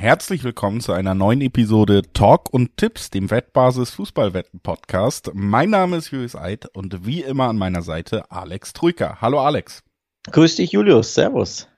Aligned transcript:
Herzlich 0.00 0.44
willkommen 0.44 0.80
zu 0.80 0.92
einer 0.92 1.14
neuen 1.14 1.42
Episode 1.42 2.00
Talk 2.14 2.54
und 2.54 2.78
Tipps, 2.78 3.10
dem 3.10 3.30
Wettbasis 3.30 3.90
Fußballwetten 3.90 4.60
Podcast. 4.60 5.30
Mein 5.34 5.68
Name 5.68 5.98
ist 5.98 6.10
Julius 6.10 6.34
Eid 6.34 6.74
und 6.74 7.04
wie 7.04 7.20
immer 7.20 7.50
an 7.50 7.58
meiner 7.58 7.82
Seite 7.82 8.30
Alex 8.30 8.72
Trüker. 8.72 9.18
Hallo 9.20 9.40
Alex. 9.40 9.82
Grüß 10.30 10.56
dich 10.56 10.72
Julius, 10.72 11.12
Servus. 11.12 11.68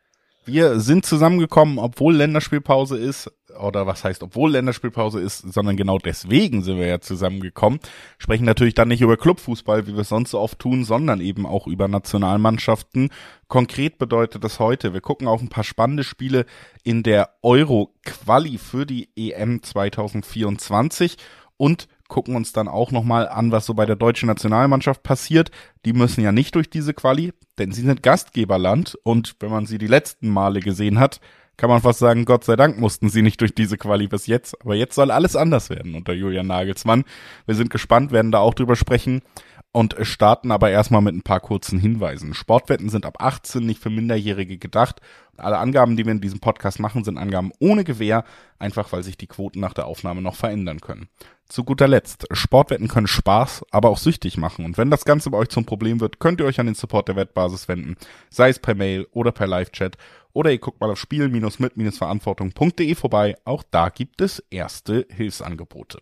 Wir 0.45 0.79
sind 0.79 1.04
zusammengekommen, 1.04 1.80
obwohl 1.80 2.14
Länderspielpause 2.14 2.96
ist, 2.96 3.29
oder 3.61 3.87
was 3.87 4.05
heißt, 4.05 4.23
obwohl 4.23 4.53
Länderspielpause 4.53 5.21
ist, 5.21 5.52
sondern 5.52 5.77
genau 5.77 5.98
deswegen 5.98 6.62
sind 6.62 6.79
wir 6.79 6.87
ja 6.87 7.01
zusammengekommen. 7.01 7.80
Sprechen 8.19 8.45
natürlich 8.45 8.75
dann 8.75 8.89
nicht 8.89 9.01
über 9.01 9.16
Clubfußball, 9.16 9.87
wie 9.87 9.95
wir 9.95 10.01
es 10.01 10.09
sonst 10.09 10.30
so 10.30 10.41
oft 10.41 10.59
tun, 10.59 10.84
sondern 10.84 11.21
eben 11.21 11.46
auch 11.46 11.66
über 11.66 11.88
Nationalmannschaften. 11.88 13.10
Konkret 13.48 13.98
bedeutet 13.98 14.45
das 14.45 14.59
heute, 14.59 14.95
wir 14.95 15.01
gucken 15.01 15.29
auf 15.29 15.43
ein 15.43 15.48
paar 15.48 15.65
spannende 15.65 16.05
Spiele 16.05 16.46
in 16.84 17.02
der 17.02 17.30
Euro-Quali 17.43 18.59
für 18.59 18.87
die 18.87 19.09
EM 19.16 19.62
2024 19.62 21.16
und 21.57 21.88
gucken 22.12 22.37
uns 22.37 22.52
dann 22.52 22.69
auch 22.69 22.91
nochmal 22.91 23.27
an, 23.27 23.52
was 23.52 23.65
so 23.65 23.73
bei 23.73 23.87
der 23.87 23.96
deutschen 23.96 24.27
Nationalmannschaft 24.27 25.02
passiert. 25.02 25.51
Die 25.87 25.95
müssen 25.95 26.23
ja 26.23 26.30
nicht 26.30 26.55
durch 26.55 26.69
diese 26.69 26.93
Quali, 26.93 27.32
denn 27.59 27.73
sie 27.73 27.80
sind 27.80 28.02
Gastgeberland 28.02 28.98
und 29.02 29.37
wenn 29.41 29.51
man 29.51 29.65
sie 29.65 29.79
die 29.79 29.87
letzten 29.87 30.29
Male 30.29 30.60
gesehen 30.60 30.98
hat, 30.98 31.21
kann 31.62 31.71
man 31.71 31.80
fast 31.80 32.01
sagen, 32.01 32.25
Gott 32.25 32.43
sei 32.43 32.57
Dank 32.57 32.80
mussten 32.80 33.09
sie 33.09 33.23
nicht 33.23 33.41
durch 33.41 33.55
diese 33.55 33.79
Quali 33.79 34.09
bis 34.09 34.27
jetzt. 34.27 34.61
Aber 34.62 34.75
jetzt 34.75 34.97
soll 34.97 35.12
alles 35.12 35.37
anders 35.37 35.71
werden 35.71 35.95
unter 35.95 36.12
Julian 36.12 36.48
Nagelsmann. 36.48 37.05
Wir 37.47 37.55
sind 37.55 37.71
gespannt, 37.71 38.11
werden 38.11 38.33
da 38.33 38.41
auch 38.41 38.55
drüber 38.55 38.75
sprechen 38.75 39.23
und 39.72 39.96
starten 40.02 40.50
aber 40.50 40.70
erstmal 40.70 41.00
mit 41.00 41.14
ein 41.14 41.22
paar 41.22 41.40
kurzen 41.40 41.78
Hinweisen. 41.78 42.34
Sportwetten 42.34 42.90
sind 42.90 43.06
ab 43.06 43.22
18 43.22 43.64
nicht 43.64 43.82
für 43.82 43.88
Minderjährige 43.88 44.58
gedacht. 44.58 45.01
Alle 45.38 45.56
Angaben, 45.59 45.96
die 45.96 46.04
wir 46.04 46.12
in 46.12 46.20
diesem 46.20 46.40
Podcast 46.40 46.79
machen, 46.79 47.04
sind 47.04 47.16
Angaben 47.16 47.52
ohne 47.59 47.82
Gewähr, 47.82 48.24
einfach 48.59 48.92
weil 48.92 49.02
sich 49.02 49.16
die 49.16 49.26
Quoten 49.26 49.60
nach 49.60 49.73
der 49.73 49.87
Aufnahme 49.87 50.20
noch 50.20 50.34
verändern 50.34 50.80
können. 50.80 51.09
Zu 51.48 51.64
guter 51.64 51.88
Letzt, 51.88 52.26
Sportwetten 52.30 52.88
können 52.88 53.06
Spaß, 53.06 53.64
aber 53.70 53.88
auch 53.88 53.98
süchtig 53.98 54.37
machen. 54.37 54.66
Und 54.66 54.76
wenn 54.76 54.90
das 54.90 55.06
Ganze 55.06 55.30
bei 55.30 55.38
euch 55.38 55.48
zum 55.48 55.64
Problem 55.64 56.01
wird, 56.01 56.18
könnt 56.18 56.40
ihr 56.40 56.46
euch 56.46 56.60
an 56.60 56.66
den 56.66 56.74
Support 56.74 57.09
der 57.09 57.16
Wettbasis 57.16 57.66
wenden, 57.66 57.96
sei 58.30 58.51
es 58.51 58.59
per 58.59 58.74
Mail 58.74 59.07
oder 59.12 59.32
per 59.32 59.46
Live-Chat. 59.46 59.96
Oder 60.34 60.51
ihr 60.51 60.59
guckt 60.59 60.80
mal 60.80 60.90
auf 60.90 60.98
spielen-mit-verantwortung.de 60.98 62.95
vorbei. 62.95 63.36
Auch 63.45 63.62
da 63.70 63.88
gibt 63.88 64.20
es 64.20 64.42
erste 64.50 65.06
Hilfsangebote. 65.10 66.00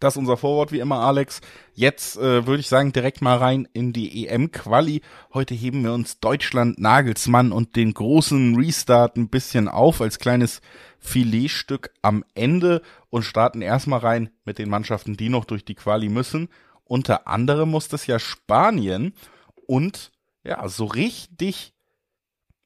Das 0.00 0.14
ist 0.14 0.18
unser 0.18 0.36
Vorwort 0.36 0.72
wie 0.72 0.80
immer, 0.80 1.00
Alex. 1.00 1.40
Jetzt 1.74 2.16
äh, 2.16 2.46
würde 2.46 2.60
ich 2.60 2.68
sagen, 2.68 2.92
direkt 2.92 3.22
mal 3.22 3.36
rein 3.36 3.68
in 3.72 3.92
die 3.92 4.26
EM-Quali. 4.26 5.02
Heute 5.32 5.54
heben 5.54 5.82
wir 5.84 5.92
uns 5.92 6.20
Deutschland, 6.20 6.78
Nagelsmann 6.78 7.52
und 7.52 7.76
den 7.76 7.94
großen 7.94 8.56
Restart 8.56 9.16
ein 9.16 9.28
bisschen 9.28 9.68
auf 9.68 10.00
als 10.00 10.18
kleines 10.18 10.60
Filetstück 10.98 11.90
am 12.02 12.24
Ende 12.34 12.82
und 13.10 13.22
starten 13.22 13.62
erstmal 13.62 14.00
rein 14.00 14.30
mit 14.44 14.58
den 14.58 14.68
Mannschaften, 14.68 15.16
die 15.16 15.28
noch 15.28 15.44
durch 15.44 15.64
die 15.64 15.74
Quali 15.74 16.08
müssen. 16.08 16.48
Unter 16.84 17.26
anderem 17.26 17.70
muss 17.70 17.88
das 17.88 18.06
ja 18.06 18.18
Spanien 18.18 19.14
und 19.66 20.12
ja, 20.44 20.68
so 20.68 20.84
richtig, 20.84 21.74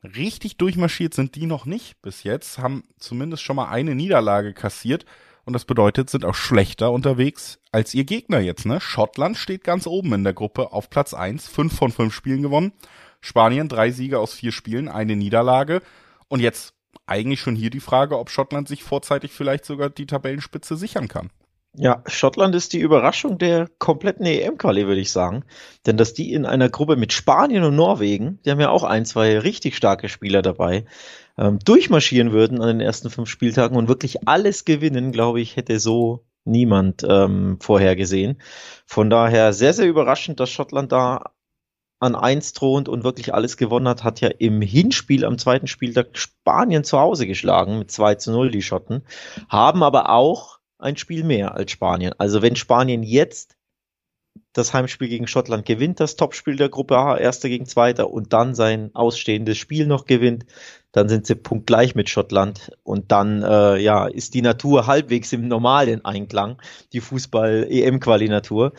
richtig 0.02 0.58
durchmarschiert 0.58 1.14
sind 1.14 1.34
die 1.34 1.46
noch 1.46 1.64
nicht 1.64 2.00
bis 2.02 2.22
jetzt, 2.22 2.58
haben 2.58 2.84
zumindest 2.98 3.42
schon 3.42 3.56
mal 3.56 3.68
eine 3.68 3.94
Niederlage 3.94 4.52
kassiert 4.52 5.06
und 5.50 5.54
das 5.54 5.64
bedeutet, 5.64 6.10
sind 6.10 6.24
auch 6.24 6.36
schlechter 6.36 6.92
unterwegs 6.92 7.58
als 7.72 7.92
ihr 7.92 8.04
Gegner 8.04 8.38
jetzt, 8.38 8.66
ne? 8.66 8.80
Schottland 8.80 9.36
steht 9.36 9.64
ganz 9.64 9.88
oben 9.88 10.12
in 10.12 10.22
der 10.22 10.32
Gruppe 10.32 10.72
auf 10.72 10.90
Platz 10.90 11.12
eins, 11.12 11.48
fünf 11.48 11.76
von 11.76 11.90
fünf 11.90 12.14
Spielen 12.14 12.42
gewonnen. 12.42 12.72
Spanien 13.20 13.68
drei 13.68 13.90
Siege 13.90 14.20
aus 14.20 14.32
vier 14.32 14.52
Spielen, 14.52 14.88
eine 14.88 15.16
Niederlage. 15.16 15.82
Und 16.28 16.38
jetzt 16.38 16.74
eigentlich 17.04 17.40
schon 17.40 17.56
hier 17.56 17.70
die 17.70 17.80
Frage, 17.80 18.16
ob 18.16 18.30
Schottland 18.30 18.68
sich 18.68 18.84
vorzeitig 18.84 19.32
vielleicht 19.32 19.64
sogar 19.64 19.90
die 19.90 20.06
Tabellenspitze 20.06 20.76
sichern 20.76 21.08
kann. 21.08 21.30
Ja, 21.74 22.02
Schottland 22.06 22.54
ist 22.54 22.72
die 22.72 22.80
Überraschung 22.80 23.38
der 23.38 23.68
kompletten 23.78 24.26
EM-Quali, 24.26 24.86
würde 24.86 25.00
ich 25.00 25.10
sagen. 25.10 25.44
Denn 25.84 25.96
dass 25.96 26.14
die 26.14 26.32
in 26.32 26.46
einer 26.46 26.68
Gruppe 26.68 26.94
mit 26.94 27.12
Spanien 27.12 27.64
und 27.64 27.74
Norwegen, 27.74 28.38
die 28.44 28.52
haben 28.52 28.60
ja 28.60 28.70
auch 28.70 28.84
ein, 28.84 29.04
zwei 29.04 29.38
richtig 29.38 29.76
starke 29.76 30.08
Spieler 30.08 30.42
dabei, 30.42 30.84
ähm, 31.38 31.58
durchmarschieren 31.58 32.32
würden 32.32 32.60
an 32.60 32.68
den 32.68 32.80
ersten 32.80 33.10
fünf 33.10 33.28
Spieltagen 33.28 33.76
und 33.76 33.88
wirklich 33.88 34.28
alles 34.28 34.64
gewinnen, 34.64 35.12
glaube 35.12 35.40
ich, 35.40 35.56
hätte 35.56 35.78
so 35.80 36.24
niemand 36.44 37.04
ähm, 37.08 37.58
vorhergesehen. 37.60 38.40
Von 38.86 39.10
daher 39.10 39.52
sehr, 39.52 39.72
sehr 39.72 39.86
überraschend, 39.86 40.40
dass 40.40 40.50
Schottland 40.50 40.92
da 40.92 41.32
an 42.00 42.14
eins 42.14 42.54
thront 42.54 42.88
und 42.88 43.04
wirklich 43.04 43.34
alles 43.34 43.58
gewonnen 43.58 43.86
hat, 43.86 44.04
hat 44.04 44.20
ja 44.20 44.28
im 44.28 44.62
Hinspiel 44.62 45.24
am 45.24 45.36
zweiten 45.36 45.66
Spieltag 45.66 46.16
Spanien 46.16 46.82
zu 46.82 46.98
Hause 46.98 47.26
geschlagen 47.26 47.78
mit 47.78 47.90
2 47.90 48.14
zu 48.14 48.32
0 48.32 48.50
die 48.50 48.62
Schotten, 48.62 49.02
haben 49.50 49.82
aber 49.82 50.08
auch 50.08 50.60
ein 50.78 50.96
Spiel 50.96 51.24
mehr 51.24 51.54
als 51.54 51.70
Spanien. 51.72 52.14
Also 52.16 52.40
wenn 52.40 52.56
Spanien 52.56 53.02
jetzt 53.02 53.56
das 54.52 54.74
Heimspiel 54.74 55.08
gegen 55.08 55.26
Schottland 55.26 55.64
gewinnt, 55.64 56.00
das 56.00 56.16
Topspiel 56.16 56.56
der 56.56 56.68
Gruppe 56.68 56.96
A, 56.98 57.16
erster 57.16 57.48
gegen 57.48 57.66
zweiter, 57.66 58.10
und 58.10 58.32
dann 58.32 58.54
sein 58.54 58.90
ausstehendes 58.94 59.58
Spiel 59.58 59.86
noch 59.86 60.06
gewinnt, 60.06 60.46
dann 60.92 61.08
sind 61.08 61.26
sie 61.26 61.36
punktgleich 61.36 61.94
mit 61.94 62.08
Schottland 62.08 62.72
und 62.82 63.12
dann 63.12 63.42
äh, 63.42 63.78
ja 63.78 64.06
ist 64.06 64.34
die 64.34 64.42
Natur 64.42 64.86
halbwegs 64.86 65.32
im 65.32 65.46
normalen 65.46 66.04
Einklang, 66.04 66.60
die 66.92 67.00
Fußball-EM-Quali-Natur. 67.00 68.72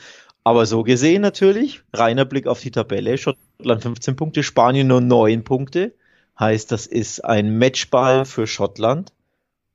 Aber 0.43 0.65
so 0.65 0.83
gesehen 0.83 1.21
natürlich, 1.21 1.83
reiner 1.93 2.25
Blick 2.25 2.47
auf 2.47 2.59
die 2.59 2.71
Tabelle, 2.71 3.17
Schottland 3.17 3.83
15 3.83 4.15
Punkte, 4.15 4.43
Spanien 4.43 4.87
nur 4.87 5.01
9 5.01 5.43
Punkte. 5.43 5.93
Heißt, 6.39 6.71
das 6.71 6.87
ist 6.87 7.23
ein 7.23 7.57
Matchball 7.59 8.25
für 8.25 8.47
Schottland 8.47 9.13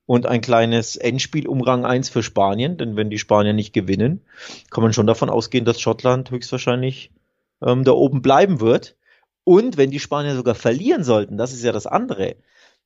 und 0.06 0.26
ein 0.26 0.40
kleines 0.40 0.96
Endspiel 0.96 1.46
um 1.48 1.60
Rang 1.60 1.84
1 1.84 2.08
für 2.08 2.22
Spanien, 2.22 2.78
denn 2.78 2.96
wenn 2.96 3.10
die 3.10 3.18
Spanier 3.18 3.52
nicht 3.52 3.72
gewinnen, 3.72 4.22
kann 4.70 4.82
man 4.82 4.92
schon 4.92 5.06
davon 5.06 5.28
ausgehen, 5.28 5.64
dass 5.64 5.80
Schottland 5.80 6.30
höchstwahrscheinlich 6.30 7.10
ähm, 7.62 7.84
da 7.84 7.92
oben 7.92 8.22
bleiben 8.22 8.60
wird. 8.60 8.96
Und 9.44 9.76
wenn 9.76 9.90
die 9.90 10.00
Spanier 10.00 10.34
sogar 10.34 10.54
verlieren 10.54 11.04
sollten, 11.04 11.36
das 11.36 11.52
ist 11.52 11.64
ja 11.64 11.72
das 11.72 11.86
andere. 11.86 12.36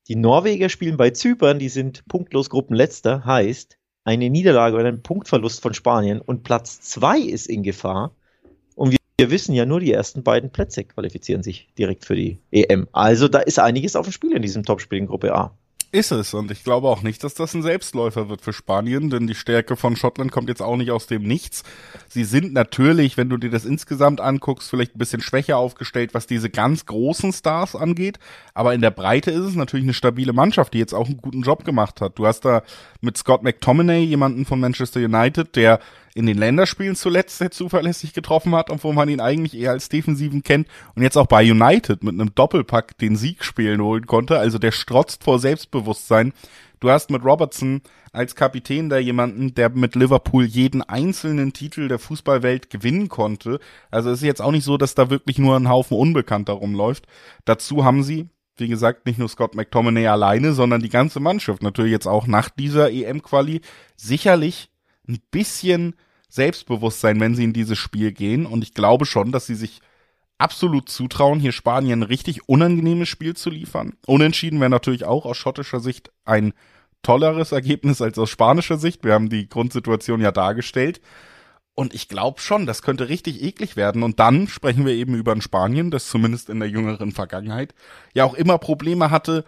Die 0.09 0.17
Norweger 0.17 0.69
spielen 0.69 0.97
bei 0.97 1.11
Zypern, 1.11 1.59
die 1.59 1.69
sind 1.69 2.07
punktlos 2.09 2.51
Gruppenletzter, 2.51 3.25
heißt, 3.25 3.79
eine 4.05 4.31
Niederlage 4.31 4.77
oder 4.77 4.89
ein 4.89 5.03
Punktverlust 5.03 5.61
von 5.63 5.75
Spanien 5.75 6.21
und 6.21 6.43
Platz 6.43 6.81
zwei 6.81 7.19
ist 7.19 7.47
in 7.47 7.63
Gefahr. 7.63 8.15
Und 8.75 8.93
wir, 8.93 8.99
wir 9.19 9.31
wissen 9.31 9.55
ja, 9.55 9.67
nur 9.67 9.81
die 9.81 9.93
ersten 9.93 10.23
beiden 10.23 10.51
Plätze 10.51 10.85
qualifizieren 10.85 11.43
sich 11.43 11.69
direkt 11.79 12.07
für 12.07 12.17
die 12.17 12.39
EM. 12.51 12.89
Also 12.93 13.29
da 13.29 13.41
ist 13.41 13.59
einiges 13.59 13.95
auf 13.95 14.07
dem 14.07 14.13
Spiel 14.13 14.35
in 14.35 14.43
diesem 14.43 14.65
Topspiel 14.65 14.99
in 14.99 15.07
Gruppe 15.07 15.35
A. 15.35 15.57
Ist 15.93 16.13
es. 16.13 16.35
Und 16.35 16.53
ich 16.53 16.63
glaube 16.63 16.87
auch 16.87 17.03
nicht, 17.03 17.25
dass 17.25 17.35
das 17.35 17.53
ein 17.53 17.63
Selbstläufer 17.63 18.29
wird 18.29 18.43
für 18.43 18.53
Spanien, 18.53 19.11
denn 19.11 19.27
die 19.27 19.35
Stärke 19.35 19.75
von 19.75 19.97
Schottland 19.97 20.31
kommt 20.31 20.49
jetzt 20.49 20.63
auch 20.63 20.77
nicht 20.77 20.93
aus 20.93 21.09
dem 21.09 21.25
Nichts. 21.25 21.65
Sie 22.09 22.23
sind 22.23 22.53
natürlich, 22.53 23.17
wenn 23.17 23.29
du 23.29 23.37
dir 23.37 23.51
das 23.51 23.65
insgesamt 23.65 24.21
anguckst, 24.21 24.71
vielleicht 24.71 24.95
ein 24.95 25.01
bisschen 25.01 25.21
schwächer 25.21 25.57
aufgestellt, 25.57 26.15
was 26.15 26.29
diese 26.29 26.49
ganz 26.49 26.87
großen 26.87 27.33
Stars 27.33 27.75
angeht. 27.75 28.21
Aber 28.55 28.73
in 28.73 28.83
der 28.83 28.93
Breite 28.93 29.33
ist 29.33 29.41
es 29.41 29.57
natürlich 29.57 29.85
eine 29.85 29.95
stabile 29.95 30.33
Mannschaft, 30.33 30.75
die 30.75 30.79
jetzt 30.79 30.95
auch 30.95 31.07
einen 31.07 31.17
guten 31.17 31.43
Job 31.43 31.65
gemacht 31.65 32.01
hat. 32.01 32.21
Du 32.21 32.27
hast 32.27 32.45
da 32.45 32.63
mit 33.01 33.17
Scott 33.17 33.43
McTominay 33.43 34.05
jemanden 34.05 34.45
von 34.45 34.61
Manchester 34.61 35.01
United, 35.01 35.57
der 35.57 35.81
in 36.15 36.27
den 36.27 36.39
Länderspielen 36.39 36.97
zuletzt 36.97 37.39
sehr 37.39 37.51
zuverlässig 37.51 38.13
getroffen 38.13 38.55
hat, 38.55 38.71
obwohl 38.71 38.95
man 38.95 39.09
ihn 39.09 39.21
eigentlich 39.21 39.57
eher 39.57 39.71
als 39.71 39.89
Defensiven 39.89 40.43
kennt 40.43 40.69
und 40.95 41.03
jetzt 41.03 41.17
auch 41.17 41.27
bei 41.27 41.49
United 41.49 42.03
mit 42.03 42.15
einem 42.15 42.35
Doppelpack 42.35 42.99
den 42.99 43.17
Sieg 43.17 43.45
spielen 43.45 43.81
holen 43.81 44.07
konnte. 44.07 44.39
Also 44.39 44.59
der 44.59 44.73
strotzt 44.73 45.25
vor 45.25 45.39
Selbstbewusstsein. 45.39 46.33
Du 46.81 46.91
hast 46.91 47.11
mit 47.11 47.25
Robertson 47.25 47.83
als 48.13 48.35
Kapitän 48.35 48.89
da 48.89 48.99
jemanden, 48.99 49.55
der 49.55 49.69
mit 49.69 49.95
Liverpool 49.95 50.45
jeden 50.45 50.83
einzelnen 50.83 51.53
Titel 51.53 51.89
der 51.89 51.99
Fußballwelt 51.99 52.71
gewinnen 52.71 53.09
konnte. 53.09 53.61
Also 53.91 54.11
es 54.11 54.21
ist 54.21 54.27
jetzt 54.27 54.43
auch 54.43 54.51
nicht 54.51 54.65
so, 54.65 54.77
dass 54.77 54.95
da 54.95 55.11
wirklich 55.11 55.39
nur 55.39 55.57
ein 55.57 55.69
Haufen 55.69 55.97
Unbekannter 55.97 56.55
rumläuft. 56.55 57.07
Dazu 57.45 57.85
haben 57.85 58.03
sie, 58.03 58.29
wie 58.57 58.69
gesagt, 58.69 59.07
nicht 59.07 59.19
nur 59.19 59.29
Scott 59.29 59.55
McTominay 59.55 60.07
alleine, 60.07 60.55
sondern 60.55 60.81
die 60.83 60.89
ganze 60.89 61.21
Mannschaft 61.21 61.63
natürlich 61.63 61.93
jetzt 61.93 62.09
auch 62.09 62.27
nach 62.27 62.49
dieser 62.49 62.91
EM-Quali 62.91 63.61
sicherlich 63.97 64.70
ein 65.11 65.21
bisschen 65.31 65.95
Selbstbewusstsein, 66.29 67.21
wenn 67.21 67.35
sie 67.35 67.45
in 67.45 67.53
dieses 67.53 67.79
Spiel 67.79 68.13
gehen. 68.13 68.47
Und 68.47 68.63
ich 68.63 68.75
glaube 68.75 69.05
schon, 69.05 69.33
dass 69.33 69.47
sie 69.47 69.55
sich 69.55 69.81
absolut 70.39 70.89
zutrauen, 70.89 71.41
hier 71.41 71.53
Spanien 71.53 72.01
ein 72.01 72.05
richtig 72.05 72.49
unangenehmes 72.49 73.09
Spiel 73.09 73.37
zu 73.37 73.51
liefern. 73.51 73.95
Unentschieden 74.07 74.61
wäre 74.61 74.71
natürlich 74.71 75.05
auch 75.05 75.27
aus 75.27 75.37
schottischer 75.37 75.81
Sicht 75.81 76.11
ein 76.25 76.53
tolleres 77.03 77.53
Ergebnis 77.53 78.01
als 78.01 78.19
aus 78.19 78.31
spanischer 78.31 78.79
Sicht. 78.79 79.05
Wir 79.05 79.13
haben 79.13 79.29
die 79.29 79.49
Grundsituation 79.49 80.21
ja 80.21 80.33
dargestellt. 80.33 81.01
Und 81.75 81.95
ich 81.95 82.09
glaube 82.09 82.41
schon, 82.41 82.67
das 82.67 82.83
könnte 82.83 83.09
richtig 83.09 83.43
eklig 83.43 83.77
werden. 83.77 84.03
Und 84.03 84.21
dann 84.21 84.49
sprechen 84.49 84.85
wir 84.85 84.93
eben 84.93 85.15
über 85.15 85.33
ein 85.33 85.41
Spanien, 85.41 85.91
das 85.91 86.09
zumindest 86.09 86.51
in 86.51 86.61
der 86.61 86.69
jüngeren 86.69 87.13
Vergangenheit 87.13 87.75
ja 88.13 88.25
auch 88.25 88.35
immer 88.35 88.59
Probleme 88.59 89.11
hatte, 89.11 89.45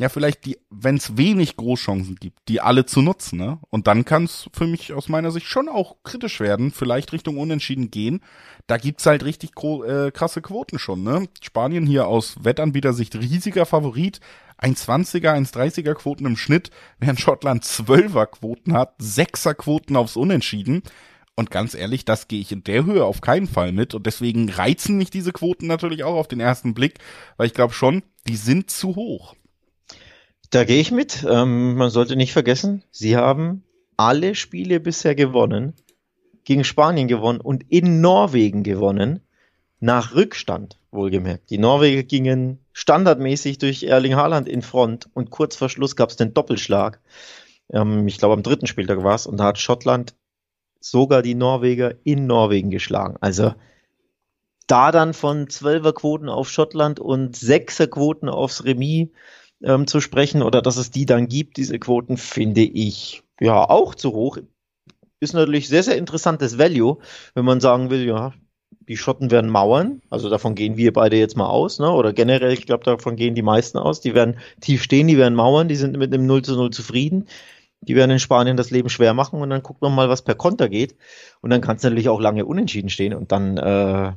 ja, 0.00 0.08
vielleicht 0.08 0.46
die, 0.46 0.56
wenn 0.70 0.96
es 0.96 1.18
wenig 1.18 1.58
Großchancen 1.58 2.16
gibt, 2.16 2.48
die 2.48 2.62
alle 2.62 2.86
zu 2.86 3.02
nutzen, 3.02 3.38
ne? 3.38 3.58
Und 3.68 3.86
dann 3.86 4.06
kann 4.06 4.24
es 4.24 4.48
für 4.50 4.66
mich 4.66 4.94
aus 4.94 5.10
meiner 5.10 5.30
Sicht 5.30 5.46
schon 5.46 5.68
auch 5.68 5.96
kritisch 6.04 6.40
werden, 6.40 6.70
vielleicht 6.70 7.12
Richtung 7.12 7.36
Unentschieden 7.36 7.90
gehen. 7.90 8.22
Da 8.66 8.78
gibt's 8.78 9.04
halt 9.04 9.24
richtig 9.24 9.50
äh, 9.62 10.10
krasse 10.10 10.40
Quoten 10.40 10.78
schon, 10.78 11.02
ne? 11.02 11.28
Spanien 11.42 11.84
hier 11.84 12.06
aus 12.06 12.42
Wettanbietersicht 12.42 13.14
riesiger 13.16 13.66
Favorit, 13.66 14.20
1,20er, 14.58 15.34
1,30er 15.34 15.92
Quoten 15.92 16.24
im 16.24 16.38
Schnitt, 16.38 16.70
während 16.98 17.20
Schottland 17.20 17.62
12er 17.64 18.24
Quoten 18.24 18.72
hat, 18.72 18.98
6er 19.00 19.52
Quoten 19.52 19.96
aufs 19.96 20.16
Unentschieden. 20.16 20.82
Und 21.36 21.50
ganz 21.50 21.74
ehrlich, 21.74 22.06
das 22.06 22.26
gehe 22.26 22.40
ich 22.40 22.52
in 22.52 22.64
der 22.64 22.86
Höhe 22.86 23.04
auf 23.04 23.20
keinen 23.20 23.48
Fall 23.48 23.72
mit. 23.72 23.92
Und 23.94 24.06
deswegen 24.06 24.48
reizen 24.48 24.96
mich 24.96 25.10
diese 25.10 25.32
Quoten 25.32 25.66
natürlich 25.66 26.04
auch 26.04 26.14
auf 26.14 26.28
den 26.28 26.40
ersten 26.40 26.72
Blick, 26.72 27.00
weil 27.36 27.48
ich 27.48 27.54
glaube 27.54 27.74
schon, 27.74 28.02
die 28.26 28.36
sind 28.36 28.70
zu 28.70 28.96
hoch. 28.96 29.34
Da 30.50 30.64
gehe 30.64 30.80
ich 30.80 30.90
mit. 30.90 31.24
Ähm, 31.28 31.76
man 31.76 31.90
sollte 31.90 32.16
nicht 32.16 32.32
vergessen, 32.32 32.82
sie 32.90 33.16
haben 33.16 33.62
alle 33.96 34.34
Spiele 34.34 34.80
bisher 34.80 35.14
gewonnen, 35.14 35.74
gegen 36.44 36.64
Spanien 36.64 37.06
gewonnen 37.06 37.40
und 37.40 37.64
in 37.68 38.00
Norwegen 38.00 38.62
gewonnen, 38.62 39.20
nach 39.78 40.14
Rückstand, 40.14 40.78
wohlgemerkt. 40.90 41.50
Die 41.50 41.58
Norweger 41.58 42.02
gingen 42.02 42.58
standardmäßig 42.72 43.58
durch 43.58 43.84
Erling 43.84 44.16
Haaland 44.16 44.48
in 44.48 44.62
Front 44.62 45.08
und 45.14 45.30
kurz 45.30 45.56
vor 45.56 45.68
Schluss 45.68 45.96
gab 45.96 46.10
es 46.10 46.16
den 46.16 46.34
Doppelschlag. 46.34 47.00
Ähm, 47.72 48.06
ich 48.08 48.18
glaube, 48.18 48.34
am 48.34 48.42
dritten 48.42 48.66
Spieltag 48.66 49.04
war 49.04 49.14
es 49.14 49.26
und 49.26 49.38
da 49.38 49.44
hat 49.44 49.58
Schottland 49.58 50.14
sogar 50.80 51.22
die 51.22 51.34
Norweger 51.34 51.94
in 52.04 52.26
Norwegen 52.26 52.70
geschlagen. 52.70 53.16
Also 53.20 53.54
da 54.66 54.92
dann 54.92 55.14
von 55.14 55.48
Zwölferquoten 55.48 56.28
auf 56.28 56.48
Schottland 56.50 57.00
und 57.00 57.36
Sechserquoten 57.36 58.28
aufs 58.28 58.64
Remis 58.64 59.08
ähm, 59.62 59.86
zu 59.86 60.00
sprechen 60.00 60.42
oder 60.42 60.62
dass 60.62 60.76
es 60.76 60.90
die 60.90 61.06
dann 61.06 61.28
gibt, 61.28 61.56
diese 61.56 61.78
Quoten, 61.78 62.16
finde 62.16 62.62
ich 62.62 63.22
ja 63.40 63.68
auch 63.68 63.94
zu 63.94 64.12
hoch. 64.12 64.38
Ist 65.20 65.34
natürlich 65.34 65.68
sehr, 65.68 65.82
sehr 65.82 65.96
interessantes 65.96 66.58
Value, 66.58 66.98
wenn 67.34 67.44
man 67.44 67.60
sagen 67.60 67.90
will, 67.90 68.06
ja, 68.06 68.32
die 68.88 68.96
Schotten 68.96 69.30
werden 69.30 69.50
mauern, 69.50 70.02
also 70.10 70.30
davon 70.30 70.54
gehen 70.54 70.76
wir 70.76 70.92
beide 70.92 71.16
jetzt 71.16 71.36
mal 71.36 71.48
aus, 71.48 71.78
ne? 71.78 71.90
oder 71.90 72.12
generell, 72.12 72.52
ich 72.52 72.66
glaube, 72.66 72.84
davon 72.84 73.16
gehen 73.16 73.34
die 73.34 73.42
meisten 73.42 73.78
aus, 73.78 74.00
die 74.00 74.14
werden 74.14 74.38
tief 74.60 74.82
stehen, 74.82 75.06
die 75.06 75.18
werden 75.18 75.34
mauern, 75.34 75.68
die 75.68 75.76
sind 75.76 75.96
mit 75.96 76.12
einem 76.12 76.26
0 76.26 76.42
zu 76.42 76.56
0 76.56 76.70
zufrieden. 76.70 77.26
Die 77.82 77.96
werden 77.96 78.10
in 78.10 78.18
Spanien 78.18 78.58
das 78.58 78.70
Leben 78.70 78.90
schwer 78.90 79.14
machen 79.14 79.40
und 79.40 79.48
dann 79.48 79.62
guckt 79.62 79.80
man 79.80 79.94
mal, 79.94 80.10
was 80.10 80.20
per 80.20 80.34
Konter 80.34 80.68
geht. 80.68 80.96
Und 81.40 81.48
dann 81.48 81.62
kann 81.62 81.76
es 81.76 81.82
natürlich 81.82 82.10
auch 82.10 82.20
lange 82.20 82.44
unentschieden 82.44 82.90
stehen 82.90 83.14
und 83.14 83.32
dann 83.32 83.56
äh, 83.56 84.12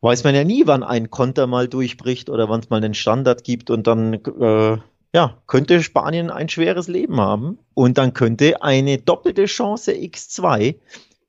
weiß 0.00 0.24
man 0.24 0.34
ja 0.34 0.44
nie, 0.44 0.66
wann 0.66 0.82
ein 0.82 1.10
Konter 1.10 1.46
mal 1.46 1.68
durchbricht 1.68 2.30
oder 2.30 2.48
wann 2.48 2.60
es 2.60 2.70
mal 2.70 2.76
einen 2.76 2.94
Standard 2.94 3.44
gibt 3.44 3.70
und 3.70 3.86
dann 3.86 4.14
äh, 4.14 4.78
ja, 5.14 5.38
könnte 5.46 5.82
Spanien 5.82 6.30
ein 6.30 6.48
schweres 6.48 6.88
Leben 6.88 7.20
haben 7.20 7.58
und 7.74 7.98
dann 7.98 8.14
könnte 8.14 8.62
eine 8.62 8.98
doppelte 8.98 9.46
Chance 9.46 9.92
X2 9.92 10.76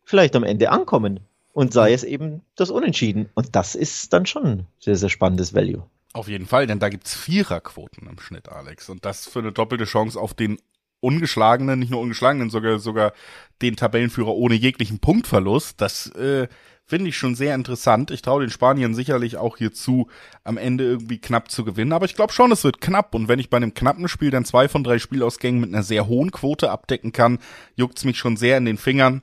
vielleicht 0.03 0.35
am 0.35 0.43
Ende 0.43 0.71
ankommen 0.71 1.21
und 1.53 1.73
sei 1.73 1.93
es 1.93 2.03
eben 2.03 2.41
das 2.55 2.69
Unentschieden. 2.69 3.29
Und 3.33 3.55
das 3.55 3.75
ist 3.75 4.13
dann 4.13 4.25
schon 4.25 4.65
sehr, 4.79 4.95
sehr 4.95 5.09
spannendes 5.09 5.53
Value. 5.53 5.83
Auf 6.13 6.27
jeden 6.27 6.47
Fall, 6.47 6.67
denn 6.67 6.79
da 6.79 6.89
gibt's 6.89 7.15
Viererquoten 7.15 8.07
im 8.07 8.19
Schnitt, 8.19 8.49
Alex. 8.49 8.89
Und 8.89 9.05
das 9.05 9.27
für 9.27 9.39
eine 9.39 9.51
doppelte 9.51 9.85
Chance 9.85 10.19
auf 10.19 10.33
den 10.33 10.57
ungeschlagenen, 11.01 11.79
nicht 11.79 11.91
nur 11.91 12.01
ungeschlagenen, 12.01 12.49
sogar 12.49 12.79
sogar 12.79 13.13
den 13.61 13.75
Tabellenführer 13.75 14.33
ohne 14.33 14.55
jeglichen 14.55 14.99
Punktverlust. 14.99 15.79
Das 15.79 16.07
äh, 16.15 16.47
finde 16.89 17.09
ich 17.09 17.17
schon 17.17 17.35
sehr 17.35 17.53
interessant. 17.53 18.09
Ich 18.09 18.23
traue 18.23 18.41
den 18.41 18.49
Spaniern 18.49 18.95
sicherlich 18.95 19.37
auch 19.37 19.57
hierzu, 19.57 20.09
am 20.43 20.57
Ende 20.57 20.85
irgendwie 20.85 21.19
knapp 21.19 21.51
zu 21.51 21.63
gewinnen. 21.63 21.93
Aber 21.93 22.05
ich 22.05 22.15
glaube 22.15 22.33
schon, 22.33 22.51
es 22.51 22.63
wird 22.63 22.81
knapp. 22.81 23.13
Und 23.13 23.27
wenn 23.27 23.37
ich 23.37 23.51
bei 23.51 23.57
einem 23.57 23.75
knappen 23.75 24.07
Spiel 24.07 24.31
dann 24.31 24.43
zwei 24.43 24.67
von 24.67 24.83
drei 24.83 24.97
Spielausgängen 24.97 25.61
mit 25.61 25.71
einer 25.71 25.83
sehr 25.83 26.07
hohen 26.07 26.31
Quote 26.31 26.71
abdecken 26.71 27.11
kann, 27.11 27.37
juckt's 27.75 28.05
mich 28.05 28.17
schon 28.17 28.37
sehr 28.37 28.57
in 28.57 28.65
den 28.65 28.77
Fingern. 28.77 29.21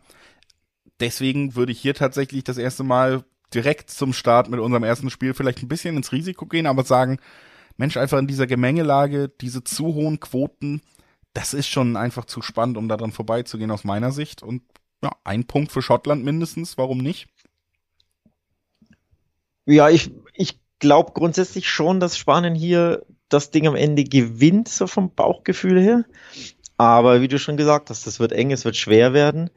Deswegen 1.00 1.56
würde 1.56 1.72
ich 1.72 1.80
hier 1.80 1.94
tatsächlich 1.94 2.44
das 2.44 2.56
erste 2.56 2.84
Mal 2.84 3.24
direkt 3.52 3.90
zum 3.90 4.12
Start 4.12 4.48
mit 4.48 4.60
unserem 4.60 4.84
ersten 4.84 5.10
Spiel 5.10 5.34
vielleicht 5.34 5.60
ein 5.62 5.69
bisschen 5.69 5.96
ins 5.96 6.12
Risiko 6.12 6.46
gehen, 6.46 6.66
aber 6.66 6.84
sagen, 6.84 7.19
Mensch, 7.76 7.96
einfach 7.96 8.19
in 8.19 8.28
dieser 8.28 8.46
Gemengelage, 8.46 9.28
diese 9.40 9.64
zu 9.64 9.86
hohen 9.86 10.20
Quoten, 10.20 10.82
das 11.34 11.52
ist 11.52 11.66
schon 11.66 11.96
einfach 11.96 12.26
zu 12.26 12.42
spannend, 12.42 12.76
um 12.76 12.88
daran 12.88 13.10
vorbeizugehen 13.10 13.72
aus 13.72 13.84
meiner 13.84 14.12
Sicht. 14.12 14.42
Und 14.42 14.62
ja, 15.02 15.10
ein 15.24 15.44
Punkt 15.44 15.72
für 15.72 15.82
Schottland 15.82 16.24
mindestens, 16.24 16.78
warum 16.78 16.98
nicht? 16.98 17.28
Ja, 19.66 19.90
ich, 19.90 20.12
ich 20.34 20.60
glaube 20.78 21.12
grundsätzlich 21.12 21.68
schon, 21.68 22.00
dass 22.00 22.16
Spanien 22.16 22.54
hier 22.54 23.04
das 23.28 23.50
Ding 23.50 23.66
am 23.66 23.74
Ende 23.74 24.04
gewinnt, 24.04 24.68
so 24.68 24.86
vom 24.86 25.14
Bauchgefühl 25.14 25.80
her. 25.80 26.04
Aber 26.76 27.20
wie 27.20 27.28
du 27.28 27.38
schon 27.38 27.56
gesagt 27.56 27.90
hast, 27.90 28.06
das 28.06 28.20
wird 28.20 28.32
eng, 28.32 28.52
es 28.52 28.64
wird 28.64 28.76
schwer 28.76 29.12
werden. 29.12 29.50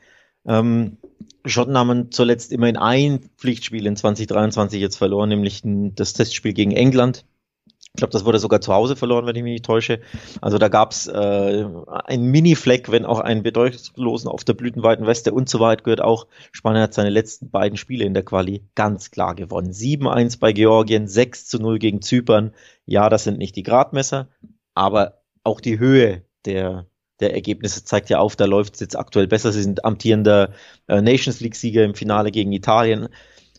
Ähm, 0.46 0.98
Schotten 1.46 1.78
haben 1.78 2.12
zuletzt 2.12 2.52
immerhin 2.52 2.78
ein 2.78 3.30
Pflichtspiel 3.38 3.86
in 3.86 3.96
2023 3.96 4.82
jetzt 4.82 4.98
verloren, 4.98 5.30
nämlich 5.30 5.62
das 5.64 6.14
Testspiel 6.14 6.54
gegen 6.54 6.72
England. 6.72 7.26
Ich 7.96 8.02
glaube, 8.02 8.12
das 8.12 8.24
wurde 8.24 8.38
sogar 8.38 8.62
zu 8.62 8.74
Hause 8.74 8.96
verloren, 8.96 9.26
wenn 9.26 9.36
ich 9.36 9.42
mich 9.42 9.54
nicht 9.54 9.66
täusche. 9.66 10.00
Also 10.42 10.60
da 10.60 10.68
gab 10.68 10.92
es 10.92 11.08
äh, 11.08 11.66
einen 12.06 12.26
Mini-Fleck, 12.26 12.92
wenn 12.92 13.04
auch 13.04 13.20
einen 13.20 13.42
bedeutungslosen 13.42 14.30
auf 14.30 14.44
der 14.44 14.54
blütenweiten 14.54 15.08
Weste. 15.08 15.34
Und 15.34 15.50
so 15.50 15.60
weit 15.60 15.84
gehört 15.84 16.00
auch, 16.00 16.28
Spanien 16.52 16.84
hat 16.84 16.94
seine 16.94 17.10
letzten 17.10 17.50
beiden 17.50 17.78
Spiele 17.78 18.06
in 18.06 18.14
der 18.14 18.24
Quali 18.24 18.64
ganz 18.76 19.10
klar 19.10 19.34
gewonnen. 19.34 19.72
7-1 19.72 20.40
bei 20.40 20.54
Georgien, 20.54 21.08
6-0 21.08 21.80
gegen 21.80 22.02
Zypern. 22.02 22.54
Ja, 22.86 23.10
das 23.10 23.24
sind 23.24 23.40
nicht 23.40 23.56
die 23.56 23.64
Gradmesser, 23.64 24.30
aber 24.76 25.24
auch 25.44 25.60
die 25.60 25.80
Höhe 25.80 26.24
der, 26.46 26.86
der 27.20 27.34
Ergebnisse 27.34 27.84
zeigt 27.84 28.10
ja 28.10 28.20
auf, 28.20 28.36
da 28.36 28.46
läuft 28.46 28.76
es 28.76 28.82
jetzt 28.82 28.98
aktuell 28.98 29.28
besser. 29.28 29.52
Sie 29.52 29.64
sind 29.64 29.84
amtierender 29.84 30.54
äh, 30.88 31.02
Nations 31.02 31.40
League-Sieger 31.40 31.84
im 31.84 31.96
Finale 31.96 32.30
gegen 32.30 32.52
Italien. 32.52 33.10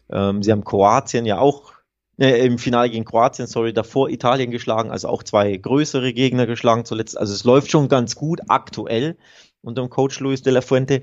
Ähm, 0.08 0.42
sie 0.42 0.52
haben 0.52 0.64
Kroatien 0.64 1.26
ja 1.26 1.38
auch 1.40 1.72
äh, 2.20 2.44
im 2.44 2.58
Finale 2.58 2.90
gegen 2.90 3.04
Kroatien, 3.04 3.46
sorry, 3.46 3.72
davor 3.72 4.10
Italien 4.10 4.50
geschlagen, 4.50 4.90
also 4.90 5.08
auch 5.08 5.22
zwei 5.22 5.56
größere 5.56 6.12
Gegner 6.12 6.46
geschlagen 6.46 6.84
zuletzt. 6.84 7.16
Also 7.18 7.32
es 7.32 7.44
läuft 7.44 7.70
schon 7.70 7.88
ganz 7.88 8.14
gut 8.14 8.42
aktuell 8.48 9.16
unter 9.62 9.82
dem 9.82 9.90
Coach 9.90 10.20
Luis 10.20 10.42
de 10.42 10.52
la 10.52 10.60
Fuente. 10.60 11.02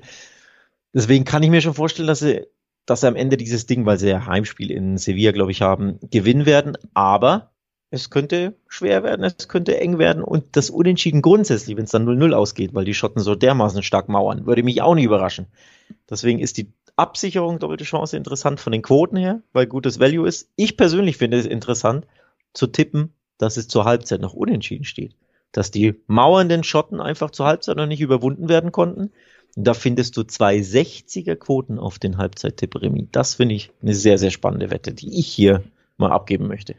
Deswegen 0.94 1.24
kann 1.24 1.42
ich 1.42 1.50
mir 1.50 1.60
schon 1.60 1.74
vorstellen, 1.74 2.06
dass 2.08 2.20
sie, 2.20 2.46
dass 2.86 3.00
sie 3.00 3.08
am 3.08 3.16
Ende 3.16 3.36
dieses 3.36 3.66
Ding, 3.66 3.84
weil 3.84 3.98
sie 3.98 4.08
ja 4.08 4.26
Heimspiel 4.26 4.70
in 4.70 4.96
Sevilla, 4.96 5.32
glaube 5.32 5.50
ich, 5.50 5.60
haben, 5.60 5.98
gewinnen 6.02 6.46
werden. 6.46 6.78
Aber 6.94 7.50
es 7.90 8.10
könnte 8.10 8.54
schwer 8.68 9.02
werden, 9.02 9.24
es 9.24 9.48
könnte 9.48 9.78
eng 9.80 9.98
werden 9.98 10.22
und 10.22 10.56
das 10.56 10.70
Unentschieden 10.70 11.22
grundsätzlich, 11.22 11.76
wenn 11.76 11.84
es 11.84 11.90
dann 11.90 12.06
0-0 12.06 12.32
ausgeht, 12.32 12.74
weil 12.74 12.84
die 12.84 12.94
Schotten 12.94 13.22
so 13.22 13.34
dermaßen 13.34 13.82
stark 13.82 14.08
mauern, 14.08 14.46
würde 14.46 14.62
mich 14.62 14.82
auch 14.82 14.94
nicht 14.94 15.04
überraschen. 15.04 15.46
Deswegen 16.08 16.38
ist 16.38 16.58
die 16.58 16.72
Absicherung, 16.98 17.58
doppelte 17.58 17.84
Chance 17.84 18.16
interessant 18.16 18.60
von 18.60 18.72
den 18.72 18.82
Quoten 18.82 19.16
her, 19.16 19.42
weil 19.52 19.66
gutes 19.66 20.00
Value 20.00 20.26
ist. 20.26 20.50
Ich 20.56 20.76
persönlich 20.76 21.16
finde 21.16 21.38
es 21.38 21.46
interessant 21.46 22.06
zu 22.52 22.66
tippen, 22.66 23.12
dass 23.38 23.56
es 23.56 23.68
zur 23.68 23.84
Halbzeit 23.84 24.20
noch 24.20 24.34
unentschieden 24.34 24.84
steht. 24.84 25.14
Dass 25.52 25.70
die 25.70 25.94
mauernden 26.06 26.64
Schotten 26.64 27.00
einfach 27.00 27.30
zur 27.30 27.46
Halbzeit 27.46 27.76
noch 27.76 27.86
nicht 27.86 28.00
überwunden 28.00 28.48
werden 28.48 28.72
konnten. 28.72 29.12
Und 29.56 29.64
da 29.64 29.74
findest 29.74 30.16
du 30.16 30.24
zwei 30.24 30.58
60er 30.58 31.36
Quoten 31.36 31.78
auf 31.78 31.98
den 31.98 32.18
Halbzeit-Tipp-Remis. 32.18 33.08
Das 33.12 33.36
finde 33.36 33.54
ich 33.54 33.70
eine 33.80 33.94
sehr, 33.94 34.18
sehr 34.18 34.30
spannende 34.30 34.70
Wette, 34.70 34.92
die 34.92 35.18
ich 35.18 35.28
hier 35.28 35.62
mal 35.96 36.10
abgeben 36.10 36.48
möchte. 36.48 36.74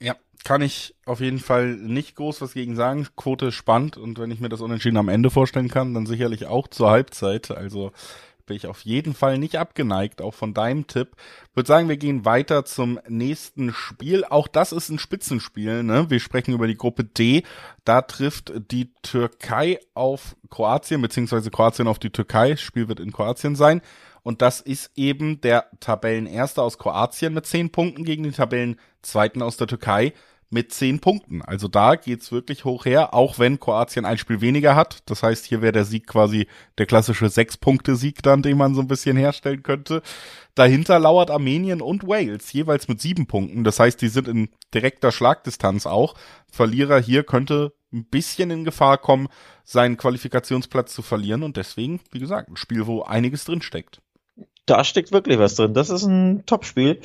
Ja, 0.00 0.16
kann 0.44 0.62
ich 0.62 0.94
auf 1.04 1.20
jeden 1.20 1.38
Fall 1.38 1.76
nicht 1.76 2.16
groß 2.16 2.40
was 2.40 2.54
gegen 2.54 2.74
sagen. 2.74 3.06
Quote 3.16 3.52
spannend 3.52 3.96
und 3.96 4.18
wenn 4.18 4.30
ich 4.30 4.40
mir 4.40 4.48
das 4.48 4.60
Unentschieden 4.60 4.96
am 4.96 5.08
Ende 5.08 5.30
vorstellen 5.30 5.68
kann, 5.68 5.94
dann 5.94 6.06
sicherlich 6.06 6.46
auch 6.46 6.68
zur 6.68 6.90
Halbzeit. 6.90 7.50
Also 7.50 7.92
bin 8.46 8.56
ich 8.56 8.66
auf 8.66 8.82
jeden 8.82 9.14
Fall 9.14 9.38
nicht 9.38 9.56
abgeneigt, 9.56 10.20
auch 10.20 10.34
von 10.34 10.54
deinem 10.54 10.86
Tipp. 10.86 11.16
Würde 11.54 11.68
sagen, 11.68 11.88
wir 11.88 11.96
gehen 11.96 12.24
weiter 12.24 12.64
zum 12.64 12.98
nächsten 13.08 13.72
Spiel. 13.72 14.24
Auch 14.24 14.48
das 14.48 14.72
ist 14.72 14.88
ein 14.88 14.98
Spitzenspiel. 14.98 15.82
Ne? 15.82 16.10
Wir 16.10 16.20
sprechen 16.20 16.54
über 16.54 16.66
die 16.66 16.76
Gruppe 16.76 17.04
D. 17.04 17.42
Da 17.84 18.02
trifft 18.02 18.52
die 18.70 18.92
Türkei 19.02 19.80
auf 19.94 20.36
Kroatien, 20.50 21.02
beziehungsweise 21.02 21.50
Kroatien 21.50 21.88
auf 21.88 21.98
die 21.98 22.10
Türkei. 22.10 22.50
Das 22.50 22.60
Spiel 22.60 22.88
wird 22.88 23.00
in 23.00 23.12
Kroatien 23.12 23.56
sein. 23.56 23.82
Und 24.22 24.40
das 24.40 24.60
ist 24.60 24.90
eben 24.94 25.40
der 25.40 25.66
Tabellenerste 25.80 26.62
aus 26.62 26.78
Kroatien 26.78 27.34
mit 27.34 27.46
zehn 27.46 27.70
Punkten 27.70 28.04
gegen 28.04 28.22
den 28.22 28.32
Tabellenzweiten 28.32 29.42
aus 29.42 29.56
der 29.56 29.66
Türkei 29.66 30.12
mit 30.52 30.72
zehn 30.72 31.00
Punkten. 31.00 31.42
Also 31.42 31.66
da 31.66 31.94
geht's 31.96 32.30
wirklich 32.30 32.64
hoch 32.64 32.84
her, 32.84 33.14
auch 33.14 33.38
wenn 33.38 33.58
Kroatien 33.58 34.04
ein 34.04 34.18
Spiel 34.18 34.40
weniger 34.40 34.76
hat. 34.76 34.98
Das 35.06 35.22
heißt, 35.22 35.46
hier 35.46 35.62
wäre 35.62 35.72
der 35.72 35.84
Sieg 35.84 36.06
quasi 36.06 36.46
der 36.78 36.86
klassische 36.86 37.28
Sechs-Punkte-Sieg 37.28 38.22
dann, 38.22 38.42
den 38.42 38.58
man 38.58 38.74
so 38.74 38.82
ein 38.82 38.88
bisschen 38.88 39.16
herstellen 39.16 39.62
könnte. 39.62 40.02
Dahinter 40.54 40.98
lauert 40.98 41.30
Armenien 41.30 41.80
und 41.80 42.06
Wales, 42.06 42.52
jeweils 42.52 42.86
mit 42.86 43.00
sieben 43.00 43.26
Punkten. 43.26 43.64
Das 43.64 43.80
heißt, 43.80 44.02
die 44.02 44.08
sind 44.08 44.28
in 44.28 44.50
direkter 44.74 45.10
Schlagdistanz 45.10 45.86
auch. 45.86 46.14
Verlierer 46.50 47.00
hier 47.00 47.24
könnte 47.24 47.72
ein 47.90 48.04
bisschen 48.04 48.50
in 48.50 48.64
Gefahr 48.64 48.98
kommen, 48.98 49.28
seinen 49.64 49.96
Qualifikationsplatz 49.96 50.92
zu 50.92 51.00
verlieren. 51.00 51.42
Und 51.42 51.56
deswegen, 51.56 52.00
wie 52.10 52.20
gesagt, 52.20 52.50
ein 52.50 52.56
Spiel, 52.56 52.86
wo 52.86 53.02
einiges 53.02 53.44
drin 53.44 53.62
steckt. 53.62 54.02
Da 54.66 54.84
steckt 54.84 55.12
wirklich 55.12 55.38
was 55.38 55.54
drin. 55.54 55.72
Das 55.72 55.88
ist 55.88 56.04
ein 56.04 56.44
Topspiel. 56.44 57.00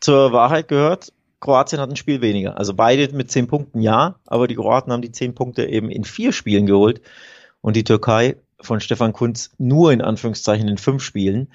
Zur 0.00 0.32
Wahrheit 0.32 0.68
gehört, 0.68 1.12
Kroatien 1.44 1.78
hat 1.78 1.90
ein 1.90 1.96
Spiel 1.96 2.22
weniger. 2.22 2.56
Also 2.56 2.72
beide 2.72 3.14
mit 3.14 3.30
zehn 3.30 3.46
Punkten 3.46 3.82
ja, 3.82 4.18
aber 4.26 4.48
die 4.48 4.54
Kroaten 4.54 4.92
haben 4.92 5.02
die 5.02 5.12
zehn 5.12 5.34
Punkte 5.34 5.66
eben 5.66 5.90
in 5.90 6.04
vier 6.04 6.32
Spielen 6.32 6.64
geholt 6.64 7.02
und 7.60 7.76
die 7.76 7.84
Türkei 7.84 8.36
von 8.60 8.80
Stefan 8.80 9.12
Kunz 9.12 9.50
nur 9.58 9.92
in 9.92 10.00
Anführungszeichen 10.00 10.68
in 10.68 10.78
fünf 10.78 11.02
Spielen. 11.02 11.48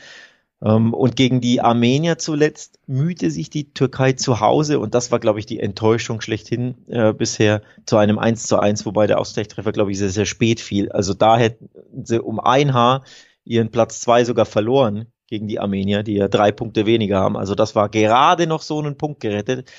Ähm, 0.62 0.94
und 0.94 1.16
gegen 1.16 1.42
die 1.42 1.60
Armenier 1.62 2.20
zuletzt 2.20 2.78
mühte 2.86 3.32
sich 3.32 3.50
die 3.50 3.74
Türkei 3.74 4.14
zu 4.14 4.40
Hause 4.40 4.80
und 4.80 4.94
das 4.94 5.12
war, 5.12 5.20
glaube 5.20 5.40
ich, 5.40 5.48
die 5.48 5.60
Enttäuschung 5.60 6.22
schlechthin 6.22 6.76
äh, 6.88 7.12
bisher 7.12 7.64
zu 7.88 7.98
einem 7.98 8.20
1 8.20 8.44
zu 8.44 8.60
1, 8.60 8.86
wobei 8.86 9.08
der 9.08 9.20
Ausgleichstreffer, 9.20 9.72
glaube 9.72 9.92
ich, 9.92 9.98
sehr, 9.98 10.12
sehr 10.12 10.28
spät 10.28 10.60
fiel. 10.60 10.92
Also 10.92 11.16
da 11.16 11.38
hätten 11.38 11.70
sie 12.04 12.22
um 12.22 12.40
ein 12.40 12.74
Haar 12.76 13.04
ihren 13.44 13.72
Platz 13.72 14.02
zwei 14.02 14.24
sogar 14.24 14.46
verloren 14.46 15.08
gegen 15.30 15.48
die 15.48 15.60
Armenier, 15.60 16.04
die 16.04 16.16
ja 16.16 16.28
drei 16.28 16.52
Punkte 16.52 16.86
weniger 16.86 17.20
haben. 17.20 17.38
Also 17.38 17.56
das 17.56 17.76
war 17.76 17.90
gerade 17.90 18.48
noch 18.48 18.62
so 18.62 18.80
einen 18.80 18.98
Punkt 18.98 19.20
gerettet. 19.20 19.72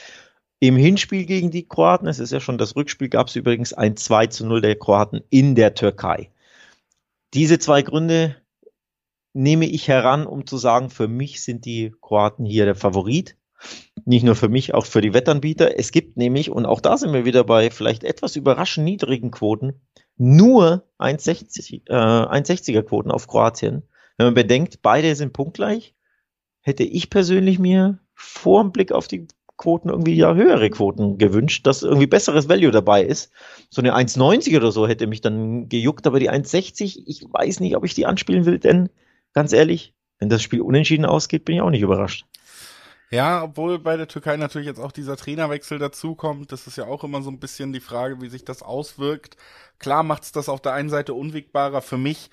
Im 0.60 0.76
Hinspiel 0.76 1.24
gegen 1.24 1.50
die 1.50 1.66
Kroaten, 1.66 2.06
es 2.06 2.18
ist 2.18 2.32
ja 2.32 2.40
schon 2.40 2.58
das 2.58 2.76
Rückspiel, 2.76 3.08
gab 3.08 3.28
es 3.28 3.36
übrigens 3.36 3.72
ein 3.72 3.96
2 3.96 4.26
zu 4.26 4.46
0 4.46 4.60
der 4.60 4.76
Kroaten 4.76 5.22
in 5.30 5.54
der 5.54 5.74
Türkei. 5.74 6.30
Diese 7.32 7.58
zwei 7.58 7.82
Gründe 7.82 8.36
nehme 9.32 9.66
ich 9.66 9.88
heran, 9.88 10.26
um 10.26 10.46
zu 10.46 10.56
sagen, 10.58 10.90
für 10.90 11.08
mich 11.08 11.42
sind 11.42 11.64
die 11.64 11.92
Kroaten 12.00 12.44
hier 12.44 12.64
der 12.64 12.74
Favorit. 12.74 13.36
Nicht 14.04 14.24
nur 14.24 14.34
für 14.34 14.48
mich, 14.48 14.74
auch 14.74 14.86
für 14.86 15.00
die 15.00 15.12
Wettanbieter. 15.12 15.78
Es 15.78 15.92
gibt 15.92 16.16
nämlich, 16.16 16.50
und 16.50 16.66
auch 16.66 16.80
da 16.80 16.96
sind 16.96 17.12
wir 17.12 17.24
wieder 17.24 17.44
bei 17.44 17.70
vielleicht 17.70 18.04
etwas 18.04 18.36
überraschend 18.36 18.84
niedrigen 18.84 19.30
Quoten, 19.30 19.80
nur 20.16 20.84
1,60, 20.98 21.88
äh, 21.88 21.92
1,60er 21.94 22.82
Quoten 22.82 23.10
auf 23.10 23.28
Kroatien. 23.28 23.82
Wenn 24.20 24.26
man 24.26 24.34
bedenkt, 24.34 24.82
beide 24.82 25.16
sind 25.16 25.32
punktgleich, 25.32 25.94
hätte 26.60 26.82
ich 26.82 27.08
persönlich 27.08 27.58
mir 27.58 28.00
vor 28.12 28.62
dem 28.62 28.70
Blick 28.70 28.92
auf 28.92 29.08
die 29.08 29.26
Quoten 29.56 29.88
irgendwie 29.88 30.14
ja 30.14 30.34
höhere 30.34 30.68
Quoten 30.68 31.16
gewünscht, 31.16 31.66
dass 31.66 31.82
irgendwie 31.82 32.06
besseres 32.06 32.46
Value 32.46 32.70
dabei 32.70 33.02
ist. 33.02 33.32
So 33.70 33.80
eine 33.80 33.96
1,90 33.96 34.58
oder 34.58 34.72
so 34.72 34.86
hätte 34.86 35.06
mich 35.06 35.22
dann 35.22 35.70
gejuckt, 35.70 36.06
aber 36.06 36.20
die 36.20 36.30
1,60, 36.30 37.04
ich 37.06 37.24
weiß 37.32 37.60
nicht, 37.60 37.74
ob 37.76 37.86
ich 37.86 37.94
die 37.94 38.04
anspielen 38.04 38.44
will, 38.44 38.58
denn 38.58 38.90
ganz 39.32 39.54
ehrlich, 39.54 39.94
wenn 40.18 40.28
das 40.28 40.42
Spiel 40.42 40.60
unentschieden 40.60 41.06
ausgeht, 41.06 41.46
bin 41.46 41.54
ich 41.56 41.62
auch 41.62 41.70
nicht 41.70 41.80
überrascht. 41.80 42.26
Ja, 43.10 43.44
obwohl 43.44 43.78
bei 43.78 43.96
der 43.96 44.06
Türkei 44.06 44.36
natürlich 44.36 44.68
jetzt 44.68 44.80
auch 44.80 44.92
dieser 44.92 45.16
Trainerwechsel 45.16 45.78
dazukommt, 45.78 46.52
das 46.52 46.66
ist 46.66 46.76
ja 46.76 46.86
auch 46.86 47.04
immer 47.04 47.22
so 47.22 47.30
ein 47.30 47.40
bisschen 47.40 47.72
die 47.72 47.80
Frage, 47.80 48.20
wie 48.20 48.28
sich 48.28 48.44
das 48.44 48.62
auswirkt. 48.62 49.38
Klar 49.78 50.02
macht's 50.02 50.30
das 50.30 50.50
auf 50.50 50.60
der 50.60 50.74
einen 50.74 50.90
Seite 50.90 51.14
unwegbarer 51.14 51.80
für 51.80 51.96
mich. 51.96 52.28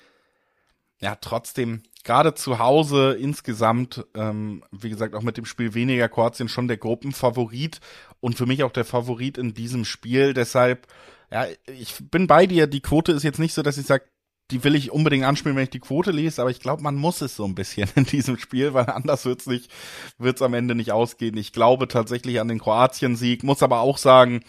Ja, 1.00 1.14
trotzdem, 1.14 1.82
gerade 2.02 2.34
zu 2.34 2.58
Hause 2.58 3.16
insgesamt, 3.20 4.04
ähm, 4.14 4.64
wie 4.72 4.90
gesagt, 4.90 5.14
auch 5.14 5.22
mit 5.22 5.36
dem 5.36 5.44
Spiel 5.44 5.74
weniger 5.74 6.08
Kroatien 6.08 6.48
schon 6.48 6.66
der 6.66 6.76
Gruppenfavorit 6.76 7.80
und 8.20 8.36
für 8.36 8.46
mich 8.46 8.64
auch 8.64 8.72
der 8.72 8.84
Favorit 8.84 9.38
in 9.38 9.54
diesem 9.54 9.84
Spiel. 9.84 10.34
Deshalb, 10.34 10.88
ja, 11.30 11.46
ich 11.66 11.94
bin 12.10 12.26
bei 12.26 12.46
dir. 12.46 12.66
Die 12.66 12.80
Quote 12.80 13.12
ist 13.12 13.22
jetzt 13.22 13.38
nicht 13.38 13.54
so, 13.54 13.62
dass 13.62 13.78
ich 13.78 13.86
sage, 13.86 14.04
die 14.50 14.64
will 14.64 14.74
ich 14.74 14.90
unbedingt 14.90 15.24
anspielen, 15.24 15.56
wenn 15.56 15.64
ich 15.64 15.70
die 15.70 15.78
Quote 15.78 16.10
lese, 16.10 16.40
aber 16.40 16.50
ich 16.50 16.60
glaube, 16.60 16.82
man 16.82 16.96
muss 16.96 17.20
es 17.20 17.36
so 17.36 17.44
ein 17.44 17.54
bisschen 17.54 17.88
in 17.94 18.04
diesem 18.04 18.38
Spiel, 18.38 18.74
weil 18.74 18.86
anders 18.86 19.24
wird's 19.24 19.46
nicht, 19.46 19.70
wird's 20.18 20.42
am 20.42 20.54
Ende 20.54 20.74
nicht 20.74 20.90
ausgehen. 20.92 21.36
Ich 21.36 21.52
glaube 21.52 21.86
tatsächlich 21.86 22.40
an 22.40 22.48
den 22.48 22.58
Kroatien-Sieg, 22.58 23.44
muss 23.44 23.62
aber 23.62 23.80
auch 23.80 23.98
sagen, 23.98 24.40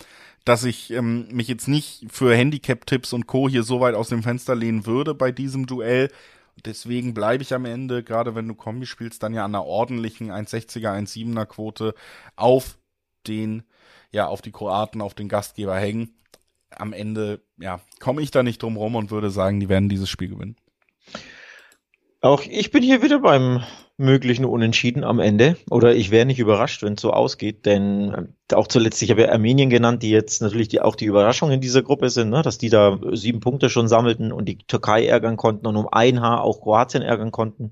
dass 0.45 0.63
ich 0.63 0.91
ähm, 0.91 1.27
mich 1.31 1.47
jetzt 1.47 1.67
nicht 1.67 2.05
für 2.09 2.33
Handicap-Tipps 2.33 3.13
und 3.13 3.27
Co. 3.27 3.49
hier 3.49 3.63
so 3.63 3.81
weit 3.81 3.95
aus 3.95 4.09
dem 4.09 4.23
Fenster 4.23 4.55
lehnen 4.55 4.85
würde 4.85 5.13
bei 5.13 5.31
diesem 5.31 5.67
Duell. 5.67 6.09
Deswegen 6.65 7.13
bleibe 7.13 7.43
ich 7.43 7.53
am 7.53 7.65
Ende, 7.65 8.03
gerade 8.03 8.35
wenn 8.35 8.47
du 8.47 8.55
Kombi 8.55 8.85
spielst, 8.85 9.23
dann 9.23 9.33
ja 9.33 9.45
an 9.45 9.55
einer 9.55 9.65
ordentlichen 9.65 10.31
1,60er, 10.31 10.91
1,7er 10.91 11.45
Quote 11.45 11.93
auf 12.35 12.77
den, 13.27 13.63
ja, 14.11 14.27
auf 14.27 14.41
die 14.41 14.51
Kroaten, 14.51 15.01
auf 15.01 15.13
den 15.13 15.29
Gastgeber 15.29 15.77
hängen 15.77 16.15
am 16.71 16.93
Ende, 16.93 17.41
ja, 17.57 17.81
komme 17.99 18.21
ich 18.21 18.31
da 18.31 18.43
nicht 18.43 18.61
drum 18.61 18.77
rum 18.77 18.95
und 18.95 19.11
würde 19.11 19.31
sagen, 19.31 19.59
die 19.59 19.69
werden 19.69 19.89
dieses 19.89 20.09
Spiel 20.09 20.29
gewinnen. 20.29 20.55
Auch 22.21 22.43
ich 22.43 22.71
bin 22.71 22.83
hier 22.83 23.01
wieder 23.01 23.19
beim 23.19 23.63
möglichen 23.95 24.43
Unentschieden 24.45 25.03
am 25.03 25.19
Ende. 25.19 25.55
Oder 25.69 25.95
ich 25.95 26.11
wäre 26.11 26.25
nicht 26.25 26.39
überrascht, 26.39 26.83
wenn 26.83 26.93
es 26.93 27.01
so 27.01 27.11
ausgeht, 27.11 27.65
denn 27.65 28.33
äh, 28.51 28.55
auch 28.55 28.67
zuletzt, 28.67 29.01
ich 29.01 29.11
habe 29.11 29.21
ja 29.21 29.31
Armenien 29.31 29.69
genannt, 29.69 30.03
die 30.03 30.09
jetzt 30.09 30.41
natürlich 30.41 30.67
die, 30.67 30.81
auch 30.81 30.95
die 30.95 31.05
Überraschung 31.05 31.51
in 31.51 31.61
dieser 31.61 31.81
Gruppe 31.81 32.09
sind, 32.09 32.29
ne, 32.29 32.41
dass 32.41 32.57
die 32.57 32.69
da 32.69 32.99
sieben 33.11 33.39
Punkte 33.39 33.69
schon 33.69 33.87
sammelten 33.87 34.31
und 34.33 34.45
die 34.45 34.57
Türkei 34.57 35.05
ärgern 35.05 35.37
konnten 35.37 35.67
und 35.67 35.77
um 35.77 35.87
ein 35.89 36.21
Haar 36.21 36.43
auch 36.43 36.61
Kroatien 36.61 37.03
ärgern 37.03 37.31
konnten. 37.31 37.71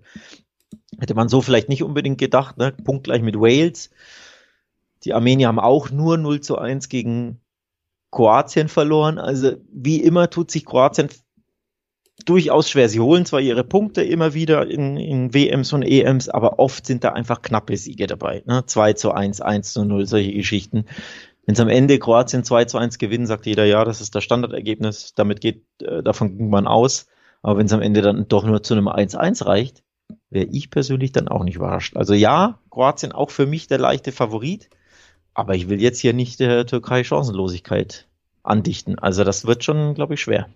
Hätte 1.00 1.16
man 1.16 1.28
so 1.28 1.42
vielleicht 1.42 1.70
nicht 1.70 1.84
unbedingt 1.84 2.18
gedacht, 2.18 2.58
ne? 2.58 2.72
Punktgleich 2.72 3.22
mit 3.22 3.36
Wales. 3.36 3.90
Die 5.04 5.14
Armenier 5.14 5.48
haben 5.48 5.60
auch 5.60 5.92
nur 5.92 6.18
0 6.18 6.42
zu 6.42 6.58
1 6.58 6.90
gegen 6.90 7.42
Kroatien 8.12 8.68
verloren. 8.70 9.18
Also 9.18 9.54
wie 9.72 10.02
immer 10.02 10.30
tut 10.30 10.52
sich 10.52 10.66
Kroatien 10.66 11.10
durchaus 12.26 12.70
schwer. 12.70 12.90
Sie 12.90 13.00
holen 13.00 13.26
zwar 13.26 13.40
ihre 13.40 13.64
Punkte 13.64 14.02
immer 14.02 14.34
wieder 14.34 14.68
in, 14.68 14.98
in 14.98 15.34
WMs 15.34 15.74
und 15.74 15.84
EMs, 15.84 16.30
aber 16.30 16.60
oft 16.60 16.86
sind 16.86 17.04
da 17.04 17.10
einfach 17.10 17.42
knappe 17.42 17.78
Siege 17.78 18.08
dabei. 18.08 18.44
Ne? 18.46 18.66
2 18.66 18.94
zu 18.94 19.12
1, 19.12 19.42
1 19.42 19.74
zu 19.74 19.86
0, 19.86 20.06
solche 20.06 20.34
Geschichten. 20.34 20.86
Wenn 21.46 21.54
es 21.54 21.62
am 21.62 21.70
Ende 21.70 22.00
Kroatien 22.00 22.44
2 22.44 22.66
zu 22.66 22.78
1 22.78 22.98
gewinnt, 22.98 23.28
sagt 23.28 23.46
jeder, 23.46 23.66
ja, 23.66 23.86
das 23.86 24.02
ist 24.02 24.16
das 24.16 24.24
Standardergebnis, 24.24 25.14
damit 25.16 25.40
geht, 25.40 25.64
äh, 25.82 26.04
davon 26.04 26.38
ging 26.38 26.50
man 26.50 26.68
aus. 26.68 27.08
Aber 27.42 27.58
wenn 27.58 27.68
es 27.68 27.74
am 27.74 27.82
Ende 27.82 28.02
dann 28.02 28.28
doch 28.28 28.44
nur 28.44 28.64
zu 28.64 28.74
einem 28.74 28.88
1-1 28.88 29.46
reicht, 29.46 29.84
wäre 30.30 30.48
ich 30.52 30.70
persönlich 30.70 31.12
dann 31.12 31.28
auch 31.28 31.44
nicht 31.44 31.56
überrascht. 31.56 31.96
Also 31.96 32.14
ja, 32.14 32.60
Kroatien 32.70 33.12
auch 33.12 33.30
für 33.30 33.46
mich 33.46 33.68
der 33.68 33.78
leichte 33.78 34.12
Favorit. 34.12 34.70
Aber 35.34 35.56
ich 35.56 35.70
will 35.70 35.82
jetzt 35.82 36.00
hier 36.00 36.14
nicht 36.14 36.40
der 36.40 36.66
Türkei 36.66 37.04
Chancenlosigkeit 37.04 38.07
andichten. 38.48 38.98
Also 39.00 39.24
das 39.24 39.46
wird 39.46 39.64
schon, 39.64 39.94
glaube 39.94 40.16
ich, 40.16 40.22
schwer. 40.22 40.50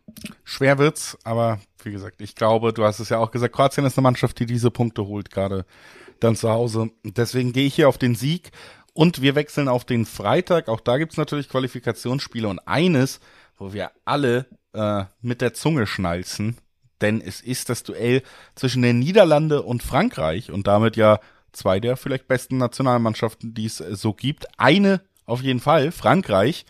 Schwer 0.44 0.78
wird's, 0.78 1.18
aber 1.24 1.60
wie 1.84 1.92
gesagt, 1.92 2.22
ich 2.22 2.36
glaube, 2.36 2.74
du 2.74 2.84
hast 2.84 3.00
es 3.00 3.10
ja 3.10 3.18
auch 3.18 3.32
gesagt, 3.32 3.56
Kroatien 3.56 3.86
ist 3.86 3.98
eine 3.98 4.04
Mannschaft, 4.04 4.40
die 4.40 4.46
diese 4.46 4.72
Punkte 4.72 5.06
holt, 5.06 5.32
gerade 5.32 5.66
dann 6.20 6.36
zu 6.36 6.50
Hause. 6.50 6.92
Deswegen 7.04 7.54
gehe 7.54 7.66
ich 7.66 7.76
hier 7.76 7.90
auf 7.90 7.98
den 7.98 8.16
Sieg 8.16 8.52
und 8.94 9.22
wir 9.22 9.36
wechseln 9.36 9.68
auf 9.68 9.86
den 9.86 10.06
Freitag. 10.06 10.68
Auch 10.68 10.80
da 10.80 10.98
gibt's 10.98 11.18
natürlich 11.18 11.50
Qualifikationsspiele 11.50 12.48
und 12.48 12.60
eines, 12.60 13.20
wo 13.58 13.74
wir 13.74 13.92
alle 14.06 14.46
äh, 14.74 15.06
mit 15.22 15.42
der 15.42 15.54
Zunge 15.54 15.88
schnalzen, 15.88 16.58
denn 17.02 17.22
es 17.22 17.42
ist 17.42 17.70
das 17.70 17.84
Duell 17.84 18.22
zwischen 18.56 18.82
den 18.82 19.00
Niederlande 19.00 19.64
und 19.64 19.84
Frankreich 19.84 20.52
und 20.52 20.68
damit 20.68 20.96
ja 20.96 21.20
zwei 21.52 21.80
der 21.80 21.98
vielleicht 21.98 22.28
besten 22.28 22.58
Nationalmannschaften, 22.58 23.54
die 23.54 23.66
es 23.66 23.82
äh, 23.82 23.96
so 23.96 24.14
gibt. 24.14 24.48
Eine 24.58 25.02
auf 25.26 25.42
jeden 25.42 25.60
Fall, 25.60 25.92
Frankreich, 25.92 26.66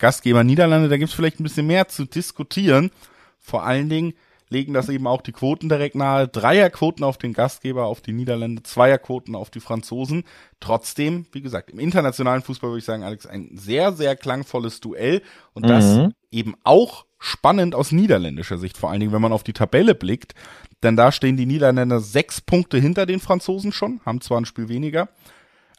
Gastgeber 0.00 0.42
Niederlande, 0.42 0.88
da 0.88 0.96
gibt 0.96 1.10
es 1.10 1.14
vielleicht 1.14 1.38
ein 1.38 1.44
bisschen 1.44 1.68
mehr 1.68 1.86
zu 1.86 2.04
diskutieren. 2.04 2.90
Vor 3.38 3.64
allen 3.64 3.88
Dingen 3.88 4.14
legen 4.48 4.74
das 4.74 4.88
eben 4.88 5.06
auch 5.06 5.22
die 5.22 5.32
Quoten 5.32 5.68
direkt 5.68 5.94
nahe. 5.94 6.26
Dreierquoten 6.26 7.04
auf 7.04 7.16
den 7.18 7.32
Gastgeber, 7.32 7.86
auf 7.86 8.00
die 8.00 8.12
Niederlande, 8.12 8.62
Zweierquoten 8.62 9.34
auf 9.36 9.50
die 9.50 9.60
Franzosen. 9.60 10.24
Trotzdem, 10.58 11.26
wie 11.32 11.40
gesagt, 11.40 11.70
im 11.70 11.78
internationalen 11.78 12.42
Fußball 12.42 12.70
würde 12.70 12.80
ich 12.80 12.84
sagen, 12.84 13.04
Alex, 13.04 13.26
ein 13.26 13.50
sehr, 13.54 13.92
sehr 13.92 14.16
klangvolles 14.16 14.80
Duell 14.80 15.22
und 15.54 15.68
das 15.68 15.96
mhm. 15.96 16.14
eben 16.32 16.54
auch 16.64 17.06
spannend 17.18 17.74
aus 17.74 17.92
niederländischer 17.92 18.58
Sicht, 18.58 18.76
vor 18.76 18.90
allen 18.90 19.00
Dingen, 19.00 19.12
wenn 19.12 19.22
man 19.22 19.32
auf 19.32 19.44
die 19.44 19.52
Tabelle 19.52 19.94
blickt. 19.94 20.34
Denn 20.82 20.96
da 20.96 21.12
stehen 21.12 21.36
die 21.36 21.46
Niederländer 21.46 22.00
sechs 22.00 22.40
Punkte 22.40 22.78
hinter 22.78 23.06
den 23.06 23.20
Franzosen 23.20 23.70
schon, 23.70 24.00
haben 24.04 24.20
zwar 24.20 24.40
ein 24.40 24.46
Spiel 24.46 24.68
weniger, 24.68 25.10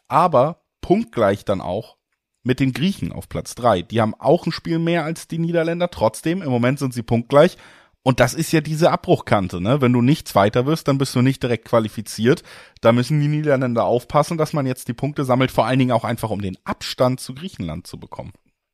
aber 0.08 0.62
punktgleich 0.80 1.44
dann 1.44 1.60
auch 1.60 1.96
mit 2.42 2.60
den 2.60 2.72
Griechen 2.72 3.12
auf 3.12 3.28
Platz 3.28 3.54
drei. 3.54 3.82
Die 3.82 4.00
haben 4.00 4.14
auch 4.18 4.46
ein 4.46 4.52
Spiel 4.52 4.78
mehr 4.78 5.04
als 5.04 5.28
die 5.28 5.38
Niederländer, 5.38 5.90
trotzdem, 5.90 6.42
im 6.42 6.50
Moment 6.50 6.78
sind 6.78 6.94
sie 6.94 7.02
punktgleich. 7.02 7.56
Und 8.04 8.18
das 8.18 8.34
ist 8.34 8.50
ja 8.50 8.60
diese 8.60 8.90
Abbruchkante, 8.90 9.60
ne? 9.60 9.80
Wenn 9.80 9.92
du 9.92 10.02
nicht 10.02 10.26
Zweiter 10.26 10.66
wirst, 10.66 10.88
dann 10.88 10.98
bist 10.98 11.14
du 11.14 11.22
nicht 11.22 11.40
direkt 11.40 11.66
qualifiziert. 11.66 12.42
Da 12.80 12.90
müssen 12.90 13.20
die 13.20 13.28
Niederländer 13.28 13.84
aufpassen, 13.84 14.36
dass 14.38 14.52
man 14.52 14.66
jetzt 14.66 14.88
die 14.88 14.92
Punkte 14.92 15.24
sammelt, 15.24 15.52
vor 15.52 15.66
allen 15.66 15.78
Dingen 15.78 15.92
auch 15.92 16.02
einfach, 16.02 16.30
um 16.30 16.42
den 16.42 16.58
Abstand 16.64 17.20
zu 17.20 17.32
Griechenland 17.32 17.86
zu 17.86 18.00
bekommen. 18.00 18.32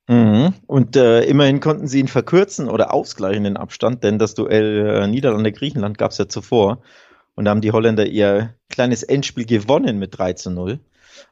Mhm. 0.09 0.55
Und 0.67 0.97
äh, 0.97 1.25
immerhin 1.25 1.61
konnten 1.61 1.87
sie 1.87 2.01
ihn 2.01 2.09
verkürzen 2.09 2.71
oder 2.71 2.95
ausgleichen 2.95 3.45
den 3.45 3.59
Abstand, 3.59 4.03
denn 4.03 4.19
das 4.19 4.35
Duell 4.35 5.03
äh, 5.03 5.07
Niederlande-Griechenland 5.07 5.99
gab 5.99 6.13
es 6.13 6.19
ja 6.19 6.27
zuvor. 6.27 6.81
Und 7.35 7.45
da 7.45 7.51
haben 7.51 7.61
die 7.61 7.73
Holländer 7.73 8.07
ihr 8.07 8.55
kleines 8.71 9.03
Endspiel 9.03 9.45
gewonnen 9.45 9.99
mit 9.99 10.19
3 10.19 10.33
zu 10.33 10.51
0. 10.51 10.81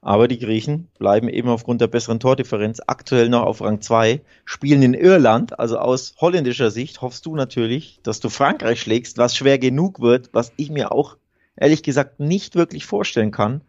Aber 0.01 0.29
die 0.29 0.39
Griechen 0.39 0.89
bleiben 0.99 1.29
eben 1.29 1.49
aufgrund 1.49 1.81
der 1.81 1.87
besseren 1.87 2.21
Tordifferenz 2.21 2.81
aktuell 2.87 3.29
noch 3.29 3.43
auf 3.43 3.61
Rang 3.61 3.81
2, 3.81 4.21
spielen 4.45 4.83
in 4.83 4.95
Irland. 4.95 5.59
Also 5.59 5.79
aus 5.79 6.15
holländischer 6.21 6.71
Sicht 6.71 7.03
hoffst 7.03 7.27
du 7.27 7.37
natürlich, 7.37 8.01
dass 8.03 8.21
du 8.21 8.29
Frankreich 8.29 8.81
schlägst, 8.81 9.19
was 9.19 9.37
schwer 9.37 9.59
genug 9.59 10.01
wird, 10.01 10.31
was 10.33 10.53
ich 10.57 10.71
mir 10.71 10.93
auch 10.93 11.17
ehrlich 11.57 11.83
gesagt 11.83 12.21
nicht 12.21 12.55
wirklich 12.55 12.87
vorstellen 12.87 13.31
kann. 13.31 13.63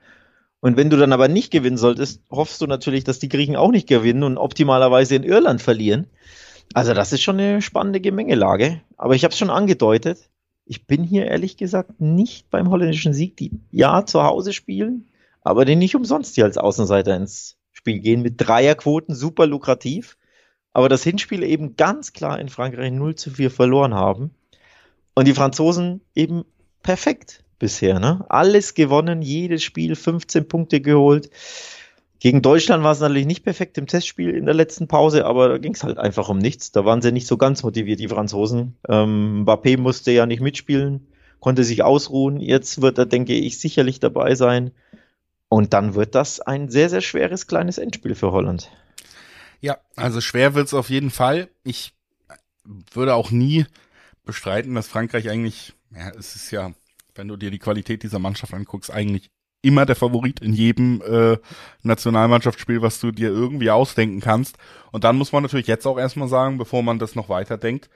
Und 0.60 0.76
wenn 0.76 0.90
du 0.90 0.98
dann 0.98 1.14
aber 1.14 1.28
nicht 1.28 1.52
gewinnen 1.52 1.78
solltest, 1.78 2.22
hoffst 2.32 2.62
du 2.62 2.68
natürlich, 2.68 3.04
dass 3.04 3.20
die 3.20 3.30
Griechen 3.30 3.56
auch 3.56 3.72
nicht 3.72 3.88
gewinnen 3.88 4.24
und 4.24 4.38
optimalerweise 4.38 5.16
in 5.16 5.24
Irland 5.24 5.62
verlieren. 5.62 6.08
Also 6.74 6.94
das 6.94 7.14
ist 7.14 7.22
schon 7.22 7.40
eine 7.40 7.62
spannende 7.62 8.02
Gemengelage. 8.02 8.82
Aber 8.98 9.16
ich 9.16 9.24
habe 9.24 9.32
es 9.32 9.38
schon 9.38 9.50
angedeutet. 9.50 10.30
Ich 10.66 10.86
bin 10.86 11.04
hier 11.04 11.26
ehrlich 11.28 11.58
gesagt 11.58 12.02
nicht 12.02 12.50
beim 12.50 12.70
holländischen 12.70 13.14
Sieg, 13.14 13.38
die 13.38 13.52
ja 13.72 14.06
zu 14.06 14.24
Hause 14.24 14.52
spielen, 14.52 15.08
aber 15.48 15.66
die 15.66 15.76
nicht 15.76 15.96
umsonst 15.96 16.36
hier 16.36 16.46
als 16.46 16.58
Außenseiter 16.58 17.16
ins 17.16 17.58
Spiel 17.72 18.00
gehen 18.00 18.22
mit 18.22 18.36
Dreierquoten, 18.38 19.16
super 19.16 19.48
lukrativ. 19.48 20.18
Aber 20.74 20.90
das 20.90 21.04
Hinspiel 21.04 21.42
eben 21.42 21.76
ganz 21.76 22.14
klar 22.14 22.40
in 22.40 22.50
Frankreich 22.50 22.92
0 22.92 23.16
zu 23.16 23.32
4 23.32 23.50
verloren 23.50 23.94
haben. 23.94 24.32
Und 25.16 25.28
die 25.28 25.34
Franzosen 25.34 26.02
eben 26.14 26.44
perfekt 26.84 27.44
bisher, 27.60 28.00
ne? 28.00 28.26
Alles 28.30 28.74
gewonnen, 28.74 29.22
jedes 29.22 29.64
Spiel 29.64 29.96
15 29.96 30.48
Punkte 30.48 30.82
geholt. 30.82 31.30
Gegen 32.20 32.42
Deutschland 32.42 32.84
war 32.84 32.92
es 32.92 33.00
natürlich 33.00 33.26
nicht 33.26 33.44
perfekt 33.44 33.78
im 33.78 33.88
Testspiel 33.88 34.32
in 34.32 34.46
der 34.46 34.54
letzten 34.54 34.88
Pause, 34.88 35.26
aber 35.26 35.48
da 35.50 35.58
ging 35.60 35.74
es 35.74 35.84
halt 35.84 35.98
einfach 35.98 36.30
um 36.30 36.40
nichts. 36.40 36.72
Da 36.72 36.84
waren 36.84 37.02
sie 37.02 37.12
nicht 37.12 37.28
so 37.28 37.38
ganz 37.38 37.64
motiviert, 37.64 38.00
die 38.00 38.10
Franzosen. 38.10 38.76
Ähm, 38.90 39.46
Mbappé 39.46 39.78
musste 39.78 40.12
ja 40.12 40.26
nicht 40.26 40.42
mitspielen, 40.42 41.08
konnte 41.40 41.64
sich 41.64 41.84
ausruhen. 41.84 42.40
Jetzt 42.40 42.82
wird 42.82 42.98
er, 42.98 43.06
denke 43.06 43.34
ich, 43.34 43.60
sicherlich 43.60 44.00
dabei 44.00 44.36
sein. 44.36 44.72
Und 45.50 45.74
dann 45.74 45.96
wird 45.96 46.16
das 46.16 46.40
ein 46.40 46.70
sehr, 46.70 46.90
sehr 46.90 47.02
schweres 47.02 47.48
kleines 47.48 47.78
Endspiel 47.78 48.16
für 48.16 48.32
Holland. 48.32 48.72
Ja, 49.62 49.78
also 49.96 50.22
schwer 50.22 50.54
wird's 50.56 50.74
auf 50.74 50.90
jeden 50.90 51.10
Fall. 51.10 51.50
Ich 51.64 51.94
würde 52.94 53.16
auch 53.16 53.32
nie 53.32 53.66
bestreiten, 54.26 54.76
dass 54.76 54.88
Frankreich 54.88 55.30
eigentlich, 55.30 55.74
ja, 55.92 56.10
es 56.10 56.36
ist 56.36 56.52
ja, 56.52 56.74
wenn 57.16 57.28
du 57.28 57.38
dir 57.38 57.50
die 57.50 57.60
Qualität 57.60 58.04
dieser 58.04 58.20
Mannschaft 58.20 58.54
anguckst, 58.54 58.92
eigentlich 58.92 59.32
immer 59.62 59.86
der 59.86 59.96
Favorit 59.96 60.40
in 60.42 60.54
jedem 60.54 61.02
äh, 61.02 61.38
Nationalmannschaftsspiel, 61.82 62.82
was 62.82 63.00
du 63.00 63.12
dir 63.12 63.30
irgendwie 63.30 63.72
ausdenken 63.72 64.20
kannst. 64.20 64.58
Und 64.92 65.04
dann 65.04 65.18
muss 65.18 65.32
man 65.32 65.44
natürlich 65.44 65.68
jetzt 65.68 65.88
auch 65.88 65.98
erstmal 65.98 66.28
sagen, 66.28 66.58
bevor 66.58 66.84
man 66.84 67.00
das 67.00 67.16
noch 67.16 67.30
weiterdenkt, 67.30 67.90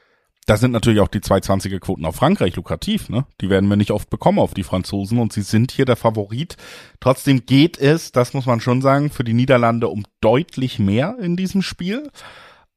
da 0.48 0.57
sind 0.57 0.71
natürlich 0.71 1.00
auch 1.00 1.07
die 1.07 1.19
220er 1.19 1.79
Quoten 1.79 2.05
auf 2.05 2.15
Frankreich 2.15 2.55
lukrativ, 2.55 3.10
ne? 3.10 3.25
Die 3.41 3.50
werden 3.50 3.69
wir 3.69 3.77
nicht 3.77 3.91
oft 3.91 4.10
bekommen 4.10 4.39
auf 4.39 4.53
die 4.53 4.63
Franzosen 4.63 5.19
und 5.19 5.31
sie 5.31 5.43
sind 5.43 5.71
hier 5.71 5.86
der 5.86 5.95
Favorit. 5.95 6.57
Trotzdem 7.00 7.45
geht 7.45 7.77
es, 7.77 8.12
das 8.12 8.33
muss 8.33 8.48
man 8.48 8.60
schon 8.60 8.81
sagen, 8.81 9.12
für 9.12 9.24
die 9.24 9.33
Niederlande 9.33 9.88
um 9.88 10.03
deutlich 10.19 10.79
mehr 10.79 11.15
in 11.19 11.38
diesem 11.38 11.62
Spiel. 11.62 12.10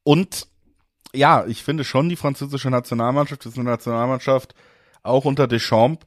Und 0.03 0.47
ja, 1.13 1.45
ich 1.47 1.63
finde 1.63 1.83
schon, 1.83 2.09
die 2.09 2.15
französische 2.15 2.69
Nationalmannschaft 2.69 3.45
ist 3.45 3.57
eine 3.57 3.69
Nationalmannschaft, 3.69 4.53
auch 5.01 5.25
unter 5.25 5.47
Deschamps, 5.47 6.05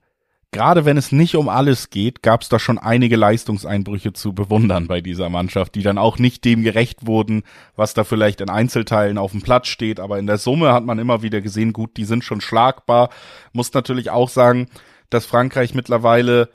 gerade 0.51 0.85
wenn 0.85 0.97
es 0.97 1.13
nicht 1.13 1.37
um 1.37 1.49
alles 1.49 1.91
geht, 1.91 2.23
gab 2.23 2.43
es 2.43 2.49
da 2.49 2.59
schon 2.59 2.79
einige 2.79 3.17
Leistungseinbrüche 3.17 4.13
zu 4.13 4.33
bewundern 4.33 4.87
bei 4.87 5.01
dieser 5.01 5.29
Mannschaft, 5.29 5.75
die 5.75 5.83
dann 5.83 5.99
auch 5.99 6.19
nicht 6.19 6.45
dem 6.45 6.63
gerecht 6.63 7.07
wurden, 7.07 7.43
was 7.77 7.95
da 7.95 8.05
vielleicht 8.05 8.41
in 8.41 8.51
Einzelteilen 8.51 9.19
auf 9.19 9.33
dem 9.33 9.43
Platz 9.43 9.69
steht. 9.69 10.01
Aber 10.01 10.19
in 10.19 10.27
der 10.27 10.39
Summe 10.39 10.73
hat 10.73 10.85
man 10.85 10.99
immer 10.99 11.23
wieder 11.23 11.41
gesehen, 11.41 11.73
gut, 11.73 11.97
die 11.97 12.05
sind 12.05 12.25
schon 12.25 12.41
schlagbar. 12.41 13.11
Muss 13.53 13.73
natürlich 13.75 14.11
auch 14.11 14.29
sagen, 14.29 14.69
dass 15.11 15.27
Frankreich 15.27 15.75
mittlerweile, 15.75 16.49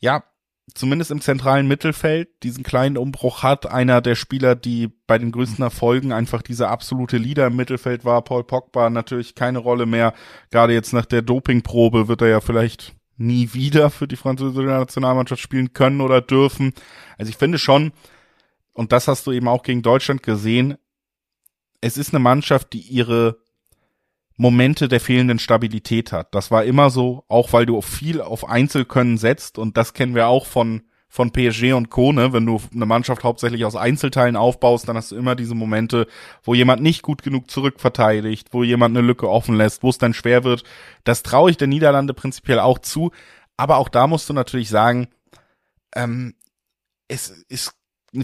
ja, 0.00 0.24
zumindest 0.74 1.10
im 1.10 1.20
zentralen 1.20 1.68
Mittelfeld 1.68 2.28
diesen 2.42 2.64
kleinen 2.64 2.96
Umbruch 2.96 3.42
hat. 3.42 3.70
Einer 3.70 4.00
der 4.00 4.16
Spieler, 4.16 4.56
die 4.56 4.88
bei 5.06 5.18
den 5.18 5.30
größten 5.30 5.62
Erfolgen 5.62 6.12
einfach 6.12 6.42
dieser 6.42 6.70
absolute 6.70 7.18
Leader 7.18 7.46
im 7.46 7.56
Mittelfeld 7.56 8.04
war, 8.04 8.22
Paul 8.22 8.44
Pogba, 8.44 8.90
natürlich 8.90 9.34
keine 9.34 9.58
Rolle 9.58 9.86
mehr. 9.86 10.12
Gerade 10.50 10.72
jetzt 10.72 10.92
nach 10.92 11.06
der 11.06 11.22
Dopingprobe 11.22 12.08
wird 12.08 12.22
er 12.22 12.28
ja 12.28 12.40
vielleicht 12.40 12.95
nie 13.16 13.52
wieder 13.52 13.90
für 13.90 14.06
die 14.08 14.16
französische 14.16 14.66
Nationalmannschaft 14.66 15.42
spielen 15.42 15.72
können 15.72 16.00
oder 16.00 16.20
dürfen. 16.20 16.72
Also 17.18 17.30
ich 17.30 17.36
finde 17.36 17.58
schon, 17.58 17.92
und 18.72 18.92
das 18.92 19.08
hast 19.08 19.26
du 19.26 19.32
eben 19.32 19.48
auch 19.48 19.62
gegen 19.62 19.82
Deutschland 19.82 20.22
gesehen, 20.22 20.76
es 21.80 21.96
ist 21.96 22.12
eine 22.12 22.20
Mannschaft, 22.20 22.72
die 22.72 22.80
ihre 22.80 23.38
Momente 24.36 24.88
der 24.88 25.00
fehlenden 25.00 25.38
Stabilität 25.38 26.12
hat. 26.12 26.34
Das 26.34 26.50
war 26.50 26.64
immer 26.64 26.90
so, 26.90 27.24
auch 27.28 27.52
weil 27.52 27.64
du 27.64 27.80
viel 27.80 28.20
auf 28.20 28.48
Einzelkönnen 28.48 29.18
setzt 29.18 29.58
und 29.58 29.76
das 29.76 29.94
kennen 29.94 30.14
wir 30.14 30.28
auch 30.28 30.46
von 30.46 30.82
von 31.16 31.32
PSG 31.32 31.72
und 31.72 31.88
Co. 31.88 32.12
Ne? 32.12 32.34
Wenn 32.34 32.44
du 32.44 32.60
eine 32.74 32.84
Mannschaft 32.84 33.24
hauptsächlich 33.24 33.64
aus 33.64 33.74
Einzelteilen 33.74 34.36
aufbaust, 34.36 34.86
dann 34.86 34.96
hast 34.96 35.12
du 35.12 35.16
immer 35.16 35.34
diese 35.34 35.54
Momente, 35.54 36.06
wo 36.44 36.52
jemand 36.52 36.82
nicht 36.82 37.00
gut 37.00 37.22
genug 37.22 37.50
zurückverteidigt, 37.50 38.48
wo 38.52 38.62
jemand 38.62 38.94
eine 38.94 39.06
Lücke 39.06 39.30
offen 39.30 39.56
lässt, 39.56 39.82
wo 39.82 39.88
es 39.88 39.96
dann 39.96 40.12
schwer 40.12 40.44
wird. 40.44 40.62
Das 41.04 41.22
traue 41.22 41.50
ich 41.50 41.56
der 41.56 41.68
Niederlande 41.68 42.12
prinzipiell 42.12 42.58
auch 42.60 42.78
zu. 42.80 43.12
Aber 43.56 43.78
auch 43.78 43.88
da 43.88 44.06
musst 44.06 44.28
du 44.28 44.34
natürlich 44.34 44.68
sagen, 44.68 45.08
ähm, 45.94 46.34
es 47.08 47.30
ist 47.48 47.72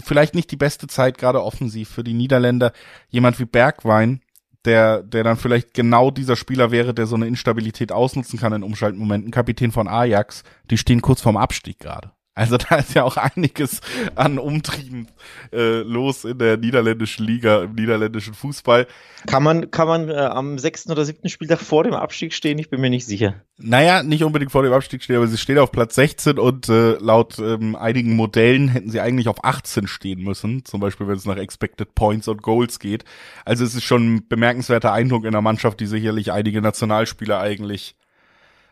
vielleicht 0.03 0.35
nicht 0.35 0.51
die 0.51 0.55
beste 0.55 0.85
Zeit, 0.85 1.17
gerade 1.17 1.43
offensiv 1.43 1.89
für 1.89 2.03
die 2.03 2.13
Niederländer. 2.13 2.73
Jemand 3.09 3.39
wie 3.39 3.45
Bergwein, 3.45 4.21
der, 4.65 5.01
der 5.01 5.23
dann 5.23 5.37
vielleicht 5.37 5.73
genau 5.73 6.11
dieser 6.11 6.35
Spieler 6.35 6.69
wäre, 6.69 6.93
der 6.93 7.07
so 7.07 7.15
eine 7.15 7.25
Instabilität 7.25 7.91
ausnutzen 7.91 8.37
kann 8.37 8.53
in 8.53 8.61
Umschaltmomenten. 8.61 9.31
Kapitän 9.31 9.71
von 9.71 9.87
Ajax, 9.87 10.43
die 10.69 10.77
stehen 10.77 11.01
kurz 11.01 11.21
vorm 11.21 11.37
Abstieg 11.37 11.79
gerade. 11.79 12.11
Also 12.35 12.57
da 12.57 12.77
ist 12.77 12.95
ja 12.95 13.03
auch 13.03 13.17
einiges 13.17 13.81
an 14.15 14.39
Umtrieben 14.39 15.07
äh, 15.51 15.81
los 15.81 16.25
in 16.25 16.39
der 16.39 16.57
niederländischen 16.57 17.25
Liga, 17.25 17.63
im 17.63 17.75
niederländischen 17.75 18.33
Fußball. 18.33 18.87
Kann 19.27 19.43
man, 19.43 19.69
kann 19.69 19.87
man 19.87 20.09
äh, 20.09 20.13
am 20.13 20.57
sechsten 20.57 20.91
oder 20.91 21.05
siebten 21.05 21.29
Spieltag 21.29 21.59
vor 21.59 21.83
dem 21.83 21.93
Abstieg 21.93 22.33
stehen? 22.33 22.57
Ich 22.57 22.71
bin 22.71 22.81
mir 22.81 22.89
nicht 22.89 23.05
sicher. 23.05 23.35
Naja, 23.57 24.01
nicht 24.01 24.23
unbedingt 24.23 24.51
vor 24.51 24.63
dem 24.63 24.73
Abstieg 24.73 25.03
stehen, 25.03 25.17
aber 25.17 25.27
sie 25.27 25.37
stehen 25.37 25.59
auf 25.59 25.71
Platz 25.71 25.93
16 25.93 26.39
und 26.39 26.69
äh, 26.69 26.93
laut 26.93 27.37
ähm, 27.37 27.75
einigen 27.75 28.15
Modellen 28.15 28.67
hätten 28.67 28.89
sie 28.89 28.99
eigentlich 28.99 29.27
auf 29.27 29.43
18 29.43 29.85
stehen 29.85 30.23
müssen, 30.23 30.65
zum 30.65 30.79
Beispiel 30.79 31.07
wenn 31.07 31.15
es 31.15 31.25
nach 31.25 31.37
Expected 31.37 31.93
Points 31.93 32.27
und 32.27 32.41
Goals 32.41 32.79
geht. 32.79 33.05
Also 33.45 33.63
es 33.63 33.75
ist 33.75 33.83
schon 33.83 34.15
ein 34.15 34.27
bemerkenswerter 34.27 34.91
Eindruck 34.91 35.25
in 35.25 35.33
der 35.33 35.41
Mannschaft, 35.41 35.79
die 35.79 35.85
sicherlich 35.85 36.31
einige 36.31 36.63
Nationalspieler 36.63 37.39
eigentlich 37.39 37.95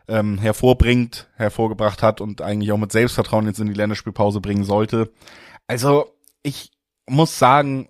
ähm, 0.08 0.38
hervorbringt, 0.38 1.28
hervorgebracht 1.36 2.02
hat 2.02 2.20
und 2.20 2.42
eigentlich 2.42 2.72
auch 2.72 2.78
mit 2.78 2.92
Selbstvertrauen 2.92 3.46
jetzt 3.46 3.60
in 3.60 3.68
die 3.68 3.74
Länderspielpause 3.74 4.40
bringen 4.40 4.64
sollte. 4.64 5.12
Also 5.66 6.12
ich 6.42 6.70
muss 7.08 7.38
sagen, 7.38 7.88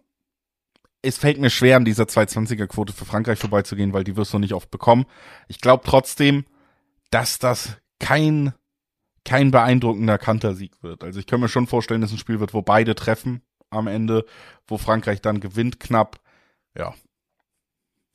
es 1.03 1.19
fällt 1.19 1.39
mir 1.39 1.51
schwer, 1.51 1.77
an 1.77 1.85
dieser 1.85 2.05
220er-Quote 2.05 2.93
für 2.93 3.05
Frankreich 3.05 3.39
vorbeizugehen, 3.39 3.93
weil 3.93 4.05
die 4.05 4.17
wirst 4.17 4.33
du 4.33 4.39
nicht 4.39 4.55
oft 4.55 4.71
bekommen. 4.71 5.05
Ich 5.49 5.61
glaube 5.61 5.83
trotzdem, 5.85 6.45
dass 7.11 7.39
das 7.39 7.77
kein, 7.99 8.55
kein 9.25 9.51
beeindruckender 9.51 10.19
Kantersieg 10.19 10.83
wird. 10.83 11.03
Also 11.03 11.19
ich 11.19 11.27
kann 11.27 11.41
mir 11.41 11.49
schon 11.49 11.67
vorstellen, 11.67 12.01
dass 12.01 12.13
ein 12.13 12.19
Spiel 12.19 12.41
wird, 12.41 12.55
wo 12.55 12.63
beide 12.63 12.95
treffen 12.95 13.43
am 13.71 13.89
Ende, 13.89 14.25
wo 14.67 14.79
Frankreich 14.79 15.21
dann 15.21 15.41
gewinnt 15.41 15.81
knapp. 15.81 16.21
Ja, 16.77 16.95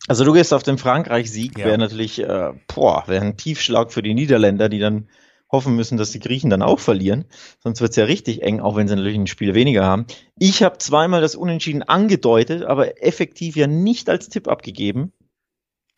also 0.07 0.23
du 0.23 0.33
gehst 0.33 0.53
auf 0.53 0.63
den 0.63 0.77
Frankreich-Sieg, 0.77 1.57
ja. 1.57 1.65
wäre 1.65 1.77
natürlich, 1.77 2.19
äh, 2.19 2.53
boah, 2.73 3.03
wäre 3.07 3.25
ein 3.25 3.37
Tiefschlag 3.37 3.91
für 3.91 4.01
die 4.01 4.13
Niederländer, 4.13 4.69
die 4.69 4.79
dann 4.79 5.07
hoffen 5.51 5.75
müssen, 5.75 5.97
dass 5.97 6.11
die 6.11 6.19
Griechen 6.19 6.49
dann 6.49 6.61
auch 6.61 6.79
verlieren. 6.79 7.25
Sonst 7.59 7.81
wird's 7.81 7.95
ja 7.95 8.05
richtig 8.05 8.41
eng, 8.41 8.59
auch 8.59 8.75
wenn 8.75 8.87
sie 8.87 8.95
natürlich 8.95 9.17
ein 9.17 9.27
Spiel 9.27 9.53
weniger 9.53 9.85
haben. 9.85 10.05
Ich 10.37 10.63
habe 10.63 10.77
zweimal 10.77 11.21
das 11.21 11.35
Unentschieden 11.35 11.83
angedeutet, 11.83 12.63
aber 12.63 13.01
effektiv 13.03 13.55
ja 13.55 13.67
nicht 13.67 14.09
als 14.09 14.29
Tipp 14.29 14.47
abgegeben. 14.47 15.13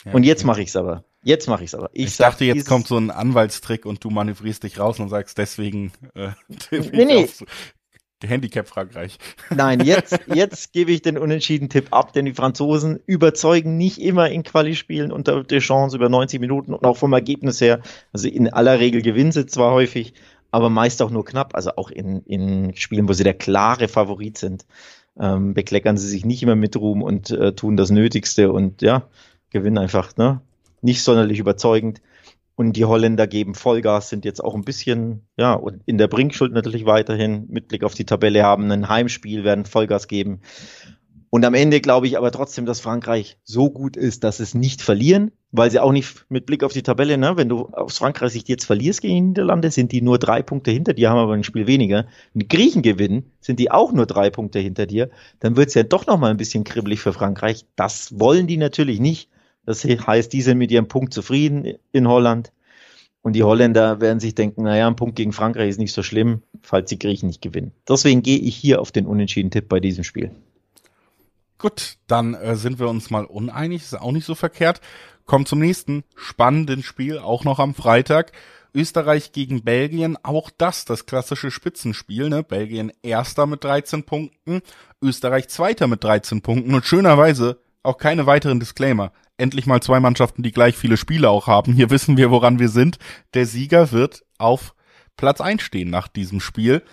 Ja, 0.06 0.14
und 0.14 0.24
jetzt 0.24 0.44
mache 0.44 0.62
ich's 0.62 0.76
aber. 0.76 1.04
Jetzt 1.24 1.48
mache 1.48 1.64
ich's 1.64 1.76
aber. 1.76 1.90
Ich, 1.94 2.06
ich 2.08 2.18
dachte, 2.18 2.46
jetzt 2.46 2.68
kommt 2.68 2.88
so 2.88 2.98
ein 2.98 3.12
Anwaltstrick 3.12 3.86
und 3.86 4.04
du 4.04 4.10
manövrierst 4.10 4.64
dich 4.64 4.80
raus 4.80 5.00
und 5.00 5.10
sagst 5.10 5.38
deswegen. 5.38 5.92
Äh, 6.14 6.30
nee, 6.72 7.06
nee. 7.06 7.30
Handicap 8.24 8.68
Frankreich. 8.68 9.18
Nein, 9.50 9.80
jetzt, 9.82 10.20
jetzt 10.34 10.74
gebe 10.74 10.92
ich 10.92 11.02
den 11.02 11.18
unentschieden 11.18 11.70
Tipp 11.70 11.88
ab, 11.92 12.14
denn 12.14 12.26
die 12.26 12.34
Franzosen 12.34 13.00
überzeugen 13.06 13.78
nicht 13.78 14.00
immer 14.02 14.30
in 14.30 14.44
Quali-Spielen 14.44 15.12
unter 15.12 15.44
der 15.44 15.60
Chance 15.60 15.96
über 15.96 16.10
90 16.10 16.40
Minuten 16.40 16.74
und 16.74 16.86
auch 16.86 16.98
vom 16.98 17.14
Ergebnis 17.14 17.62
her. 17.62 17.82
Also 18.12 18.28
in 18.28 18.52
aller 18.52 18.80
Regel 18.80 19.02
gewinnen 19.02 19.32
sie 19.32 19.46
zwar 19.46 19.72
häufig, 19.72 20.14
aber 20.52 20.70
meist 20.70 21.02
auch 21.02 21.12
nur 21.12 21.26
knapp. 21.26 21.56
Also 21.56 21.72
auch 21.78 21.92
in, 21.92 22.22
in 22.26 22.76
Spielen, 22.76 23.08
wo 23.08 23.14
sie 23.14 23.24
der 23.24 23.36
klare 23.36 23.88
Favorit 23.88 24.38
sind, 24.38 24.66
ähm, 25.20 25.54
bekleckern 25.54 25.98
sie 25.98 26.08
sich 26.08 26.26
nicht 26.26 26.44
immer 26.44 26.56
mit 26.56 26.76
Ruhm 26.76 27.02
und 27.02 27.32
äh, 27.32 27.54
tun 27.54 27.78
das 27.78 27.90
Nötigste 27.90 28.52
und 28.52 28.82
ja, 28.82 29.04
gewinnen 29.50 29.78
einfach, 29.78 30.16
ne? 30.18 30.42
Nicht 30.82 31.04
sonderlich 31.04 31.40
überzeugend. 31.40 32.02
Und 32.60 32.74
die 32.74 32.84
Holländer 32.84 33.26
geben 33.26 33.56
Vollgas, 33.56 34.10
sind 34.10 34.26
jetzt 34.26 34.44
auch 34.44 34.54
ein 34.54 34.66
bisschen, 34.66 35.26
ja, 35.38 35.54
und 35.54 35.82
in 35.86 35.98
der 35.98 36.10
Bringschuld 36.10 36.52
natürlich 36.52 36.86
weiterhin 36.86 37.46
mit 37.48 37.70
Blick 37.70 37.86
auf 37.86 37.94
die 37.94 38.04
Tabelle 38.04 38.44
haben 38.44 38.70
ein 38.70 38.90
Heimspiel, 38.90 39.46
werden 39.46 39.64
Vollgas 39.64 40.10
geben. 40.10 40.42
Und 41.30 41.46
am 41.46 41.54
Ende 41.54 41.80
glaube 41.80 42.08
ich 42.08 42.18
aber 42.18 42.32
trotzdem, 42.32 42.66
dass 42.66 42.82
Frankreich 42.82 43.38
so 43.46 43.70
gut 43.70 43.96
ist, 43.96 44.26
dass 44.26 44.42
es 44.42 44.56
nicht 44.56 44.82
verlieren, 44.82 45.32
weil 45.54 45.72
sie 45.72 45.80
auch 45.80 45.94
nicht 45.94 46.26
mit 46.28 46.46
Blick 46.46 46.66
auf 46.66 46.74
die 46.74 46.84
Tabelle, 46.84 47.18
ne, 47.18 47.38
wenn 47.38 47.48
du 47.48 47.68
aus 47.68 47.98
Frankreich 47.98 48.34
sich 48.34 48.46
jetzt 48.50 48.66
verlierst 48.66 49.00
gegen 49.00 49.16
die 49.16 49.22
Niederlande, 49.22 49.72
sind 49.72 49.94
die 49.94 50.02
nur 50.02 50.20
drei 50.20 50.42
Punkte 50.42 50.72
hinter 50.72 50.94
dir, 50.94 51.12
haben 51.12 51.18
aber 51.18 51.36
ein 51.36 51.46
Spiel 51.46 51.66
weniger. 51.66 52.08
Wenn 52.34 52.42
die 52.42 52.50
Griechen 52.50 52.82
gewinnen, 52.82 53.32
sind 53.40 53.62
die 53.62 53.72
auch 53.72 53.94
nur 53.94 54.06
drei 54.06 54.32
Punkte 54.32 54.60
hinter 54.60 54.86
dir. 54.86 55.12
Dann 55.40 55.56
wird 55.56 55.70
es 55.70 55.76
ja 55.76 55.84
doch 55.84 56.08
nochmal 56.08 56.32
ein 56.32 56.38
bisschen 56.38 56.66
kribbelig 56.66 57.00
für 57.00 57.14
Frankreich. 57.14 57.64
Das 57.78 58.20
wollen 58.20 58.48
die 58.48 58.58
natürlich 58.58 59.00
nicht. 59.00 59.30
Das 59.70 59.86
heißt, 59.86 60.34
die 60.34 60.42
sind 60.42 60.58
mit 60.58 60.72
ihrem 60.72 60.88
Punkt 60.88 61.14
zufrieden 61.14 61.76
in 61.92 62.08
Holland. 62.08 62.52
Und 63.22 63.34
die 63.34 63.44
Holländer 63.44 64.02
werden 64.02 64.20
sich 64.20 64.34
denken, 64.34 64.64
naja, 64.64 64.88
ein 64.88 64.96
Punkt 64.96 65.16
gegen 65.16 65.32
Frankreich 65.32 65.70
ist 65.70 65.78
nicht 65.78 65.94
so 65.94 66.02
schlimm, 66.02 66.42
falls 66.64 66.90
die 66.90 66.98
Griechen 66.98 67.28
nicht 67.28 67.40
gewinnen. 67.40 67.72
Deswegen 67.88 68.24
gehe 68.24 68.40
ich 68.40 68.56
hier 68.56 68.82
auf 68.82 68.92
den 68.92 69.06
unentschieden 69.06 69.52
Tipp 69.52 69.70
bei 69.70 69.80
diesem 69.80 70.04
Spiel. 70.04 70.32
Gut, 71.60 71.98
dann 72.08 72.34
äh, 72.34 72.56
sind 72.56 72.80
wir 72.80 72.90
uns 72.90 73.12
mal 73.12 73.26
uneinig, 73.26 73.84
ist 73.84 73.94
auch 73.94 74.12
nicht 74.12 74.26
so 74.26 74.34
verkehrt. 74.34 74.82
Kommt 75.28 75.48
zum 75.48 75.60
nächsten 75.60 76.04
spannenden 76.16 76.82
Spiel, 76.82 77.20
auch 77.20 77.44
noch 77.44 77.60
am 77.60 77.76
Freitag. 77.76 78.32
Österreich 78.74 79.34
gegen 79.34 79.64
Belgien, 79.64 80.18
auch 80.24 80.50
das, 80.58 80.86
das 80.86 81.06
klassische 81.06 81.52
Spitzenspiel, 81.52 82.30
ne? 82.30 82.42
Belgien 82.42 82.92
erster 83.04 83.46
mit 83.46 83.64
13 83.64 84.02
Punkten, 84.02 84.64
Österreich 85.00 85.48
zweiter 85.48 85.86
mit 85.86 86.04
13 86.04 86.42
Punkten 86.42 86.74
und 86.74 86.86
schönerweise 86.86 87.60
auch 87.84 88.00
keine 88.00 88.26
weiteren 88.26 88.60
Disclaimer. 88.60 89.12
Endlich 89.40 89.66
mal 89.66 89.82
zwei 89.82 90.00
Mannschaften, 90.00 90.44
die 90.44 90.52
gleich 90.52 90.76
viele 90.76 90.98
Spiele 90.98 91.30
auch 91.30 91.48
haben. 91.48 91.74
Hier 91.74 91.90
wissen 91.90 92.18
wir, 92.18 92.32
woran 92.32 92.60
wir 92.60 92.70
sind. 92.70 92.98
Der 93.34 93.46
Sieger 93.46 93.92
wird 93.92 94.24
auf 94.38 94.74
Platz 95.18 95.42
einstehen 95.42 95.90
nach 95.90 96.08
diesem 96.08 96.40
Spiel. 96.40 96.84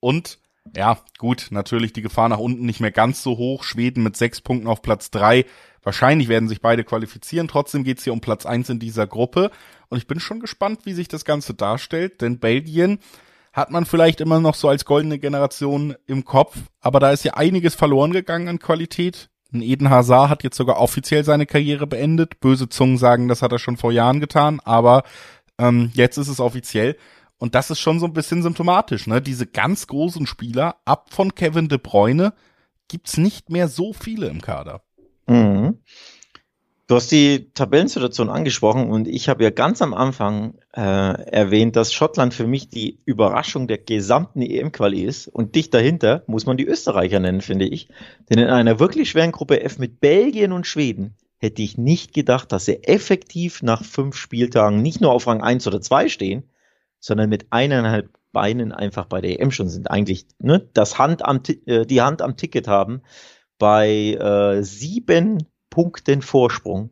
Und 0.00 0.38
ja, 0.74 0.98
gut, 1.18 1.48
natürlich 1.50 1.92
die 1.92 2.02
Gefahr 2.02 2.28
nach 2.28 2.38
unten 2.38 2.64
nicht 2.64 2.80
mehr 2.80 2.90
ganz 2.90 3.22
so 3.22 3.36
hoch. 3.36 3.64
Schweden 3.64 4.02
mit 4.02 4.16
sechs 4.16 4.40
Punkten 4.40 4.66
auf 4.66 4.82
Platz 4.82 5.10
drei. 5.10 5.44
Wahrscheinlich 5.82 6.28
werden 6.28 6.48
sich 6.48 6.62
beide 6.62 6.84
qualifizieren. 6.84 7.48
Trotzdem 7.48 7.84
geht's 7.84 8.04
hier 8.04 8.14
um 8.14 8.20
Platz 8.20 8.46
eins 8.46 8.70
in 8.70 8.78
dieser 8.78 9.06
Gruppe. 9.06 9.50
Und 9.88 9.98
ich 9.98 10.06
bin 10.06 10.20
schon 10.20 10.40
gespannt, 10.40 10.80
wie 10.84 10.94
sich 10.94 11.08
das 11.08 11.24
Ganze 11.24 11.54
darstellt, 11.54 12.22
denn 12.22 12.38
Belgien 12.38 12.98
hat 13.54 13.70
man 13.70 13.86
vielleicht 13.86 14.20
immer 14.20 14.40
noch 14.40 14.56
so 14.56 14.68
als 14.68 14.84
goldene 14.84 15.18
Generation 15.18 15.94
im 16.06 16.24
Kopf, 16.24 16.56
aber 16.80 16.98
da 16.98 17.12
ist 17.12 17.24
ja 17.24 17.34
einiges 17.34 17.76
verloren 17.76 18.12
gegangen 18.12 18.48
an 18.48 18.58
Qualität. 18.58 19.30
Ein 19.54 19.62
Eden 19.62 19.88
Hazard 19.88 20.30
hat 20.30 20.42
jetzt 20.42 20.56
sogar 20.56 20.80
offiziell 20.80 21.24
seine 21.24 21.46
Karriere 21.46 21.86
beendet. 21.86 22.40
Böse 22.40 22.68
Zungen 22.68 22.98
sagen, 22.98 23.28
das 23.28 23.40
hat 23.40 23.52
er 23.52 23.58
schon 23.58 23.76
vor 23.76 23.92
Jahren 23.92 24.20
getan, 24.20 24.60
aber 24.64 25.04
ähm, 25.58 25.90
jetzt 25.94 26.18
ist 26.18 26.28
es 26.28 26.40
offiziell. 26.40 26.96
Und 27.38 27.54
das 27.54 27.70
ist 27.70 27.78
schon 27.80 28.00
so 28.00 28.06
ein 28.06 28.12
bisschen 28.12 28.42
symptomatisch, 28.42 29.06
ne? 29.06 29.20
Diese 29.20 29.46
ganz 29.46 29.86
großen 29.86 30.26
Spieler, 30.26 30.76
ab 30.84 31.10
von 31.10 31.34
Kevin 31.34 31.68
De 31.68 31.78
Bruyne, 31.78 32.32
gibt's 32.88 33.16
nicht 33.16 33.50
mehr 33.50 33.68
so 33.68 33.92
viele 33.92 34.28
im 34.28 34.40
Kader. 34.40 34.82
Mhm. 35.26 35.78
Du 36.94 36.98
hast 36.98 37.10
die 37.10 37.50
Tabellensituation 37.54 38.30
angesprochen 38.30 38.88
und 38.88 39.08
ich 39.08 39.28
habe 39.28 39.42
ja 39.42 39.50
ganz 39.50 39.82
am 39.82 39.94
Anfang 39.94 40.54
äh, 40.76 40.80
erwähnt, 40.80 41.74
dass 41.74 41.92
Schottland 41.92 42.32
für 42.34 42.46
mich 42.46 42.68
die 42.68 43.00
Überraschung 43.04 43.66
der 43.66 43.78
gesamten 43.78 44.42
EM-Quali 44.42 45.02
ist 45.02 45.26
und 45.26 45.56
dicht 45.56 45.74
dahinter 45.74 46.22
muss 46.28 46.46
man 46.46 46.56
die 46.56 46.68
Österreicher 46.68 47.18
nennen, 47.18 47.40
finde 47.40 47.64
ich. 47.64 47.88
Denn 48.30 48.38
in 48.38 48.46
einer 48.46 48.78
wirklich 48.78 49.10
schweren 49.10 49.32
Gruppe 49.32 49.60
F 49.60 49.80
mit 49.80 49.98
Belgien 49.98 50.52
und 50.52 50.68
Schweden 50.68 51.16
hätte 51.38 51.62
ich 51.62 51.76
nicht 51.76 52.14
gedacht, 52.14 52.52
dass 52.52 52.66
sie 52.66 52.84
effektiv 52.84 53.60
nach 53.60 53.82
fünf 53.82 54.14
Spieltagen 54.14 54.80
nicht 54.80 55.00
nur 55.00 55.10
auf 55.10 55.26
Rang 55.26 55.42
1 55.42 55.66
oder 55.66 55.80
2 55.80 56.08
stehen, 56.08 56.48
sondern 57.00 57.28
mit 57.28 57.48
eineinhalb 57.50 58.08
Beinen 58.30 58.70
einfach 58.70 59.06
bei 59.06 59.20
der 59.20 59.40
EM 59.40 59.50
schon 59.50 59.68
sind. 59.68 59.90
Eigentlich 59.90 60.26
ne, 60.38 60.70
das 60.74 60.96
Hand 60.96 61.24
am, 61.24 61.40
äh, 61.66 61.86
die 61.86 62.02
Hand 62.02 62.22
am 62.22 62.36
Ticket 62.36 62.68
haben 62.68 63.02
bei 63.58 64.12
äh, 64.12 64.62
sieben 64.62 65.48
Punkten 65.74 66.22
Vorsprung 66.22 66.90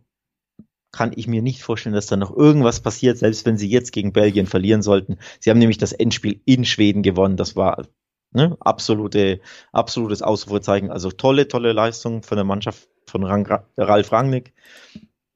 kann 0.91 1.13
ich 1.15 1.29
mir 1.29 1.41
nicht 1.41 1.63
vorstellen, 1.63 1.95
dass 1.95 2.09
da 2.09 2.17
noch 2.17 2.37
irgendwas 2.37 2.81
passiert, 2.81 3.17
selbst 3.17 3.47
wenn 3.47 3.57
sie 3.57 3.71
jetzt 3.71 3.93
gegen 3.93 4.13
Belgien 4.13 4.49
verlieren 4.49 4.83
sollten. 4.83 5.19
Sie 5.39 5.51
haben 5.51 5.61
nämlich 5.61 5.79
das 5.79 5.93
Endspiel 5.93 6.41
in 6.47 6.65
Schweden 6.65 7.05
gewonnen. 7.05 7.37
Das 7.37 7.55
war 7.55 7.87
ne, 8.33 8.57
absolute, 8.59 9.41
absolutes 9.71 10.21
Ausrufezeichen. 10.21 10.91
Also 10.91 11.13
tolle, 11.13 11.47
tolle 11.47 11.73
Leistung 11.73 12.25
von 12.25 12.35
der 12.35 12.45
Mannschaft 12.45 12.89
von 13.07 13.23
Rang, 13.23 13.47
Ralf 13.79 14.11
Rangnick. 14.11 14.53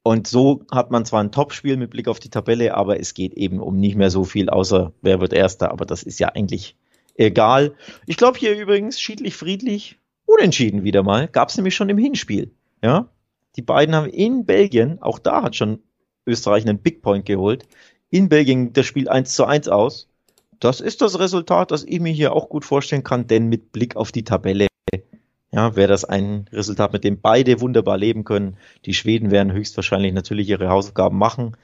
Und 0.03 0.27
so 0.27 0.65
hat 0.73 0.91
man 0.91 1.05
zwar 1.05 1.23
ein 1.23 1.31
Topspiel 1.31 1.77
mit 1.77 1.91
Blick 1.91 2.09
auf 2.09 2.19
die 2.19 2.31
Tabelle, 2.31 2.75
aber 2.75 2.99
es 2.99 3.15
geht 3.15 3.35
eben 3.35 3.61
um 3.61 3.79
nicht 3.79 3.95
mehr 3.95 4.11
so 4.11 4.25
viel, 4.25 4.51
außer 4.51 4.93
wer 5.03 5.21
wird 5.21 5.33
Erster. 5.33 5.71
Aber 5.71 5.87
das 5.87 6.03
ist 6.03 6.19
ja 6.19 6.31
eigentlich 6.31 6.77
egal. 7.15 7.77
Ich 8.07 8.17
glaube 8.17 8.41
hier 8.41 8.59
übrigens 8.59 9.01
schiedlich 9.01 9.37
friedlich 9.37 10.01
unentschieden 10.27 10.83
wieder 10.83 11.05
mal. 11.05 11.29
Gab 11.29 11.49
es 11.49 11.57
nämlich 11.57 11.77
schon 11.77 11.89
im 11.91 11.99
Hinspiel. 11.99 12.51
Ja, 12.83 13.09
die 13.57 13.63
beiden 13.63 13.95
haben 13.95 14.09
in 14.09 14.45
Belgien, 14.45 15.01
auch 15.01 15.19
da 15.19 15.43
hat 15.43 15.57
schon 15.57 15.81
Österreich 16.27 16.67
einen 16.67 16.79
Big 16.79 17.03
Point 17.03 17.25
geholt, 17.25 17.67
in 18.11 18.29
Belgien 18.29 18.73
das 18.73 18.87
Spiel 18.87 19.09
1 19.09 19.35
zu 19.35 19.45
1 19.45 19.69
aus. 19.69 20.09
Das 20.61 20.81
ist 20.81 21.03
das 21.03 21.19
Resultat, 21.19 21.71
das 21.71 21.85
ich 21.85 22.01
mir 22.01 22.13
hier 22.13 22.33
auch 22.33 22.49
gut 22.49 22.65
vorstellen 22.65 23.03
kann, 23.03 23.27
denn 23.27 23.49
mit 23.49 23.73
Blick 23.73 23.97
auf 23.97 24.13
die 24.13 24.25
Tabelle, 24.25 24.69
ja, 25.53 25.77
wäre 25.77 25.89
das 25.89 26.05
ein 26.05 26.49
Resultat, 26.53 26.93
mit 26.93 27.05
dem 27.05 27.21
beide 27.21 27.61
wunderbar 27.61 27.99
leben 27.99 28.25
können. 28.25 28.57
Die 28.85 28.95
Schweden 28.95 29.31
werden 29.31 29.53
höchstwahrscheinlich 29.53 30.13
natürlich 30.13 30.49
ihre 30.49 30.69
Hausaufgaben 30.69 31.19
machen, 31.19 31.57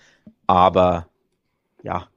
aber 0.47 1.09
ja, 1.83 2.09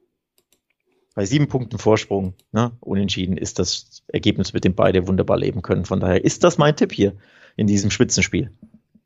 bei 1.16 1.26
sieben 1.26 1.48
Punkten 1.48 1.78
Vorsprung, 1.78 2.34
ne, 2.52 2.74
unentschieden 2.82 3.38
ist 3.38 3.58
das 3.58 4.04
Ergebnis, 4.08 4.52
mit 4.52 4.66
dem 4.66 4.76
beide 4.76 5.08
wunderbar 5.08 5.38
leben 5.38 5.62
können. 5.62 5.86
Von 5.86 6.02
daher 6.02 6.24
ist 6.24 6.44
das 6.44 6.58
mein 6.58 6.76
Tipp 6.76 6.92
hier 6.92 7.16
in 7.56 7.68
diesem 7.68 7.90
Spitzenspiel. 7.90 8.52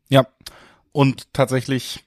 Ja, 0.08 0.26
und 0.92 1.32
tatsächlich 1.32 2.04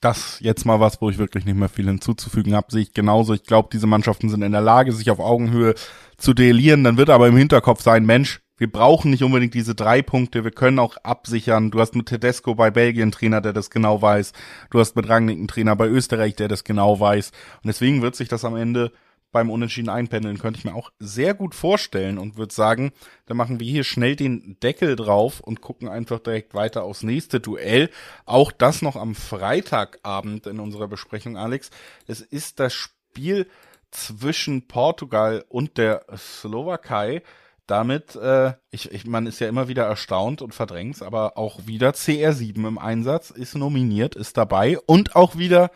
das 0.00 0.38
jetzt 0.40 0.66
mal 0.66 0.80
was, 0.80 1.00
wo 1.00 1.08
ich 1.08 1.18
wirklich 1.18 1.44
nicht 1.46 1.56
mehr 1.56 1.68
viel 1.68 1.86
hinzuzufügen 1.86 2.54
habe, 2.54 2.70
sehe 2.70 2.82
ich 2.82 2.92
genauso. 2.92 3.32
Ich 3.32 3.44
glaube, 3.44 3.70
diese 3.72 3.86
Mannschaften 3.86 4.28
sind 4.28 4.42
in 4.42 4.52
der 4.52 4.60
Lage, 4.60 4.92
sich 4.92 5.10
auf 5.10 5.18
Augenhöhe 5.18 5.74
zu 6.18 6.34
duellieren. 6.34 6.84
Dann 6.84 6.98
wird 6.98 7.10
aber 7.10 7.28
im 7.28 7.36
Hinterkopf 7.36 7.80
sein, 7.82 8.04
Mensch, 8.04 8.40
wir 8.56 8.70
brauchen 8.70 9.10
nicht 9.10 9.24
unbedingt 9.24 9.54
diese 9.54 9.74
drei 9.74 10.00
Punkte, 10.00 10.44
wir 10.44 10.52
können 10.52 10.78
auch 10.78 10.96
absichern. 10.98 11.72
Du 11.72 11.80
hast 11.80 11.96
mit 11.96 12.06
Tedesco 12.06 12.54
bei 12.54 12.70
Belgien 12.70 13.10
Trainer, 13.10 13.40
der 13.40 13.52
das 13.52 13.70
genau 13.70 14.00
weiß. 14.00 14.32
Du 14.70 14.78
hast 14.78 14.94
mit 14.94 15.08
Rangnick 15.08 15.38
einen 15.38 15.48
Trainer 15.48 15.74
bei 15.74 15.88
Österreich, 15.88 16.36
der 16.36 16.48
das 16.48 16.62
genau 16.62 17.00
weiß. 17.00 17.30
Und 17.30 17.66
deswegen 17.66 18.00
wird 18.00 18.14
sich 18.14 18.28
das 18.28 18.44
am 18.44 18.54
Ende 18.54 18.92
beim 19.34 19.50
Unentschieden 19.50 19.90
einpendeln, 19.90 20.38
könnte 20.38 20.58
ich 20.58 20.64
mir 20.64 20.74
auch 20.74 20.90
sehr 21.00 21.34
gut 21.34 21.54
vorstellen 21.54 22.18
und 22.18 22.38
würde 22.38 22.54
sagen, 22.54 22.92
dann 23.26 23.36
machen 23.36 23.58
wir 23.60 23.66
hier 23.66 23.84
schnell 23.84 24.14
den 24.16 24.56
Deckel 24.62 24.96
drauf 24.96 25.40
und 25.40 25.60
gucken 25.60 25.88
einfach 25.88 26.20
direkt 26.20 26.54
weiter 26.54 26.84
aufs 26.84 27.02
nächste 27.02 27.40
Duell. 27.40 27.90
Auch 28.24 28.52
das 28.52 28.80
noch 28.80 28.94
am 28.94 29.16
Freitagabend 29.16 30.46
in 30.46 30.60
unserer 30.60 30.86
Besprechung, 30.86 31.36
Alex. 31.36 31.70
Es 32.06 32.20
ist 32.20 32.60
das 32.60 32.72
Spiel 32.72 33.48
zwischen 33.90 34.68
Portugal 34.68 35.44
und 35.48 35.78
der 35.78 36.06
Slowakei. 36.16 37.22
Damit, 37.66 38.14
äh, 38.14 38.52
ich, 38.70 38.92
ich, 38.92 39.04
man 39.04 39.26
ist 39.26 39.40
ja 39.40 39.48
immer 39.48 39.66
wieder 39.66 39.84
erstaunt 39.84 40.42
und 40.42 40.54
verdrängt, 40.54 41.02
aber 41.02 41.36
auch 41.36 41.66
wieder 41.66 41.90
CR7 41.90 42.68
im 42.68 42.78
Einsatz, 42.78 43.30
ist 43.30 43.56
nominiert, 43.56 44.14
ist 44.14 44.36
dabei 44.36 44.78
und 44.78 45.16
auch 45.16 45.36
wieder 45.36 45.70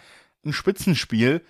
ein 0.45 0.53
Spitzenspiel 0.53 1.43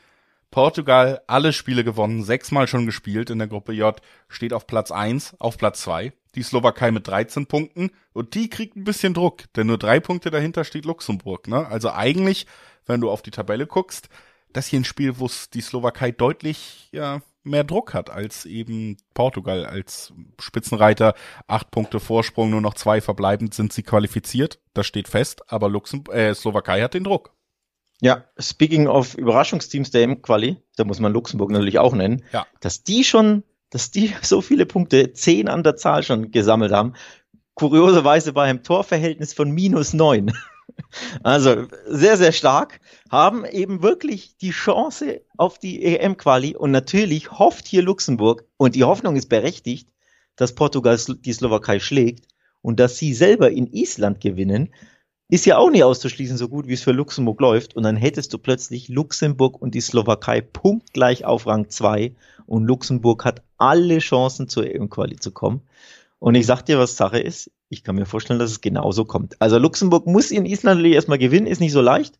Portugal 0.50 1.22
alle 1.26 1.52
Spiele 1.52 1.84
gewonnen, 1.84 2.22
sechsmal 2.22 2.66
schon 2.66 2.86
gespielt 2.86 3.30
in 3.30 3.38
der 3.38 3.48
Gruppe 3.48 3.72
J, 3.72 4.00
steht 4.28 4.52
auf 4.52 4.66
Platz 4.66 4.90
eins, 4.90 5.34
auf 5.38 5.58
Platz 5.58 5.82
zwei. 5.82 6.12
Die 6.34 6.42
Slowakei 6.42 6.90
mit 6.90 7.06
13 7.06 7.46
Punkten 7.46 7.90
und 8.12 8.34
die 8.34 8.48
kriegt 8.48 8.76
ein 8.76 8.84
bisschen 8.84 9.14
Druck, 9.14 9.44
denn 9.56 9.66
nur 9.66 9.78
drei 9.78 9.98
Punkte 10.00 10.30
dahinter 10.30 10.64
steht 10.64 10.84
Luxemburg. 10.84 11.48
Ne? 11.48 11.66
Also 11.66 11.90
eigentlich, 11.90 12.46
wenn 12.86 13.00
du 13.00 13.10
auf 13.10 13.22
die 13.22 13.30
Tabelle 13.30 13.66
guckst, 13.66 14.08
das 14.52 14.66
hier 14.66 14.80
ein 14.80 14.84
Spiel, 14.84 15.18
wo 15.18 15.28
die 15.52 15.60
Slowakei 15.60 16.10
deutlich 16.10 16.88
ja, 16.92 17.20
mehr 17.44 17.64
Druck 17.64 17.94
hat 17.94 18.10
als 18.10 18.46
eben 18.46 18.96
Portugal 19.14 19.66
als 19.66 20.12
Spitzenreiter. 20.40 21.14
Acht 21.46 21.70
Punkte 21.70 22.00
Vorsprung, 22.00 22.50
nur 22.50 22.60
noch 22.60 22.74
zwei 22.74 23.00
verbleibend 23.00 23.54
sind 23.54 23.72
sie 23.72 23.82
qualifiziert. 23.82 24.60
Das 24.74 24.86
steht 24.86 25.08
fest, 25.08 25.42
aber 25.50 25.68
Luxemburg, 25.68 26.14
äh, 26.14 26.34
Slowakei 26.34 26.82
hat 26.82 26.94
den 26.94 27.04
Druck. 27.04 27.32
Ja, 28.00 28.24
speaking 28.38 28.86
of 28.86 29.14
Überraschungsteams 29.14 29.90
der 29.90 30.02
M-Quali, 30.02 30.56
da 30.76 30.84
muss 30.84 31.00
man 31.00 31.12
Luxemburg 31.12 31.50
natürlich 31.50 31.78
auch 31.78 31.94
nennen, 31.94 32.24
ja. 32.32 32.46
dass 32.60 32.84
die 32.84 33.02
schon, 33.02 33.42
dass 33.70 33.90
die 33.90 34.14
so 34.22 34.40
viele 34.40 34.66
Punkte, 34.66 35.12
zehn 35.12 35.48
an 35.48 35.62
der 35.62 35.76
Zahl 35.76 36.02
schon 36.02 36.30
gesammelt 36.30 36.72
haben. 36.72 36.94
Kurioserweise 37.54 38.32
bei 38.32 38.44
einem 38.44 38.62
Torverhältnis 38.62 39.32
von 39.32 39.50
minus 39.50 39.92
neun. 39.92 40.32
Also 41.24 41.66
sehr, 41.86 42.16
sehr 42.16 42.30
stark, 42.30 42.80
haben 43.10 43.44
eben 43.44 43.82
wirklich 43.82 44.36
die 44.36 44.50
Chance 44.50 45.22
auf 45.36 45.58
die 45.58 45.82
EM-Quali 45.82 46.54
und 46.54 46.70
natürlich 46.70 47.32
hofft 47.32 47.66
hier 47.66 47.82
Luxemburg 47.82 48.44
und 48.58 48.76
die 48.76 48.84
Hoffnung 48.84 49.16
ist 49.16 49.28
berechtigt, 49.28 49.88
dass 50.36 50.54
Portugal 50.54 50.96
die 50.96 51.32
Slowakei 51.32 51.80
schlägt 51.80 52.28
und 52.62 52.78
dass 52.78 52.96
sie 52.96 53.12
selber 53.12 53.50
in 53.50 53.66
Island 53.66 54.20
gewinnen, 54.20 54.72
ist 55.28 55.44
ja 55.44 55.58
auch 55.58 55.70
nicht 55.70 55.84
auszuschließen, 55.84 56.38
so 56.38 56.48
gut 56.48 56.66
wie 56.68 56.72
es 56.72 56.82
für 56.82 56.92
Luxemburg 56.92 57.40
läuft. 57.40 57.76
Und 57.76 57.82
dann 57.82 57.96
hättest 57.96 58.32
du 58.32 58.38
plötzlich 58.38 58.88
Luxemburg 58.88 59.60
und 59.60 59.74
die 59.74 59.80
Slowakei 59.80 60.40
punktgleich 60.40 61.24
auf 61.24 61.46
Rang 61.46 61.68
2 61.68 62.14
und 62.46 62.64
Luxemburg 62.64 63.24
hat 63.24 63.42
alle 63.58 63.98
Chancen 63.98 64.48
zur 64.48 64.66
EM-Quali 64.66 65.16
zu 65.16 65.30
kommen. 65.30 65.60
Und 66.18 66.34
ich 66.34 66.46
sag 66.46 66.62
dir, 66.62 66.78
was 66.78 66.96
Sache 66.96 67.18
ist. 67.18 67.50
Ich 67.68 67.84
kann 67.84 67.94
mir 67.94 68.06
vorstellen, 68.06 68.38
dass 68.38 68.50
es 68.50 68.62
genauso 68.62 69.04
kommt. 69.04 69.40
Also 69.40 69.58
Luxemburg 69.58 70.06
muss 70.06 70.30
in 70.30 70.46
Island 70.46 70.84
erstmal 70.86 71.18
gewinnen, 71.18 71.46
ist 71.46 71.60
nicht 71.60 71.72
so 71.72 71.82
leicht. 71.82 72.18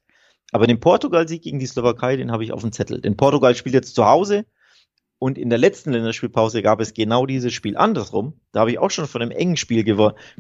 Aber 0.53 0.67
den 0.67 0.81
Portugal-Sieg 0.81 1.43
gegen 1.43 1.59
die 1.59 1.67
Slowakei, 1.67 2.17
den 2.17 2.31
habe 2.31 2.45
ich 2.45 2.53
auf 2.53 2.61
dem 2.61 2.73
Zettel. 2.73 3.01
Denn 3.01 3.17
Portugal 3.17 3.55
spielt 3.55 3.75
jetzt 3.75 3.95
zu 3.95 4.05
Hause 4.05 4.45
und 5.19 5.37
in 5.37 5.51
der 5.51 5.59
letzten 5.59 5.93
Länderspielpause 5.93 6.63
gab 6.63 6.81
es 6.81 6.95
genau 6.95 7.27
dieses 7.27 7.53
Spiel 7.53 7.77
andersrum. 7.77 8.35
Da 8.53 8.61
habe 8.61 8.71
ich 8.71 8.79
auch 8.79 8.91
schon 8.91 9.09
von 9.09 9.21
einem 9.21 9.33
engen 9.33 9.57
Spiel 9.57 9.83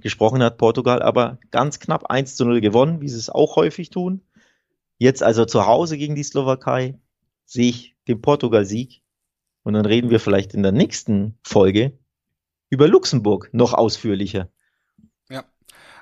gesprochen, 0.00 0.42
hat 0.42 0.58
Portugal 0.58 1.02
aber 1.02 1.38
ganz 1.50 1.80
knapp 1.80 2.06
1 2.10 2.36
zu 2.36 2.44
0 2.44 2.60
gewonnen, 2.60 3.00
wie 3.00 3.08
sie 3.08 3.18
es 3.18 3.30
auch 3.30 3.56
häufig 3.56 3.90
tun. 3.90 4.22
Jetzt 4.98 5.22
also 5.22 5.44
zu 5.44 5.66
Hause 5.66 5.98
gegen 5.98 6.14
die 6.14 6.22
Slowakei 6.22 6.98
sehe 7.44 7.70
ich 7.70 7.96
den 8.06 8.20
Portugal-Sieg. 8.20 9.02
Und 9.64 9.74
dann 9.74 9.86
reden 9.86 10.10
wir 10.10 10.20
vielleicht 10.20 10.54
in 10.54 10.62
der 10.62 10.72
nächsten 10.72 11.38
Folge 11.42 11.98
über 12.70 12.86
Luxemburg 12.86 13.50
noch 13.52 13.74
ausführlicher. 13.74 14.48
Ja, 15.28 15.44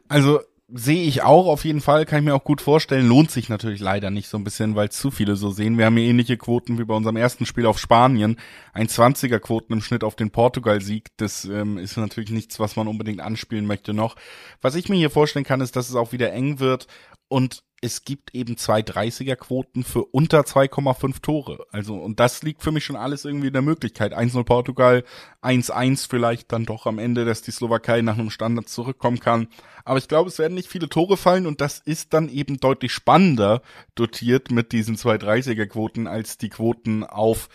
also 0.09 0.41
sehe 0.69 1.05
ich 1.05 1.23
auch 1.23 1.47
auf 1.47 1.65
jeden 1.65 1.81
Fall, 1.81 2.07
kann 2.07 2.19
ich 2.19 2.25
mir 2.25 2.35
auch 2.35 2.43
gut 2.43 2.61
vorstellen. 2.61 3.07
Lohnt 3.07 3.31
sich 3.31 3.49
natürlich 3.49 3.81
leider 3.81 4.11
nicht 4.11 4.29
so 4.29 4.37
ein 4.37 4.45
bisschen, 4.45 4.75
weil 4.75 4.91
zu 4.91 5.11
viele 5.11 5.37
so 5.37 5.51
sehen. 5.51 5.79
Wir 5.79 5.87
haben 5.87 5.97
hier 5.97 6.09
ähnliche 6.09 6.37
Quoten 6.37 6.79
wie 6.79 6.85
bei 6.85 6.95
unserem 6.95 7.17
ersten 7.17 7.47
Spiel 7.47 7.67
auf 7.67 7.79
Spanien. 7.79 8.37
Ein 8.73 8.89
20er 8.89 9.39
Quoten 9.39 9.73
im 9.73 9.81
Schnitt 9.81 10.03
auf 10.03 10.17
den 10.17 10.31
Portugal-Sieg. 10.31 11.09
Das 11.19 11.45
ähm, 11.45 11.79
ist 11.79 11.97
natürlich 11.97 12.31
nichts, 12.31 12.59
was 12.59 12.75
man 12.75 12.89
unbedingt 12.89 13.21
anspielen 13.21 13.67
möchte 13.67 13.95
noch. 13.95 14.17
Was 14.61 14.75
ich 14.75 14.89
mir 14.89 14.97
hier 14.97 15.11
vorstellen 15.11 15.45
kann, 15.45 15.61
ist, 15.61 15.77
dass 15.77 15.89
es 15.89 15.95
auch 15.95 16.13
wieder 16.13 16.33
eng 16.33 16.59
wird 16.59 16.89
und 17.29 17.63
es 17.83 18.05
gibt 18.05 18.35
eben 18.35 18.57
zwei 18.57 18.81
30er-Quoten 18.81 19.85
für 19.85 20.05
unter 20.05 20.41
2,5 20.41 21.21
Tore. 21.21 21.67
Also, 21.71 21.95
und 21.95 22.19
das 22.21 22.43
liegt 22.43 22.63
für 22.63 22.73
mich 22.73 22.85
schon 22.85 22.97
alles 22.97 23.25
irgendwie 23.25 23.49
in 23.49 23.53
der 23.53 23.63
Möglichkeit. 23.63 24.17
1-0 24.17 24.45
Portugal, 24.45 25.05
1-1 25.43 26.09
vielleicht 26.09 26.53
dann 26.53 26.65
doch 26.65 26.87
am 26.87 26.99
Ende, 26.99 27.25
dass 27.25 27.43
die 27.43 27.51
Slowakei 27.51 28.01
nach 28.01 28.19
einem 28.19 28.31
Standard 28.31 28.69
zurückkommen 28.69 29.21
kann. 29.21 29.49
Aber 29.85 29.99
ich 29.99 30.09
glaube, 30.09 30.29
es 30.29 30.39
werden 30.39 30.55
nicht 30.55 30.69
viele 30.69 30.89
Tore 30.89 31.17
fallen 31.17 31.47
und 31.47 31.61
das 31.61 31.79
ist 31.79 32.15
dann 32.15 32.29
eben 32.29 32.59
deutlich 32.59 32.93
spannender 32.93 33.61
dotiert 33.95 34.51
mit 34.51 34.73
diesen 34.73 34.97
zwei 34.97 35.17
30er-Quoten 35.17 36.07
als 36.07 36.39
die 36.39 36.49
Quoten 36.49 37.05
auf 37.05 37.49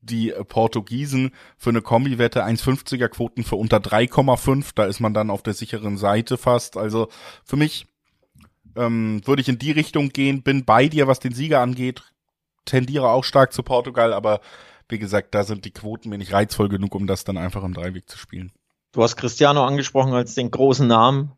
die 0.00 0.32
Portugiesen 0.48 1.32
für 1.56 1.70
eine 1.70 1.82
Kombi-Wette 1.82 2.44
1,50er 2.44 3.08
Quoten 3.08 3.44
für 3.44 3.56
unter 3.56 3.78
3,5. 3.78 4.72
Da 4.74 4.84
ist 4.84 5.00
man 5.00 5.14
dann 5.14 5.30
auf 5.30 5.42
der 5.42 5.54
sicheren 5.54 5.96
Seite 5.96 6.36
fast. 6.36 6.76
Also 6.76 7.08
für 7.44 7.56
mich 7.56 7.86
ähm, 8.78 9.20
würde 9.24 9.42
ich 9.42 9.48
in 9.48 9.58
die 9.58 9.72
Richtung 9.72 10.10
gehen, 10.10 10.42
bin 10.42 10.64
bei 10.64 10.88
dir, 10.88 11.06
was 11.06 11.20
den 11.20 11.34
Sieger 11.34 11.60
angeht, 11.60 12.02
tendiere 12.64 13.08
auch 13.10 13.24
stark 13.24 13.52
zu 13.52 13.62
Portugal, 13.62 14.12
aber 14.12 14.40
wie 14.88 14.98
gesagt, 14.98 15.34
da 15.34 15.44
sind 15.44 15.64
die 15.64 15.70
Quoten 15.70 16.08
mir 16.08 16.18
nicht 16.18 16.32
reizvoll 16.32 16.68
genug, 16.68 16.94
um 16.94 17.06
das 17.06 17.24
dann 17.24 17.36
einfach 17.36 17.62
im 17.62 17.74
Dreiweg 17.74 18.08
zu 18.08 18.18
spielen. 18.18 18.52
Du 18.92 19.02
hast 19.02 19.16
Cristiano 19.16 19.64
angesprochen 19.64 20.14
als 20.14 20.34
den 20.34 20.50
großen 20.50 20.86
Namen, 20.86 21.32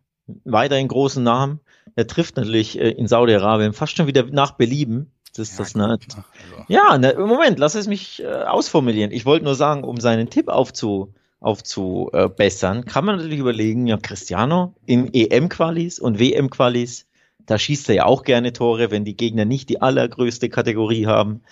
weiterhin 0.44 0.88
großen 0.88 1.22
Namen. 1.22 1.60
Er 1.96 2.06
trifft 2.06 2.36
natürlich 2.36 2.78
äh, 2.78 2.90
in 2.90 3.08
Saudi-Arabien 3.08 3.72
fast 3.72 3.96
schon 3.96 4.06
wieder 4.06 4.24
nach 4.24 4.52
Belieben. 4.52 5.10
Das 5.34 5.50
ist 5.50 5.58
ja, 5.58 5.64
das, 5.64 5.74
ne? 5.74 5.88
Also. 5.88 6.64
Ja, 6.68 6.98
ne, 6.98 7.14
Moment, 7.18 7.58
lass 7.58 7.74
es 7.74 7.86
mich 7.86 8.22
äh, 8.22 8.26
ausformulieren. 8.26 9.12
Ich 9.12 9.26
wollte 9.26 9.44
nur 9.44 9.54
sagen, 9.54 9.84
um 9.84 9.98
seinen 9.98 10.30
Tipp 10.30 10.48
aufzu, 10.48 11.14
aufzubessern, 11.40 12.84
kann 12.84 13.04
man 13.04 13.16
natürlich 13.16 13.38
überlegen, 13.38 13.86
ja, 13.86 13.96
Cristiano 13.96 14.74
in 14.86 15.12
EM-Qualis 15.12 15.98
und 15.98 16.18
WM-Qualis 16.18 17.06
da 17.50 17.58
schießt 17.58 17.88
er 17.88 17.94
ja 17.96 18.04
auch 18.06 18.22
gerne 18.22 18.52
Tore, 18.52 18.92
wenn 18.92 19.04
die 19.04 19.16
Gegner 19.16 19.44
nicht 19.44 19.68
die 19.70 19.82
allergrößte 19.82 20.48
Kategorie 20.48 21.06
haben. 21.06 21.42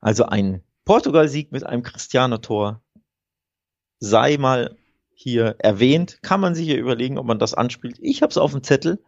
Also 0.00 0.24
ein 0.24 0.62
Portugal-Sieg 0.86 1.52
mit 1.52 1.64
einem 1.64 1.82
Cristiano-Tor 1.82 2.80
sei 3.98 4.38
mal 4.38 4.76
hier 5.12 5.56
erwähnt. 5.58 6.20
Kann 6.22 6.40
man 6.40 6.54
sich 6.54 6.68
ja 6.68 6.76
überlegen, 6.76 7.18
ob 7.18 7.26
man 7.26 7.38
das 7.38 7.52
anspielt. 7.52 7.98
Ich 8.00 8.22
habe 8.22 8.30
es 8.30 8.38
auf 8.38 8.52
dem 8.52 8.62
Zettel 8.62 9.02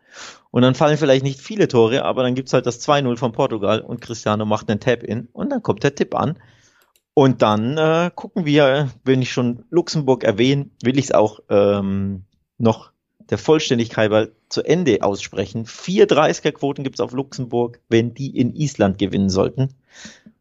und 0.50 0.60
dann 0.60 0.74
fallen 0.74 0.98
vielleicht 0.98 1.24
nicht 1.24 1.40
viele 1.40 1.66
Tore, 1.66 2.04
aber 2.04 2.24
dann 2.24 2.34
gibt's 2.34 2.52
halt 2.52 2.66
das 2.66 2.86
2-0 2.86 3.16
von 3.16 3.32
Portugal 3.32 3.80
und 3.80 4.02
Cristiano 4.02 4.44
macht 4.44 4.68
einen 4.68 4.80
Tap-In 4.80 5.28
und 5.32 5.48
dann 5.48 5.62
kommt 5.62 5.82
der 5.82 5.94
Tipp 5.94 6.14
an. 6.14 6.38
Und 7.14 7.40
dann 7.40 7.78
äh, 7.78 8.10
gucken 8.14 8.44
wir, 8.44 8.90
wenn 9.02 9.22
ich 9.22 9.32
schon 9.32 9.64
Luxemburg 9.70 10.24
erwähne, 10.24 10.70
will 10.82 10.98
ich 10.98 11.06
es 11.06 11.12
auch 11.12 11.40
ähm, 11.48 12.26
noch 12.58 12.92
der 13.30 13.38
Vollständigkeit 13.38 14.30
zu 14.48 14.62
Ende 14.62 15.02
aussprechen. 15.02 15.66
Vier 15.66 16.06
30er-Quoten 16.08 16.84
gibt 16.84 16.96
es 16.96 17.00
auf 17.00 17.12
Luxemburg, 17.12 17.80
wenn 17.88 18.14
die 18.14 18.36
in 18.38 18.54
Island 18.54 18.98
gewinnen 18.98 19.30
sollten. 19.30 19.74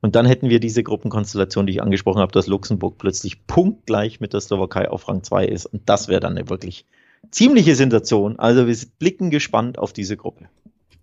Und 0.01 0.15
dann 0.15 0.25
hätten 0.25 0.49
wir 0.49 0.59
diese 0.59 0.83
Gruppenkonstellation, 0.83 1.65
die 1.65 1.73
ich 1.73 1.81
angesprochen 1.81 2.21
habe, 2.21 2.31
dass 2.31 2.47
Luxemburg 2.47 2.97
plötzlich 2.97 3.45
punktgleich 3.47 4.19
mit 4.19 4.33
der 4.33 4.41
Slowakei 4.41 4.89
auf 4.89 5.07
Rang 5.07 5.23
2 5.23 5.45
ist. 5.45 5.65
Und 5.65 5.89
das 5.89 6.07
wäre 6.07 6.19
dann 6.19 6.37
eine 6.37 6.49
wirklich 6.49 6.85
ziemliche 7.31 7.75
Sensation. 7.75 8.39
Also 8.39 8.67
wir 8.67 8.77
blicken 8.99 9.31
gespannt 9.31 9.79
auf 9.79 9.93
diese 9.93 10.15
Gruppe. 10.15 10.49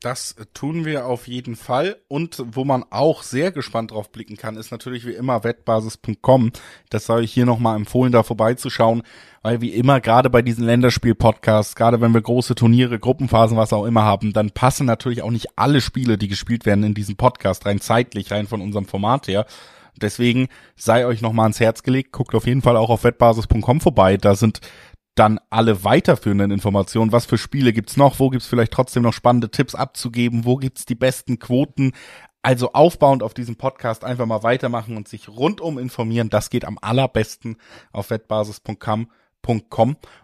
Das 0.05 0.37
tun 0.53 0.85
wir 0.85 1.07
auf 1.07 1.29
jeden 1.29 1.57
Fall. 1.57 1.97
Und 2.09 2.43
wo 2.53 2.67
man 2.67 2.85
auch 2.91 3.23
sehr 3.23 3.53
gespannt 3.53 3.91
drauf 3.91 4.13
blicken 4.13 4.37
kann, 4.37 4.59
ist 4.59 4.71
natürlich 4.71 5.07
wie 5.07 5.15
immer 5.15 5.45
wettbasis.com. 5.45 6.53
Das 6.91 7.07
soll 7.07 7.25
ich 7.25 7.33
hier 7.33 7.47
nochmal 7.47 7.77
empfohlen, 7.77 8.13
da 8.13 8.23
vorbeizuschauen, 8.23 9.03
weil 9.41 9.63
wie 9.63 9.71
immer, 9.71 10.03
gerade 10.03 10.29
bei 10.29 10.43
diesen 10.43 10.67
Länderspiel-Podcasts, 10.67 11.75
gerade 11.75 12.03
wenn 12.03 12.13
wir 12.13 12.21
große 12.21 12.55
Turniere, 12.55 12.99
Gruppenphasen, 12.99 13.57
was 13.57 13.73
auch 13.73 13.87
immer 13.87 14.03
haben, 14.03 14.35
dann 14.35 14.51
passen 14.51 14.85
natürlich 14.85 15.23
auch 15.23 15.31
nicht 15.31 15.57
alle 15.57 15.81
Spiele, 15.81 16.19
die 16.19 16.29
gespielt 16.29 16.67
werden 16.67 16.85
in 16.85 16.93
diesem 16.93 17.17
Podcast, 17.17 17.65
rein 17.65 17.81
zeitlich, 17.81 18.31
rein 18.31 18.47
von 18.47 18.61
unserem 18.61 18.85
Format 18.85 19.27
her. 19.27 19.47
Deswegen 19.97 20.49
sei 20.77 21.07
euch 21.07 21.23
nochmal 21.23 21.45
ans 21.45 21.61
Herz 21.61 21.83
gelegt, 21.83 22.13
guckt 22.13 22.35
auf 22.35 22.47
jeden 22.47 22.61
Fall 22.61 22.77
auch 22.77 22.91
auf 22.91 23.05
wettbasis.com 23.05 23.81
vorbei. 23.81 24.19
Da 24.19 24.35
sind 24.35 24.61
dann 25.15 25.39
alle 25.51 25.85
weiterführenden 25.85 26.51
Informationen. 26.51 27.13
Was 27.13 27.27
für 27.27 27.39
Spiele 27.39 27.73
gibt's 27.73 27.97
noch? 27.97 28.19
Wo 28.19 28.31
gibt's 28.31 28.47
vielleicht 28.47 28.73
trotzdem 28.73 29.03
noch 29.03 29.13
spannende 29.13 29.51
Tipps 29.51 29.75
abzugeben? 29.75 30.45
Wo 30.45 30.57
gibt's 30.57 30.87
die 30.87 30.95
besten 30.95 31.39
Quoten? 31.39 31.93
Also 32.43 32.73
aufbauend 32.73 33.23
auf 33.23 33.33
diesem 33.33 33.57
Podcast 33.57 34.05
einfach 34.05 34.27
mal 34.27 34.43
weitermachen 34.43 34.97
und 34.97 35.09
sich 35.09 35.29
rundum 35.29 35.79
informieren. 35.79 36.31
Das 36.31 36.51
geht 36.51 36.65
am 36.65 36.79
allerbesten 36.81 37.57
auf 37.93 38.11
wettbasis.com 38.11 39.09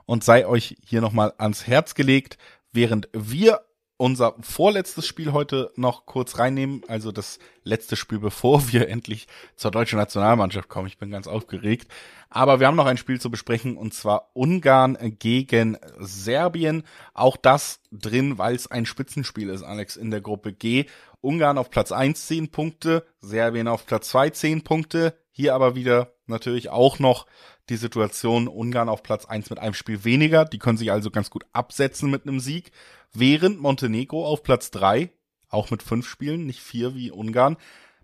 und 0.07 0.25
sei 0.25 0.47
euch 0.47 0.77
hier 0.85 1.01
nochmal 1.01 1.33
ans 1.39 1.67
Herz 1.67 1.95
gelegt, 1.95 2.37
während 2.73 3.09
wir 3.13 3.61
unser 4.01 4.35
vorletztes 4.41 5.07
Spiel 5.07 5.33
heute 5.33 5.71
noch 5.77 6.07
kurz 6.07 6.39
reinnehmen, 6.39 6.83
also 6.89 7.13
das 7.13 7.39
letzte 7.65 7.97
Spiel, 7.97 8.19
bevor 8.19 8.67
wir 8.73 8.89
endlich 8.89 9.29
zur 9.57 9.71
deutschen 9.71 9.99
Nationalmannschaft 9.99 10.71
kommen. 10.71 10.89
Ich 10.89 10.97
bin 10.97 11.11
ganz 11.11 11.27
aufgeregt. 11.27 11.87
Aber 12.31 12.61
wir 12.61 12.67
haben 12.67 12.77
noch 12.77 12.87
ein 12.87 12.97
Spiel 12.97 13.21
zu 13.21 13.31
besprechen 13.31 13.77
und 13.77 13.93
zwar 13.93 14.31
Ungarn 14.33 14.97
gegen 15.19 15.77
Serbien. 15.99 16.85
Auch 17.13 17.37
das 17.37 17.81
drin, 17.93 18.39
weil 18.39 18.55
es 18.55 18.71
ein 18.71 18.87
Spitzenspiel 18.87 19.51
ist, 19.51 19.63
Alex, 19.63 19.97
in 19.97 20.11
der 20.11 20.23
Gruppe 20.23 20.55
G. 20.55 20.87
Ungarn 21.21 21.59
auf 21.59 21.69
Platz 21.69 21.93
1 21.93 22.27
10 22.27 22.51
Punkte, 22.51 23.05
Serbien 23.21 23.69
auf 23.69 23.85
Platz 23.85 24.09
2 24.09 24.31
10 24.31 24.65
Punkte. 24.65 25.15
Hier 25.31 25.55
aber 25.55 25.75
wieder 25.75 26.15
natürlich 26.27 26.71
auch 26.71 26.99
noch 27.01 27.27
die 27.69 27.77
Situation 27.77 28.49
Ungarn 28.49 28.89
auf 28.89 29.03
Platz 29.03 29.27
1 29.27 29.51
mit 29.51 29.59
einem 29.59 29.75
Spiel 29.75 30.05
weniger. 30.05 30.47
Die 30.47 30.59
können 30.59 30.79
sich 30.79 30.91
also 30.91 31.11
ganz 31.11 31.29
gut 31.29 31.45
absetzen 31.53 32.11
mit 32.11 32.27
einem 32.27 32.41
Sieg 32.41 32.73
während 33.13 33.61
Montenegro 33.61 34.27
auf 34.27 34.43
Platz 34.43 34.71
drei, 34.71 35.11
auch 35.49 35.71
mit 35.71 35.83
fünf 35.83 36.09
Spielen, 36.09 36.47
nicht 36.47 36.61
vier 36.61 36.95
wie 36.95 37.11
Ungarn, 37.11 37.57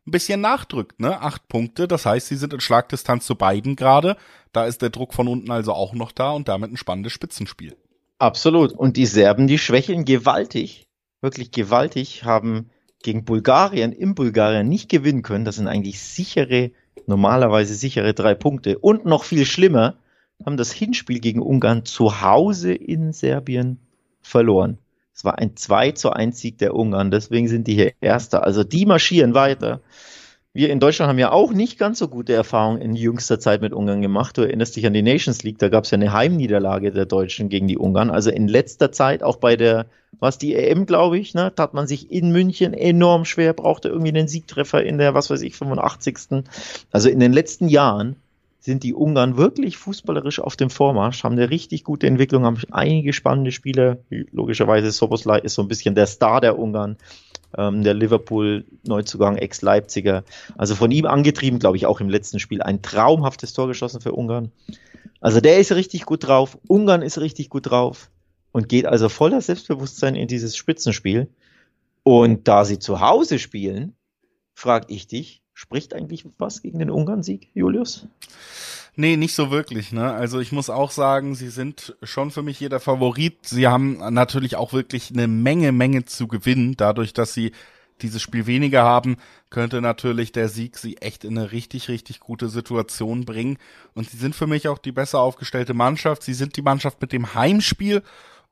ein 0.07 0.11
bisschen 0.13 0.41
nachdrückt, 0.41 1.01
ne? 1.01 1.21
Acht 1.21 1.49
Punkte, 1.49 1.89
das 1.89 2.07
heißt, 2.07 2.29
sie 2.29 2.37
sind 2.37 2.53
in 2.53 2.61
Schlagdistanz 2.61 3.27
zu 3.27 3.35
beiden 3.35 3.75
gerade. 3.75 4.17
Da 4.53 4.67
ist 4.67 4.81
der 4.81 4.91
Druck 4.91 5.13
von 5.13 5.27
unten 5.27 5.51
also 5.51 5.73
auch 5.73 5.95
noch 5.95 6.13
da 6.13 6.31
und 6.31 6.49
damit 6.49 6.71
ein 6.71 6.77
spannendes 6.77 7.13
Spitzenspiel. 7.13 7.77
Absolut. 8.19 8.73
Und 8.73 8.97
die 8.97 9.07
Serben, 9.07 9.47
die 9.49 9.59
schwächeln 9.59 10.05
gewaltig, 10.05 10.87
wirklich 11.21 11.51
gewaltig, 11.51 12.25
haben 12.25 12.71
gegen 13.03 13.25
Bulgarien 13.25 13.93
in 13.93 14.15
Bulgarien 14.15 14.69
nicht 14.69 14.89
gewinnen 14.89 15.23
können. 15.23 15.45
Das 15.45 15.57
sind 15.57 15.69
eigentlich 15.69 16.01
sichere, 16.01 16.71
normalerweise 17.07 17.75
sichere 17.75 18.15
drei 18.15 18.35
Punkte. 18.35 18.79
Und 18.79 19.05
noch 19.05 19.25
viel 19.25 19.45
schlimmer, 19.45 19.97
haben 20.45 20.57
das 20.57 20.73
Hinspiel 20.73 21.21
gegen 21.21 21.41
Ungarn 21.43 21.85
zu 21.85 22.21
Hause 22.21 22.73
in 22.73 23.13
Serbien 23.13 23.81
verloren. 24.21 24.79
Es 25.17 25.25
war 25.25 25.39
ein 25.39 25.57
2 25.57 25.93
zu 25.93 26.11
1 26.11 26.39
Sieg 26.39 26.59
der 26.59 26.75
Ungarn, 26.75 27.11
deswegen 27.11 27.49
sind 27.49 27.67
die 27.67 27.75
hier 27.75 27.93
Erster. 28.03 28.45
Also 28.45 28.65
die 28.65 28.85
marschieren 28.85 29.33
weiter. 29.33 29.81
Wir 30.53 30.69
in 30.69 30.79
Deutschland 30.79 31.09
haben 31.09 31.19
ja 31.19 31.33
auch 31.33 31.53
nicht 31.53 31.79
ganz 31.79 31.99
so 31.99 32.09
gute 32.09 32.35
Erfahrungen 32.35 32.83
in 32.83 32.95
jüngster 32.95 33.41
Zeit 33.41 33.63
mit 33.63 33.73
Ungarn 33.73 34.03
gemacht. 34.03 34.37
Du 34.37 34.43
erinnerst 34.43 34.77
dich 34.77 34.87
an 34.87 34.93
die 34.93 35.03
Nations 35.03 35.43
League, 35.43 35.59
da 35.59 35.71
gab 35.71 35.85
es 35.85 35.91
ja 35.91 35.97
eine 35.97 36.13
Heimniederlage 36.13 36.93
der 36.93 37.07
Deutschen 37.07 37.49
gegen 37.49 37.67
die 37.67 37.79
Ungarn. 37.79 38.11
Also 38.11 38.31
in 38.31 38.47
letzter 38.47 38.93
Zeit, 38.93 39.23
auch 39.23 39.37
bei 39.37 39.57
der, 39.57 39.87
was 40.19 40.37
die 40.37 40.55
EM, 40.55 40.85
glaube 40.85 41.19
ich, 41.19 41.33
ne, 41.33 41.51
tat 41.55 41.73
man 41.73 41.87
sich 41.87 42.11
in 42.11 42.31
München 42.31 42.75
enorm 42.75 43.25
schwer, 43.25 43.55
brauchte 43.55 43.89
irgendwie 43.89 44.11
einen 44.11 44.29
Siegtreffer 44.29 44.83
in 44.83 44.99
der, 44.99 45.15
was 45.15 45.31
weiß 45.31 45.41
ich, 45.41 45.57
85. 45.57 46.45
Also 46.93 47.09
in 47.09 47.21
den 47.21 47.33
letzten 47.33 47.69
Jahren 47.69 48.17
sind 48.67 48.83
die 48.83 48.95
Ungarn 48.95 49.37
wirklich 49.37 49.77
fußballerisch 49.77 50.41
auf 50.41 50.57
dem 50.57 50.71
Vormarsch, 50.71 51.23
haben 51.23 51.37
eine 51.37 51.51
richtig 51.51 51.85
gute 51.85 52.09
Entwicklung, 52.09 52.45
haben 52.45 52.59
einige 52.73 53.13
spannende 53.13 53.53
Spieler. 53.53 53.99
Logischerweise 54.33 54.91
Soboslai 54.91 55.39
ist 55.39 55.55
so 55.55 55.63
ein 55.63 55.69
bisschen 55.69 55.95
der 55.95 56.09
Star 56.09 56.41
der 56.41 56.59
Ungarn, 56.59 56.97
ähm, 57.57 57.85
der 57.85 57.95
Liverpool-Neuzugang, 57.95 59.37
Ex-Leipziger. 59.37 60.25
Also 60.59 60.75
von 60.75 60.91
ihm 60.91 61.07
angetrieben, 61.07 61.61
glaube 61.61 61.77
ich, 61.77 61.87
auch 61.87 62.01
im 62.01 62.09
letzten 62.09 62.41
Spiel 62.41 62.61
ein 62.61 62.83
traumhaftes 62.83 63.53
Tor 63.53 63.69
geschossen 63.69 64.01
für 64.01 64.13
Ungarn. 64.13 64.51
Also 65.21 65.41
der 65.41 65.59
ist 65.59 65.71
richtig 65.71 66.05
gut 66.05 66.27
drauf, 66.27 66.59
Ungarn 66.67 67.03
ist 67.03 67.21
richtig 67.21 67.49
gut 67.49 67.71
drauf 67.71 68.11
und 68.51 68.69
geht 68.69 68.85
also 68.85 69.09
voller 69.09 69.41
Selbstbewusstsein 69.43 70.17
in 70.17 70.27
dieses 70.27 70.57
Spitzenspiel. 70.57 71.29
Und 72.03 72.49
da 72.49 72.65
sie 72.65 72.81
zu 72.81 73.01
Hause 73.01 73.39
spielen, 73.39 73.95
frage 74.55 74.87
ich 74.89 75.07
dich, 75.07 75.45
Spricht 75.59 75.95
eigentlich 75.95 76.27
was 76.37 76.61
gegen 76.61 76.81
den 76.81 76.91
Ungarn-Sieg, 76.91 77.49
Julius? 77.55 78.07
Nee, 78.95 79.17
nicht 79.17 79.35
so 79.35 79.51
wirklich. 79.51 79.91
Ne? 79.91 80.13
Also 80.13 80.39
ich 80.39 80.53
muss 80.53 80.69
auch 80.69 80.91
sagen, 80.91 81.35
sie 81.35 81.49
sind 81.49 81.97
schon 82.03 82.31
für 82.31 82.43
mich 82.43 82.61
jeder 82.61 82.79
Favorit. 82.79 83.39
Sie 83.47 83.67
haben 83.67 83.97
natürlich 84.13 84.57
auch 84.57 84.75
wirklich 84.75 85.11
eine 85.11 85.27
Menge, 85.27 85.73
Menge 85.73 86.05
zu 86.05 86.29
gewinnen. 86.29 86.75
Dadurch, 86.77 87.15
dass 87.15 87.33
sie 87.33 87.53
dieses 88.03 88.21
Spiel 88.21 88.47
weniger 88.47 88.83
haben, 88.83 89.17
könnte 89.49 89.81
natürlich 89.81 90.31
der 90.31 90.51
Sieg 90.51 90.77
sie 90.77 90.99
echt 90.99 91.25
in 91.25 91.39
eine 91.39 91.53
richtig, 91.53 91.89
richtig 91.89 92.21
gute 92.21 92.51
Situation 92.51 93.25
bringen. 93.25 93.57
Und 93.95 94.11
sie 94.11 94.19
sind 94.19 94.35
für 94.35 94.47
mich 94.47 94.69
auch 94.69 94.77
die 94.77 94.93
besser 94.93 95.21
aufgestellte 95.21 95.73
Mannschaft. 95.73 96.23
Sie 96.23 96.35
sind 96.35 96.59
die 96.59 96.63
Mannschaft 96.63 97.01
mit 97.01 97.13
dem 97.13 97.33
Heimspiel 97.33 98.03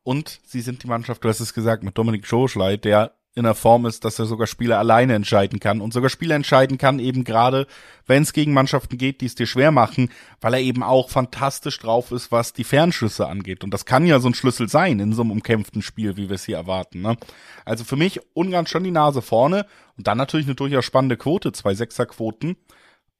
und 0.04 0.40
sie 0.46 0.62
sind 0.62 0.82
die 0.82 0.88
Mannschaft, 0.88 1.22
du 1.22 1.28
hast 1.28 1.40
es 1.40 1.52
gesagt, 1.52 1.82
mit 1.82 1.98
Dominik 1.98 2.26
Schoschlei, 2.26 2.78
der 2.78 3.12
in 3.36 3.44
der 3.44 3.54
Form 3.54 3.84
ist, 3.84 4.04
dass 4.04 4.18
er 4.18 4.26
sogar 4.26 4.46
Spiele 4.46 4.78
alleine 4.78 5.14
entscheiden 5.14 5.58
kann 5.58 5.80
und 5.80 5.92
sogar 5.92 6.08
Spiele 6.08 6.34
entscheiden 6.34 6.78
kann, 6.78 7.00
eben 7.00 7.24
gerade, 7.24 7.66
wenn 8.06 8.22
es 8.22 8.32
gegen 8.32 8.52
Mannschaften 8.52 8.96
geht, 8.96 9.20
die 9.20 9.26
es 9.26 9.34
dir 9.34 9.46
schwer 9.46 9.72
machen, 9.72 10.10
weil 10.40 10.54
er 10.54 10.60
eben 10.60 10.84
auch 10.84 11.10
fantastisch 11.10 11.78
drauf 11.80 12.12
ist, 12.12 12.30
was 12.30 12.52
die 12.52 12.62
Fernschüsse 12.62 13.26
angeht. 13.26 13.64
Und 13.64 13.74
das 13.74 13.86
kann 13.86 14.06
ja 14.06 14.20
so 14.20 14.28
ein 14.28 14.34
Schlüssel 14.34 14.68
sein 14.68 15.00
in 15.00 15.12
so 15.12 15.22
einem 15.22 15.32
umkämpften 15.32 15.82
Spiel, 15.82 16.16
wie 16.16 16.28
wir 16.28 16.36
es 16.36 16.44
hier 16.44 16.56
erwarten. 16.56 17.00
Ne? 17.00 17.16
Also 17.64 17.82
für 17.82 17.96
mich 17.96 18.20
Ungarn 18.34 18.68
schon 18.68 18.84
die 18.84 18.92
Nase 18.92 19.20
vorne 19.20 19.66
und 19.96 20.06
dann 20.06 20.18
natürlich 20.18 20.46
eine 20.46 20.54
durchaus 20.54 20.84
spannende 20.84 21.16
Quote, 21.16 21.50
zwei 21.50 21.74
Sechserquoten. 21.74 22.56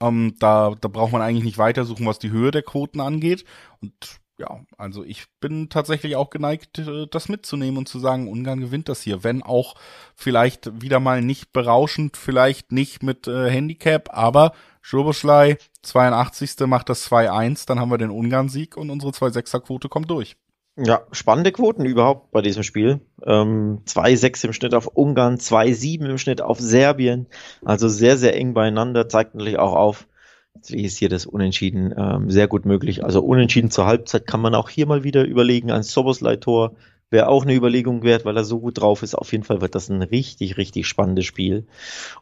Ähm, 0.00 0.37
da, 0.38 0.74
da 0.81 0.88
braucht 0.88 1.12
man 1.12 1.22
eigentlich 1.22 1.44
nicht 1.44 1.59
weitersuchen, 1.59 2.07
was 2.07 2.20
die 2.20 2.31
Höhe 2.31 2.53
der 2.53 2.62
Quoten 2.62 3.00
angeht. 3.00 3.44
Und 3.81 4.20
ja, 4.38 4.61
also 4.77 5.05
ich 5.05 5.27
bin 5.40 5.68
tatsächlich 5.68 6.16
auch 6.16 6.31
geneigt, 6.31 6.79
äh, 6.79 7.07
das 7.11 7.29
mitzunehmen 7.29 7.79
und 7.79 7.88
zu 7.88 7.99
sagen, 7.99 8.29
Ungarn 8.29 8.61
gewinnt 8.61 8.88
das 8.88 9.03
hier, 9.03 9.23
wenn 9.23 9.42
auch 9.42 9.75
vielleicht 10.14 10.83
wieder 10.83 11.01
mal 11.01 11.23
nicht 11.23 11.53
berauschend, 11.53 12.16
vielleicht 12.16 12.73
nicht 12.73 13.03
mit 13.03 13.29
äh, 13.29 13.49
Handicap, 13.49 14.09
aber 14.12 14.53
Schoboschlei 14.83 15.59
82. 15.83 16.66
macht 16.66 16.88
das 16.88 17.11
2-1, 17.11 17.66
dann 17.66 17.79
haben 17.81 17.90
wir 17.90 17.99
den 17.99 18.11
Ungarn-Sieg 18.11 18.77
und 18.77 18.90
unsere 18.90 19.12
2-6er-Quote 19.12 19.88
kommt 19.88 20.11
durch. 20.11 20.37
Ja, 20.77 21.03
spannende 21.12 21.53
Quoten 21.53 21.85
überhaupt 21.85 22.33
bei 22.33 22.42
diesem 22.42 22.64
Spiel. 22.64 23.01
Ähm, 23.25 23.83
2-6 23.87 24.47
im 24.47 24.53
Schnitt 24.53 24.75
auf 24.75 24.88
Ungarn, 24.88 25.37
2-7 25.37 26.07
im 26.11 26.18
Schnitt 26.18 26.42
auf 26.42 26.59
Serbien. 26.59 27.29
Also 27.64 27.88
sehr, 27.88 28.18
sehr 28.18 28.37
eng 28.37 28.55
beieinander, 28.55 29.09
zeigt 29.09 29.37
natürlich 29.37 29.59
auch 29.61 29.75
auf, 29.75 30.09
Deswegen 30.57 30.85
ist 30.85 30.99
hier 30.99 31.09
das 31.09 31.27
Unentschieden 31.27 31.95
ähm, 31.97 32.31
sehr 32.31 32.49
gut 32.49 32.64
möglich. 32.64 33.05
Also 33.05 33.23
Unentschieden 33.23 33.71
zur 33.71 33.87
Halbzeit 33.87 34.27
kann 34.27 34.40
man 34.40 34.55
auch 34.55 34.71
hier 34.71 34.87
mal 34.87 35.05
wieder 35.05 35.25
überlegen. 35.25 35.71
Ein 35.71 35.83
Soboslai-Tor 35.83 36.75
wäre 37.11 37.29
auch 37.29 37.45
eine 37.45 37.55
Überlegung 37.55 38.03
wert, 38.03 38.25
weil 38.25 38.37
er 38.37 38.45
so 38.45 38.61
gut 38.61 38.81
drauf 38.81 39.03
ist. 39.03 39.14
Auf 39.14 39.33
jeden 39.33 39.45
Fall 39.45 39.61
wird 39.61 39.75
das 39.75 39.88
ein 39.88 40.03
richtig, 40.03 40.57
richtig 40.57 40.87
spannendes 40.87 41.25
Spiel. 41.27 41.67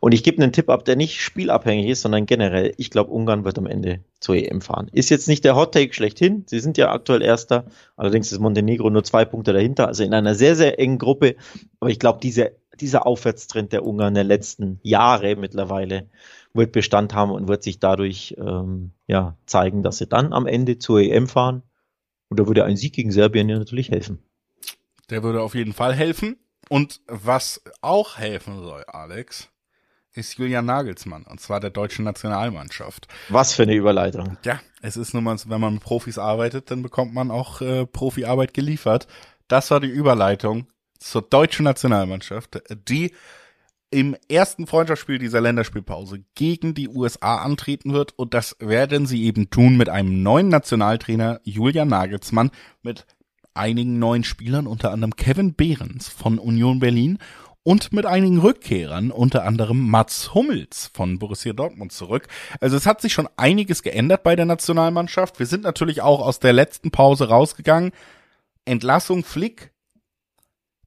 Und 0.01 0.13
ich 0.13 0.23
gebe 0.23 0.43
einen 0.43 0.53
Tipp 0.53 0.69
ab, 0.69 0.85
der 0.85 0.97
nicht 0.97 1.21
spielabhängig 1.21 1.89
ist, 1.89 2.03
sondern 2.03 2.27
generell. 2.27 2.75
Ich 2.77 2.91
glaube, 2.91 3.11
Ungarn 3.11 3.45
wird 3.45 3.59
am 3.59 3.67
Ende 3.67 4.01
zur 4.21 4.37
EM 4.37 4.61
fahren. 4.61 4.91
Ist 4.93 5.11
jetzt 5.11 5.29
nicht 5.29 5.45
der 5.45 5.57
Hot 5.57 5.73
Take 5.73 5.95
schlechthin. 5.95 6.45
Sie 6.47 6.61
sind 6.61 6.79
ja 6.79 6.93
aktuell 6.93 7.23
Erster. 7.23 7.65
Allerdings 7.97 8.33
ist 8.33 8.39
Montenegro 8.39 8.91
nur 8.91 9.05
zwei 9.05 9.25
Punkte 9.25 9.53
dahinter. 9.53 9.89
Also 9.89 10.05
in 10.05 10.15
einer 10.15 10.35
sehr, 10.35 10.57
sehr 10.57 10.79
engen 10.79 10.99
Gruppe. 10.99 11.37
Aber 11.81 11.91
ich 11.91 11.99
glaube, 11.99 12.19
diese, 12.23 12.53
dieser 12.81 13.07
Aufwärtstrend 13.07 13.73
der 13.73 13.87
Ungarn 13.87 14.15
der 14.15 14.25
letzten 14.25 14.79
Jahre 14.83 15.37
mittlerweile 15.37 16.09
wird 16.55 16.73
Bestand 16.73 17.15
haben 17.15 17.31
und 17.31 17.49
wird 17.49 17.63
sich 17.63 17.79
dadurch 17.79 18.35
ähm, 18.39 18.93
ja, 19.07 19.37
zeigen, 19.47 19.83
dass 19.83 19.99
sie 19.99 20.07
dann 20.07 20.33
am 20.33 20.47
Ende 20.47 20.79
zur 20.79 21.01
EM 21.01 21.29
fahren. 21.29 21.63
Und 22.29 22.41
da 22.41 22.47
würde 22.47 22.65
ein 22.65 22.77
Sieg 22.77 22.95
gegen 22.95 23.13
Serbien 23.13 23.49
ja 23.49 23.59
natürlich 23.59 23.91
helfen. 23.91 24.23
Der 25.11 25.23
würde 25.23 25.43
auf 25.43 25.55
jeden 25.55 25.73
Fall 25.73 25.95
helfen. 25.95 26.37
Und 26.69 27.01
was 27.07 27.63
auch 27.81 28.19
helfen 28.19 28.63
soll, 28.63 28.85
Alex, 28.87 29.51
ist 30.15 30.39
Julian 30.39 30.67
Nagelsmann, 30.67 31.25
und 31.25 31.41
zwar 31.41 31.61
der 31.61 31.71
deutschen 31.71 32.05
Nationalmannschaft. 32.05 33.09
Was 33.29 33.55
für 33.55 33.63
eine 33.63 33.75
Überleitung. 33.75 34.37
Ja, 34.45 34.61
es 34.81 34.97
ist 34.97 35.15
nun 35.15 35.25
mal, 35.25 35.37
wenn 35.47 35.61
man 35.61 35.75
mit 35.75 35.83
Profis 35.83 36.19
arbeitet, 36.19 36.71
dann 36.71 36.83
bekommt 36.83 37.15
man 37.15 37.31
auch 37.31 37.61
äh, 37.61 37.87
Profiarbeit 37.87 38.55
geliefert. 38.55 39.07
Das 39.49 39.71
war 39.71 39.81
die 39.81 39.89
Überleitung 39.89 40.67
zur 40.99 41.23
deutschen 41.23 41.65
Nationalmannschaft, 41.65 42.63
die 42.89 43.13
im 43.93 44.17
ersten 44.29 44.67
Freundschaftsspiel 44.67 45.19
dieser 45.19 45.41
Länderspielpause 45.41 46.25
gegen 46.35 46.75
die 46.75 46.89
USA 46.89 47.37
antreten 47.37 47.93
wird 47.93 48.19
und 48.19 48.33
das 48.33 48.57
werden 48.59 49.07
sie 49.07 49.25
eben 49.25 49.51
tun 49.51 49.77
mit 49.77 49.91
einem 49.91 50.23
neuen 50.23 50.49
Nationaltrainer 50.49 51.41
Julian 51.45 51.89
Nagelsmann 51.89 52.51
mit 52.83 53.07
einigen 53.53 53.99
neuen 53.99 54.25
Spielern, 54.25 54.67
unter 54.67 54.93
anderem 54.93 55.15
Kevin 55.15 55.55
Behrens 55.55 56.09
von 56.09 56.39
Union 56.39 56.81
Berlin 56.81 57.19
und 57.65 57.93
mit 57.93 58.07
einigen 58.07 58.39
Rückkehrern, 58.39 59.11
unter 59.11 59.45
anderem 59.45 59.91
Mats 59.91 60.33
Hummels 60.33 60.91
von 60.95 61.19
Borussia 61.19 61.53
Dortmund 61.53 61.93
zurück. 61.93 62.29
Also 62.61 62.79
es 62.79 62.87
hat 62.87 63.03
sich 63.03 63.13
schon 63.13 63.29
einiges 63.37 63.83
geändert 63.83 64.23
bei 64.23 64.35
der 64.37 64.47
Nationalmannschaft. 64.47 65.39
Wir 65.39 65.47
sind 65.47 65.65
natürlich 65.65 66.01
auch 66.01 66.27
aus 66.27 66.41
der 66.41 66.55
letzten 66.55 66.91
Pause 66.91 67.29
rausgegangen. 67.29 67.93
Entlassung 68.65 69.23
Flick 69.23 69.72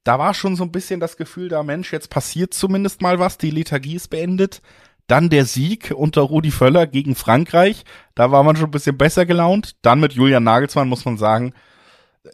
da 0.06 0.20
war 0.20 0.34
schon 0.34 0.54
so 0.54 0.62
ein 0.62 0.70
bisschen 0.70 1.00
das 1.00 1.16
Gefühl 1.16 1.48
da, 1.48 1.64
Mensch, 1.64 1.92
jetzt 1.92 2.10
passiert 2.10 2.54
zumindest 2.54 3.02
mal 3.02 3.18
was, 3.18 3.38
die 3.38 3.50
Lethargie 3.50 3.96
ist 3.96 4.08
beendet. 4.08 4.62
Dann 5.08 5.30
der 5.30 5.44
Sieg 5.44 5.92
unter 5.96 6.22
Rudi 6.22 6.52
Völler 6.52 6.86
gegen 6.86 7.16
Frankreich, 7.16 7.84
da 8.14 8.30
war 8.30 8.44
man 8.44 8.54
schon 8.54 8.66
ein 8.66 8.72
bisschen 8.72 8.96
besser 8.96 9.26
gelaunt. 9.26 9.74
Dann 9.82 9.98
mit 9.98 10.12
Julian 10.12 10.44
Nagelsmann 10.44 10.88
muss 10.88 11.04
man 11.04 11.16
sagen, 11.18 11.54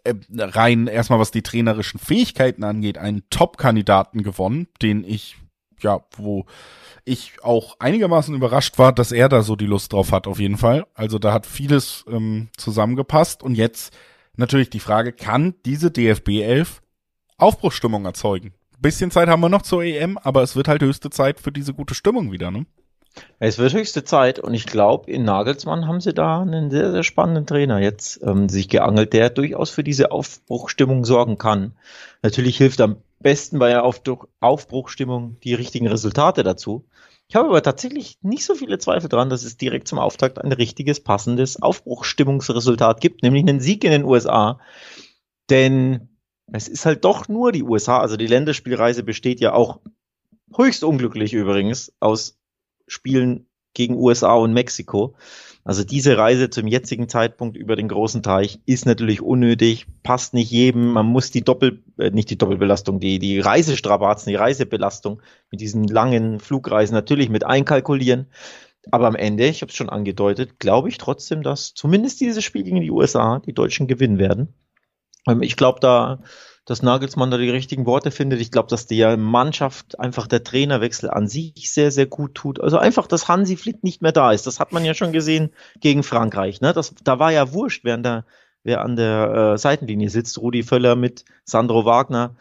äh, 0.04 0.14
rein 0.38 0.87
erstmal 0.87 1.18
was 1.18 1.30
die 1.30 1.42
trainerischen 1.42 1.98
Fähigkeiten 1.98 2.62
angeht, 2.62 2.98
einen 2.98 3.22
Top-Kandidaten 3.30 4.22
gewonnen, 4.22 4.68
den 4.82 5.02
ich, 5.02 5.38
ja, 5.80 6.04
wo 6.16 6.44
ich 7.06 7.42
auch 7.42 7.76
einigermaßen 7.78 8.35
überrascht 8.35 8.78
war, 8.78 8.92
dass 8.92 9.12
er 9.12 9.30
da 9.30 9.42
so 9.42 9.56
die 9.56 9.66
Lust 9.66 9.94
drauf 9.94 10.12
hat, 10.12 10.26
auf 10.26 10.38
jeden 10.38 10.58
Fall. 10.58 10.87
Also 10.94 11.18
da 11.18 11.32
hat 11.32 11.46
vieles 11.46 12.04
ähm, 12.06 12.48
zusammengepasst 12.58 13.42
und 13.42 13.54
jetzt 13.54 13.96
natürlich 14.37 14.68
die 14.68 14.80
Frage, 14.80 15.12
kann 15.12 15.54
diese 15.64 15.90
DFB 15.90 16.42
11 16.42 16.81
Aufbruchsstimmung 17.42 18.05
erzeugen. 18.05 18.52
Bisschen 18.78 19.11
Zeit 19.11 19.28
haben 19.28 19.40
wir 19.40 19.48
noch 19.48 19.62
zur 19.62 19.85
EM, 19.85 20.18
aber 20.18 20.42
es 20.42 20.57
wird 20.57 20.66
halt 20.66 20.83
höchste 20.83 21.11
Zeit 21.11 21.38
für 21.38 21.52
diese 21.52 21.72
gute 21.72 21.94
Stimmung 21.94 22.33
wieder, 22.33 22.50
ne? 22.50 22.66
Es 23.38 23.59
wird 23.59 23.74
höchste 23.74 24.05
Zeit 24.05 24.38
und 24.38 24.55
ich 24.55 24.66
glaube, 24.66 25.11
in 25.11 25.24
Nagelsmann 25.24 25.87
haben 25.87 26.00
sie 26.00 26.14
da 26.14 26.40
einen 26.40 26.70
sehr, 26.70 26.90
sehr 26.90 27.02
spannenden 27.02 27.46
Trainer 27.46 27.78
jetzt 27.78 28.20
ähm, 28.22 28.48
sich 28.48 28.68
geangelt, 28.68 29.12
der 29.12 29.31
durchaus 29.31 29.70
für 29.70 29.85
diese 29.85 30.11
Aufbruchstimmung 30.11 31.05
sorgen 31.05 31.37
kann. 31.37 31.74
Natürlich 32.22 32.57
hilft 32.57 32.81
am 32.81 32.96
besten 33.20 33.59
bei 33.59 33.68
der 33.68 33.85
Aufbruchstimmung 33.85 35.37
die 35.44 35.55
richtigen 35.55 35.88
Resultate 35.88 36.42
dazu. 36.42 36.87
Ich 37.28 37.37
habe 37.37 37.48
aber 37.48 37.62
tatsächlich 37.62 38.18
nicht 38.22 38.44
so 38.44 38.55
viele 38.55 38.78
Zweifel 38.78 39.09
dran, 39.09 39.31
dass 39.31 39.44
es 39.44 39.57
direkt 39.57 39.88
zum 39.88 39.98
Auftakt 39.98 40.42
ein 40.42 40.52
richtiges, 40.52 41.00
passendes 41.00 41.62
Aufbruchstimmungsresultat 41.62 43.00
gibt, 43.00 43.22
nämlich 43.22 43.42
einen 43.42 43.61
Sieg 43.61 43.85
in 43.85 43.90
den 43.90 44.05
USA. 44.05 44.59
Denn 45.50 46.09
es 46.50 46.68
ist 46.68 46.87
halt 46.87 47.05
doch 47.05 47.28
nur 47.28 47.52
die 47.52 47.62
USA. 47.62 47.98
Also 47.98 48.16
die 48.16 48.26
Länderspielreise 48.26 49.02
besteht 49.02 49.40
ja 49.40 49.52
auch 49.52 49.81
höchst 50.57 50.85
unglücklich 50.85 51.33
übrigens 51.33 51.92
aus 52.00 52.38
Spielen 52.87 53.46
gegen 53.74 53.96
USA 53.96 54.35
und 54.35 54.52
Mexiko. 54.52 55.14
Also 55.64 55.85
diese 55.85 56.18
Reise 56.18 56.50
zum 56.50 56.66
jetzigen 56.66 57.09
Zeitpunkt 57.09 57.57
über 57.57 57.76
den 57.76 57.87
großen 57.87 58.22
Teich 58.22 58.61
ist 58.66 58.85
natürlich 58.85 59.22
unnötig, 59.22 59.87
passt 60.02 60.35
nicht 60.35 60.50
jedem. 60.50 60.92
Man 60.92 61.07
muss 61.07 61.31
die 61.31 61.44
Doppel, 61.44 61.85
äh, 61.98 62.11
nicht 62.11 62.31
die 62.31 62.38
Doppelbelastung, 62.38 62.98
die, 62.98 63.20
die 63.20 63.38
Reisestrapazen, 63.38 64.31
die 64.31 64.37
Reisebelastung 64.37 65.22
mit 65.50 65.61
diesen 65.61 65.85
langen 65.85 66.40
Flugreisen 66.40 66.94
natürlich 66.94 67.28
mit 67.28 67.44
einkalkulieren. 67.44 68.26
Aber 68.90 69.07
am 69.07 69.14
Ende, 69.14 69.46
ich 69.46 69.62
habe 69.62 69.70
es 69.70 69.76
schon 69.76 69.88
angedeutet, 69.88 70.59
glaube 70.59 70.88
ich 70.88 70.98
trotzdem, 70.98 71.44
dass 71.44 71.74
zumindest 71.74 72.20
dieses 72.20 72.42
Spiel 72.42 72.64
gegen 72.64 72.81
die 72.81 72.90
USA 72.90 73.38
die 73.38 73.55
Deutschen 73.55 73.87
gewinnen 73.87 74.18
werden. 74.18 74.55
Ähm, 75.26 75.42
ich 75.42 75.56
glaube 75.56 75.80
da, 75.80 76.20
dass 76.64 76.82
Nagelsmann 76.82 77.30
da 77.30 77.38
die 77.38 77.50
richtigen 77.50 77.87
Worte 77.87 78.11
findet. 78.11 78.40
Ich 78.40 78.52
glaube, 78.52 78.68
dass 78.68 78.87
der 78.87 79.16
Mannschaft 79.16 79.98
einfach 79.98 80.26
der 80.26 80.44
Trainerwechsel 80.44 81.11
an 81.11 81.26
sich 81.26 81.72
sehr, 81.72 81.90
sehr 81.90 82.06
gut 82.06 82.35
tut. 82.35 82.61
Also 82.61 82.78
einfach, 82.78 83.06
dass 83.06 83.28
Hansi 83.28 83.56
Flick 83.56 83.82
nicht 83.82 84.00
mehr 84.00 84.12
da 84.12 84.32
ist. 84.32 84.46
Das 84.46 84.61
hat 84.61 84.72
man 84.72 84.85
ja 84.85 84.94
schon 84.94 85.12
gesehen 85.12 85.50
gegen 85.80 86.02
Frankreich. 86.04 86.61
Ne? 86.61 86.72
Das, 86.72 86.94
da 87.02 87.18
war 87.18 87.32
ja 87.32 87.52
wurscht, 87.52 87.87
an 87.88 88.04
der, 88.04 88.24
wer 88.62 88.82
an 88.82 88.94
der 88.94 89.54
äh, 89.54 89.58
Seitenlinie 89.58 90.08
sitzt. 90.08 90.38
Rudi 90.38 90.62
Völler 90.62 90.94
mit 90.94 91.24
Sandro 91.44 91.85
Wagner 91.85 92.37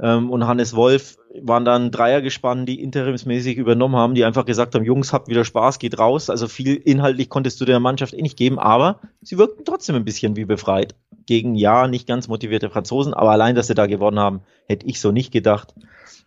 ähm, 0.00 0.30
und 0.30 0.46
Hannes 0.46 0.76
Wolf 0.76 1.16
waren 1.40 1.64
dann 1.64 1.90
Dreier 1.90 2.20
gespannt, 2.20 2.68
die 2.68 2.82
interimsmäßig 2.82 3.56
übernommen 3.56 3.96
haben, 3.96 4.14
die 4.14 4.24
einfach 4.24 4.44
gesagt 4.44 4.74
haben, 4.74 4.84
Jungs, 4.84 5.12
habt 5.12 5.28
wieder 5.28 5.44
Spaß, 5.44 5.78
geht 5.78 5.98
raus. 5.98 6.30
Also 6.30 6.48
viel 6.48 6.74
inhaltlich 6.74 7.28
konntest 7.28 7.60
du 7.60 7.64
der 7.64 7.80
Mannschaft 7.80 8.12
eh 8.14 8.22
nicht 8.22 8.36
geben, 8.36 8.58
aber 8.58 9.00
sie 9.22 9.38
wirkten 9.38 9.64
trotzdem 9.64 9.96
ein 9.96 10.04
bisschen 10.04 10.36
wie 10.36 10.44
befreit. 10.44 10.94
Gegen 11.26 11.54
ja, 11.54 11.88
nicht 11.88 12.06
ganz 12.06 12.28
motivierte 12.28 12.70
Franzosen, 12.70 13.14
aber 13.14 13.30
allein, 13.30 13.54
dass 13.54 13.66
sie 13.66 13.74
da 13.74 13.86
gewonnen 13.86 14.18
haben, 14.18 14.42
hätte 14.66 14.86
ich 14.86 15.00
so 15.00 15.12
nicht 15.12 15.32
gedacht. 15.32 15.74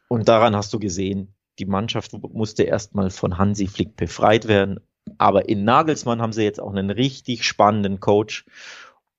Und 0.08 0.28
daran 0.28 0.56
hast 0.56 0.74
du 0.74 0.80
gesehen, 0.80 1.34
die 1.60 1.66
Mannschaft 1.66 2.14
musste 2.34 2.64
erstmal 2.64 3.10
von 3.10 3.38
Hansi 3.38 3.68
Flick 3.68 3.96
befreit 3.96 4.48
werden. 4.48 4.80
Aber 5.18 5.50
in 5.50 5.64
Nagelsmann 5.64 6.22
haben 6.22 6.34
sie 6.34 6.44
jetzt 6.44 6.60
auch 6.60 6.72
einen 6.72 6.90
richtig 6.90 7.44
spannenden 7.44 8.00
Coach. 8.00 8.46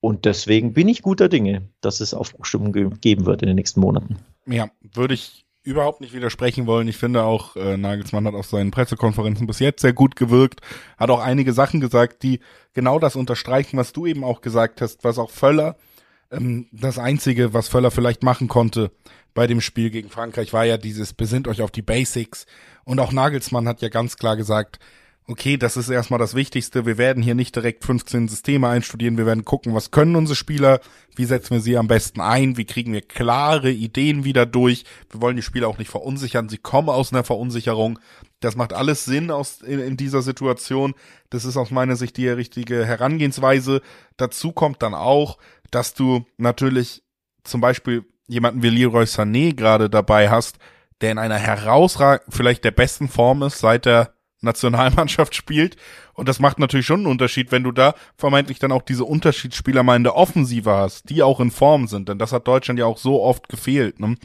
Und 0.00 0.24
deswegen 0.24 0.74
bin 0.74 0.88
ich 0.88 1.02
guter 1.02 1.28
Dinge, 1.28 1.68
dass 1.80 2.00
es 2.00 2.14
Aufbruchstimmung 2.14 2.72
geben 3.00 3.26
wird 3.26 3.42
in 3.42 3.48
den 3.48 3.56
nächsten 3.56 3.80
Monaten. 3.80 4.18
Ja, 4.46 4.70
würde 4.80 5.14
ich 5.14 5.44
überhaupt 5.68 6.00
nicht 6.00 6.14
widersprechen 6.14 6.66
wollen. 6.66 6.88
Ich 6.88 6.96
finde 6.96 7.22
auch, 7.22 7.54
äh, 7.56 7.76
Nagelsmann 7.76 8.26
hat 8.26 8.34
auf 8.34 8.46
seinen 8.46 8.70
Pressekonferenzen 8.70 9.46
bis 9.46 9.58
jetzt 9.58 9.82
sehr 9.82 9.92
gut 9.92 10.16
gewirkt, 10.16 10.60
hat 10.96 11.10
auch 11.10 11.20
einige 11.20 11.52
Sachen 11.52 11.80
gesagt, 11.80 12.22
die 12.22 12.40
genau 12.72 12.98
das 12.98 13.16
unterstreichen, 13.16 13.76
was 13.76 13.92
du 13.92 14.06
eben 14.06 14.24
auch 14.24 14.40
gesagt 14.40 14.80
hast, 14.80 15.04
was 15.04 15.18
auch 15.18 15.30
Völler, 15.30 15.76
ähm, 16.30 16.68
das 16.72 16.98
Einzige, 16.98 17.52
was 17.52 17.68
Völler 17.68 17.90
vielleicht 17.90 18.22
machen 18.22 18.48
konnte 18.48 18.90
bei 19.34 19.46
dem 19.46 19.60
Spiel 19.60 19.90
gegen 19.90 20.08
Frankreich, 20.08 20.52
war 20.52 20.64
ja 20.64 20.78
dieses, 20.78 21.12
besinnt 21.12 21.46
euch 21.48 21.60
auf 21.62 21.70
die 21.70 21.82
Basics. 21.82 22.46
Und 22.84 22.98
auch 22.98 23.12
Nagelsmann 23.12 23.68
hat 23.68 23.82
ja 23.82 23.90
ganz 23.90 24.16
klar 24.16 24.36
gesagt, 24.36 24.78
okay, 25.28 25.58
das 25.58 25.76
ist 25.76 25.90
erstmal 25.90 26.18
das 26.18 26.34
Wichtigste. 26.34 26.86
Wir 26.86 26.96
werden 26.96 27.22
hier 27.22 27.34
nicht 27.34 27.54
direkt 27.54 27.84
15 27.84 28.28
Systeme 28.28 28.66
einstudieren. 28.68 29.18
Wir 29.18 29.26
werden 29.26 29.44
gucken, 29.44 29.74
was 29.74 29.90
können 29.90 30.16
unsere 30.16 30.34
Spieler, 30.34 30.80
wie 31.14 31.26
setzen 31.26 31.50
wir 31.50 31.60
sie 31.60 31.76
am 31.76 31.86
besten 31.86 32.22
ein, 32.22 32.56
wie 32.56 32.64
kriegen 32.64 32.94
wir 32.94 33.02
klare 33.02 33.70
Ideen 33.70 34.24
wieder 34.24 34.46
durch. 34.46 34.84
Wir 35.10 35.20
wollen 35.20 35.36
die 35.36 35.42
Spieler 35.42 35.68
auch 35.68 35.76
nicht 35.76 35.90
verunsichern. 35.90 36.48
Sie 36.48 36.56
kommen 36.56 36.88
aus 36.88 37.12
einer 37.12 37.24
Verunsicherung. 37.24 37.98
Das 38.40 38.56
macht 38.56 38.72
alles 38.72 39.04
Sinn 39.04 39.30
aus, 39.30 39.60
in, 39.60 39.80
in 39.80 39.96
dieser 39.98 40.22
Situation. 40.22 40.94
Das 41.28 41.44
ist 41.44 41.58
aus 41.58 41.70
meiner 41.70 41.96
Sicht 41.96 42.16
die 42.16 42.28
richtige 42.28 42.86
Herangehensweise. 42.86 43.82
Dazu 44.16 44.52
kommt 44.52 44.82
dann 44.82 44.94
auch, 44.94 45.36
dass 45.70 45.92
du 45.92 46.24
natürlich 46.38 47.02
zum 47.44 47.60
Beispiel 47.60 48.06
jemanden 48.28 48.62
wie 48.62 48.70
Leroy 48.70 49.04
Sané 49.04 49.54
gerade 49.54 49.90
dabei 49.90 50.30
hast, 50.30 50.58
der 51.02 51.12
in 51.12 51.18
einer 51.18 51.38
herausragend, 51.38 52.34
vielleicht 52.34 52.64
der 52.64 52.70
besten 52.70 53.08
Form 53.08 53.42
ist, 53.42 53.58
seit 53.58 53.84
der 53.84 54.14
Nationalmannschaft 54.40 55.34
spielt. 55.34 55.76
Und 56.14 56.28
das 56.28 56.40
macht 56.40 56.58
natürlich 56.58 56.86
schon 56.86 57.00
einen 57.00 57.06
Unterschied, 57.06 57.52
wenn 57.52 57.64
du 57.64 57.72
da 57.72 57.94
vermeintlich 58.16 58.58
dann 58.58 58.72
auch 58.72 58.82
diese 58.82 59.04
Unterschiedsspieler 59.04 59.82
mal 59.82 59.96
in 59.96 60.04
der 60.04 60.16
Offensive 60.16 60.70
hast, 60.70 61.10
die 61.10 61.22
auch 61.22 61.40
in 61.40 61.50
Form 61.50 61.88
sind. 61.88 62.08
Denn 62.08 62.18
das 62.18 62.32
hat 62.32 62.46
Deutschland 62.46 62.78
ja 62.78 62.86
auch 62.86 62.98
so 62.98 63.22
oft 63.22 63.48
gefehlt. 63.48 64.00
Ne? 64.00 64.16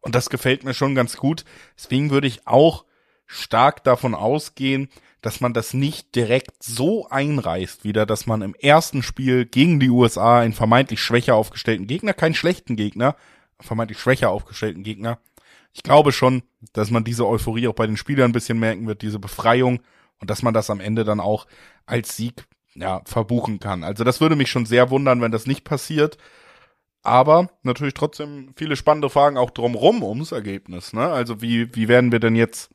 Und 0.00 0.14
das 0.14 0.30
gefällt 0.30 0.64
mir 0.64 0.74
schon 0.74 0.94
ganz 0.94 1.16
gut. 1.16 1.44
Deswegen 1.76 2.10
würde 2.10 2.26
ich 2.26 2.46
auch 2.46 2.84
stark 3.26 3.84
davon 3.84 4.14
ausgehen, 4.14 4.88
dass 5.22 5.40
man 5.40 5.52
das 5.52 5.74
nicht 5.74 6.14
direkt 6.14 6.62
so 6.62 7.08
einreißt 7.08 7.84
wieder, 7.84 8.06
dass 8.06 8.26
man 8.26 8.42
im 8.42 8.54
ersten 8.54 9.02
Spiel 9.02 9.44
gegen 9.44 9.78
die 9.78 9.90
USA 9.90 10.40
einen 10.40 10.54
vermeintlich 10.54 11.00
schwächer 11.00 11.34
aufgestellten 11.34 11.86
Gegner, 11.86 12.14
keinen 12.14 12.34
schlechten 12.34 12.76
Gegner, 12.76 13.16
vermeintlich 13.60 14.00
schwächer 14.00 14.30
aufgestellten 14.30 14.82
Gegner, 14.82 15.18
ich 15.72 15.82
glaube 15.82 16.12
schon, 16.12 16.42
dass 16.72 16.90
man 16.90 17.04
diese 17.04 17.26
Euphorie 17.26 17.68
auch 17.68 17.74
bei 17.74 17.86
den 17.86 17.96
Spielern 17.96 18.30
ein 18.30 18.34
bisschen 18.34 18.58
merken 18.58 18.86
wird, 18.86 19.02
diese 19.02 19.18
Befreiung 19.18 19.80
und 20.18 20.30
dass 20.30 20.42
man 20.42 20.54
das 20.54 20.70
am 20.70 20.80
Ende 20.80 21.04
dann 21.04 21.20
auch 21.20 21.46
als 21.86 22.16
Sieg 22.16 22.46
ja, 22.74 23.02
verbuchen 23.04 23.58
kann. 23.60 23.84
Also 23.84 24.04
das 24.04 24.20
würde 24.20 24.36
mich 24.36 24.50
schon 24.50 24.66
sehr 24.66 24.90
wundern, 24.90 25.20
wenn 25.20 25.32
das 25.32 25.46
nicht 25.46 25.64
passiert. 25.64 26.18
Aber 27.02 27.48
natürlich 27.62 27.94
trotzdem 27.94 28.52
viele 28.56 28.76
spannende 28.76 29.08
Fragen 29.08 29.38
auch 29.38 29.50
drumrum 29.50 30.02
ums 30.02 30.32
Ergebnis. 30.32 30.92
Ne? 30.92 31.08
Also 31.08 31.40
wie, 31.40 31.74
wie 31.74 31.88
werden 31.88 32.12
wir 32.12 32.20
denn 32.20 32.36
jetzt 32.36 32.70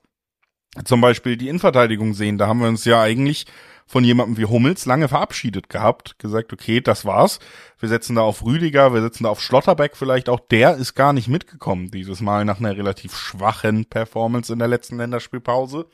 zum 0.83 1.01
Beispiel 1.01 1.37
die 1.37 1.47
Innenverteidigung 1.47 2.13
sehen? 2.13 2.37
Da 2.37 2.47
haben 2.47 2.59
wir 2.59 2.67
uns 2.67 2.85
ja 2.85 3.01
eigentlich 3.01 3.45
von 3.87 4.03
jemandem 4.03 4.37
wie 4.37 4.45
Hummels 4.45 4.85
lange 4.85 5.07
verabschiedet 5.07 5.69
gehabt, 5.69 6.17
gesagt, 6.17 6.51
okay, 6.51 6.81
das 6.81 7.05
war's. 7.05 7.39
Wir 7.79 7.89
setzen 7.89 8.15
da 8.15 8.23
auf 8.23 8.43
Rüdiger, 8.43 8.93
wir 8.93 9.01
setzen 9.01 9.23
da 9.23 9.29
auf 9.29 9.41
Schlotterbeck 9.41 9.95
vielleicht 9.95 10.27
auch. 10.27 10.39
Der 10.39 10.75
ist 10.75 10.95
gar 10.95 11.13
nicht 11.13 11.27
mitgekommen 11.27 11.91
dieses 11.91 12.19
Mal 12.19 12.45
nach 12.45 12.59
einer 12.59 12.75
relativ 12.75 13.15
schwachen 13.15 13.85
Performance 13.85 14.51
in 14.51 14.59
der 14.59 14.67
letzten 14.67 14.97
Länderspielpause. 14.97 15.85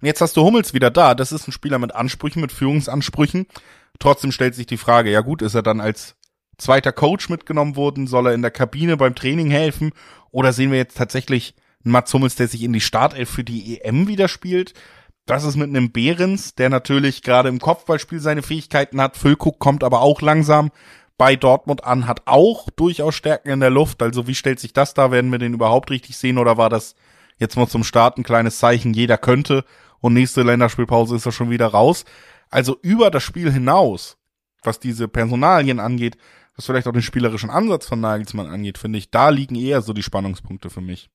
Und 0.00 0.06
jetzt 0.06 0.20
hast 0.20 0.36
du 0.36 0.42
Hummels 0.42 0.74
wieder 0.74 0.90
da. 0.90 1.14
Das 1.14 1.32
ist 1.32 1.48
ein 1.48 1.52
Spieler 1.52 1.78
mit 1.78 1.94
Ansprüchen, 1.94 2.40
mit 2.40 2.52
Führungsansprüchen. 2.52 3.46
Trotzdem 3.98 4.32
stellt 4.32 4.54
sich 4.54 4.66
die 4.66 4.76
Frage, 4.76 5.10
ja 5.10 5.20
gut, 5.20 5.42
ist 5.42 5.54
er 5.54 5.62
dann 5.62 5.80
als 5.80 6.16
zweiter 6.56 6.92
Coach 6.92 7.28
mitgenommen 7.28 7.76
worden? 7.76 8.06
Soll 8.06 8.28
er 8.28 8.34
in 8.34 8.42
der 8.42 8.50
Kabine 8.50 8.96
beim 8.96 9.14
Training 9.14 9.50
helfen? 9.50 9.92
Oder 10.30 10.52
sehen 10.52 10.70
wir 10.70 10.78
jetzt 10.78 10.96
tatsächlich 10.96 11.54
Mats 11.90 12.12
Hummels, 12.12 12.34
der 12.36 12.48
sich 12.48 12.62
in 12.62 12.72
die 12.72 12.80
Startelf 12.80 13.30
für 13.30 13.44
die 13.44 13.80
EM 13.80 14.08
wieder 14.08 14.28
spielt? 14.28 14.74
Das 15.26 15.44
ist 15.44 15.56
mit 15.56 15.68
einem 15.68 15.92
Behrens, 15.92 16.54
der 16.54 16.70
natürlich 16.70 17.22
gerade 17.22 17.48
im 17.48 17.58
Kopfballspiel 17.58 18.20
seine 18.20 18.42
Fähigkeiten 18.42 19.00
hat. 19.00 19.16
Füllkuck 19.16 19.58
kommt 19.58 19.84
aber 19.84 20.00
auch 20.00 20.22
langsam 20.22 20.70
bei 21.18 21.36
Dortmund 21.36 21.84
an, 21.84 22.06
hat 22.06 22.22
auch 22.24 22.70
durchaus 22.70 23.14
Stärken 23.14 23.50
in 23.50 23.60
der 23.60 23.70
Luft. 23.70 24.02
Also 24.02 24.26
wie 24.26 24.34
stellt 24.34 24.60
sich 24.60 24.72
das 24.72 24.94
da? 24.94 25.10
Werden 25.10 25.30
wir 25.30 25.38
den 25.38 25.52
überhaupt 25.52 25.90
richtig 25.90 26.16
sehen 26.16 26.38
oder 26.38 26.56
war 26.56 26.70
das 26.70 26.94
jetzt 27.38 27.56
mal 27.56 27.66
zum 27.66 27.84
Start 27.84 28.16
ein 28.16 28.22
kleines 28.22 28.58
Zeichen, 28.58 28.94
jeder 28.94 29.18
könnte 29.18 29.64
und 30.00 30.14
nächste 30.14 30.42
Länderspielpause 30.42 31.16
ist 31.16 31.26
er 31.26 31.32
schon 31.32 31.50
wieder 31.50 31.66
raus? 31.66 32.04
Also 32.50 32.78
über 32.82 33.10
das 33.10 33.22
Spiel 33.22 33.52
hinaus, 33.52 34.16
was 34.62 34.80
diese 34.80 35.08
Personalien 35.08 35.80
angeht, 35.80 36.16
was 36.56 36.66
vielleicht 36.66 36.86
auch 36.86 36.92
den 36.92 37.02
spielerischen 37.02 37.50
Ansatz 37.50 37.86
von 37.86 38.00
Nagelsmann 38.00 38.46
angeht, 38.46 38.78
finde 38.78 38.98
ich, 38.98 39.10
da 39.10 39.28
liegen 39.28 39.56
eher 39.56 39.82
so 39.82 39.92
die 39.92 40.02
Spannungspunkte 40.02 40.70
für 40.70 40.80
mich. 40.80 41.10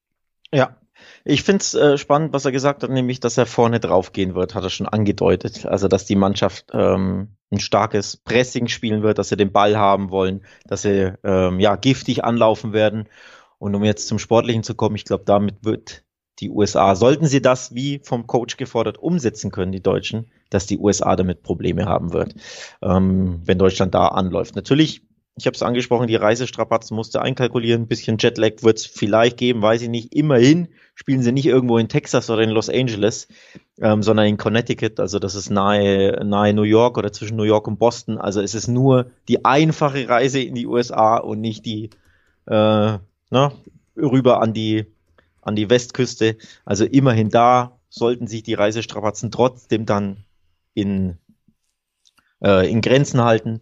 Ja, 0.53 0.77
ich 1.25 1.43
finde 1.43 1.61
es 1.61 1.73
äh, 1.73 1.97
spannend, 1.97 2.31
was 2.31 2.45
er 2.45 2.51
gesagt 2.51 2.83
hat, 2.83 2.89
nämlich, 2.89 3.19
dass 3.19 3.37
er 3.37 3.45
vorne 3.45 3.79
drauf 3.79 4.11
gehen 4.11 4.35
wird, 4.35 4.55
hat 4.55 4.63
er 4.63 4.69
schon 4.69 4.87
angedeutet. 4.87 5.65
Also, 5.65 5.87
dass 5.87 6.05
die 6.05 6.15
Mannschaft 6.15 6.67
ähm, 6.73 7.35
ein 7.51 7.59
starkes 7.59 8.17
Pressing 8.17 8.67
spielen 8.67 9.01
wird, 9.03 9.17
dass 9.17 9.29
sie 9.29 9.37
den 9.37 9.51
Ball 9.51 9.77
haben 9.77 10.11
wollen, 10.11 10.45
dass 10.65 10.83
sie 10.83 11.13
ähm, 11.23 11.59
ja 11.59 11.75
giftig 11.75 12.23
anlaufen 12.23 12.71
werden. 12.71 13.09
Und 13.57 13.73
um 13.73 13.83
jetzt 13.83 14.07
zum 14.07 14.19
Sportlichen 14.19 14.63
zu 14.63 14.75
kommen, 14.75 14.95
ich 14.95 15.05
glaube, 15.05 15.23
damit 15.25 15.63
wird 15.63 16.03
die 16.39 16.49
USA, 16.49 16.95
sollten 16.95 17.25
sie 17.25 17.41
das 17.41 17.73
wie 17.73 17.99
vom 18.03 18.27
Coach 18.27 18.57
gefordert 18.57 18.97
umsetzen 18.97 19.51
können, 19.51 19.71
die 19.71 19.81
Deutschen, 19.81 20.31
dass 20.49 20.65
die 20.65 20.77
USA 20.77 21.15
damit 21.15 21.43
Probleme 21.43 21.85
haben 21.85 22.13
wird, 22.13 22.35
ähm, 22.81 23.41
wenn 23.45 23.57
Deutschland 23.57 23.93
da 23.93 24.07
anläuft. 24.09 24.55
Natürlich 24.55 25.03
ich 25.35 25.47
habe 25.47 25.55
es 25.55 25.63
angesprochen, 25.63 26.07
die 26.07 26.15
Reisestrapazen 26.15 26.95
musste 26.95 27.21
einkalkulieren. 27.21 27.83
Ein 27.83 27.87
bisschen 27.87 28.17
Jetlag 28.19 28.61
wird 28.61 28.77
es 28.77 28.85
vielleicht 28.85 29.37
geben, 29.37 29.63
weiß 29.63 29.81
ich 29.81 29.89
nicht. 29.89 30.13
Immerhin 30.13 30.67
spielen 30.93 31.23
sie 31.23 31.31
nicht 31.31 31.47
irgendwo 31.47 31.79
in 31.79 31.89
Texas 31.89 32.29
oder 32.29 32.43
in 32.43 32.51
Los 32.51 32.69
Angeles, 32.69 33.27
ähm, 33.81 34.03
sondern 34.03 34.27
in 34.27 34.37
Connecticut. 34.37 34.99
Also 34.99 35.17
das 35.17 35.33
ist 35.33 35.49
nahe, 35.49 36.23
nahe 36.23 36.53
New 36.53 36.63
York 36.63 36.99
oder 36.99 37.11
zwischen 37.11 37.35
New 37.35 37.43
York 37.43 37.67
und 37.67 37.79
Boston. 37.79 38.19
Also 38.19 38.41
es 38.41 38.53
ist 38.53 38.67
nur 38.67 39.11
die 39.27 39.43
einfache 39.43 40.07
Reise 40.07 40.39
in 40.39 40.53
die 40.53 40.67
USA 40.67 41.17
und 41.17 41.41
nicht 41.41 41.65
die 41.65 41.89
äh, 42.45 42.97
na, 43.29 43.51
rüber 43.97 44.41
an 44.41 44.53
die, 44.53 44.85
an 45.41 45.55
die 45.55 45.69
Westküste. 45.69 46.37
Also 46.63 46.85
immerhin 46.85 47.29
da 47.29 47.79
sollten 47.89 48.27
sich 48.27 48.43
die 48.43 48.53
Reisestrapazen 48.53 49.31
trotzdem 49.31 49.87
dann 49.87 50.25
in, 50.75 51.17
äh, 52.43 52.69
in 52.69 52.81
Grenzen 52.81 53.23
halten. 53.23 53.61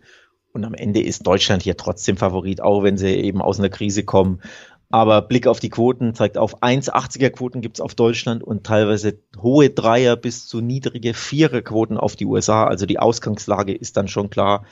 Und 0.54 0.66
am 0.66 0.74
Ende 0.74 1.02
ist 1.02 1.26
Deutschland 1.26 1.64
hier 1.64 1.78
trotzdem 1.78 2.18
Favorit, 2.18 2.62
auch 2.62 2.84
wenn 2.84 2.98
sie 2.98 3.08
eben 3.08 3.42
aus 3.42 3.60
einer 3.60 3.70
Krise 3.70 4.04
kommen. 4.04 4.42
Aber 4.90 5.22
Blick 5.22 5.48
auf 5.48 5.62
die 5.62 5.70
Quoten 5.70 6.14
zeigt 6.14 6.38
auf 6.38 6.62
1,80er 6.62 7.30
Quoten 7.30 7.62
gibt's 7.62 7.80
auf 7.80 7.96
Deutschland 7.96 8.44
und 8.44 8.66
teilweise 8.66 9.20
hohe 9.42 9.70
Dreier 9.70 10.18
bis 10.18 10.48
zu 10.48 10.60
niedrige 10.60 11.14
Vierer 11.14 11.62
Quoten 11.62 11.98
auf 11.98 12.18
die 12.18 12.26
USA. 12.26 12.66
Also 12.66 12.86
die 12.86 13.00
Ausgangslage 13.00 13.74
ist 13.74 13.96
dann 13.96 14.10
schon 14.10 14.30
klar, 14.30 14.66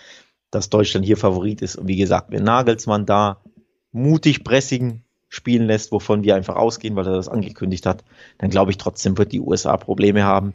dass 0.52 0.70
Deutschland 0.70 1.06
hier 1.06 1.16
Favorit 1.16 1.62
ist. 1.62 1.78
Und 1.78 1.88
wie 1.88 1.96
gesagt, 1.96 2.32
wenn 2.32 2.44
Nagelsmann 2.44 3.06
da 3.06 3.42
mutig 3.94 4.44
Pressing 4.44 5.04
spielen 5.30 5.68
lässt, 5.68 5.94
wovon 5.94 6.24
wir 6.24 6.36
einfach 6.36 6.58
ausgehen, 6.58 6.98
weil 6.98 7.08
er 7.08 7.14
das 7.14 7.30
angekündigt 7.30 7.86
hat, 7.86 8.04
dann 8.40 8.50
glaube 8.50 8.72
ich 8.72 8.78
trotzdem 8.78 9.18
wird 9.18 9.32
die 9.32 9.40
USA 9.40 9.78
Probleme 9.78 10.24
haben. 10.24 10.54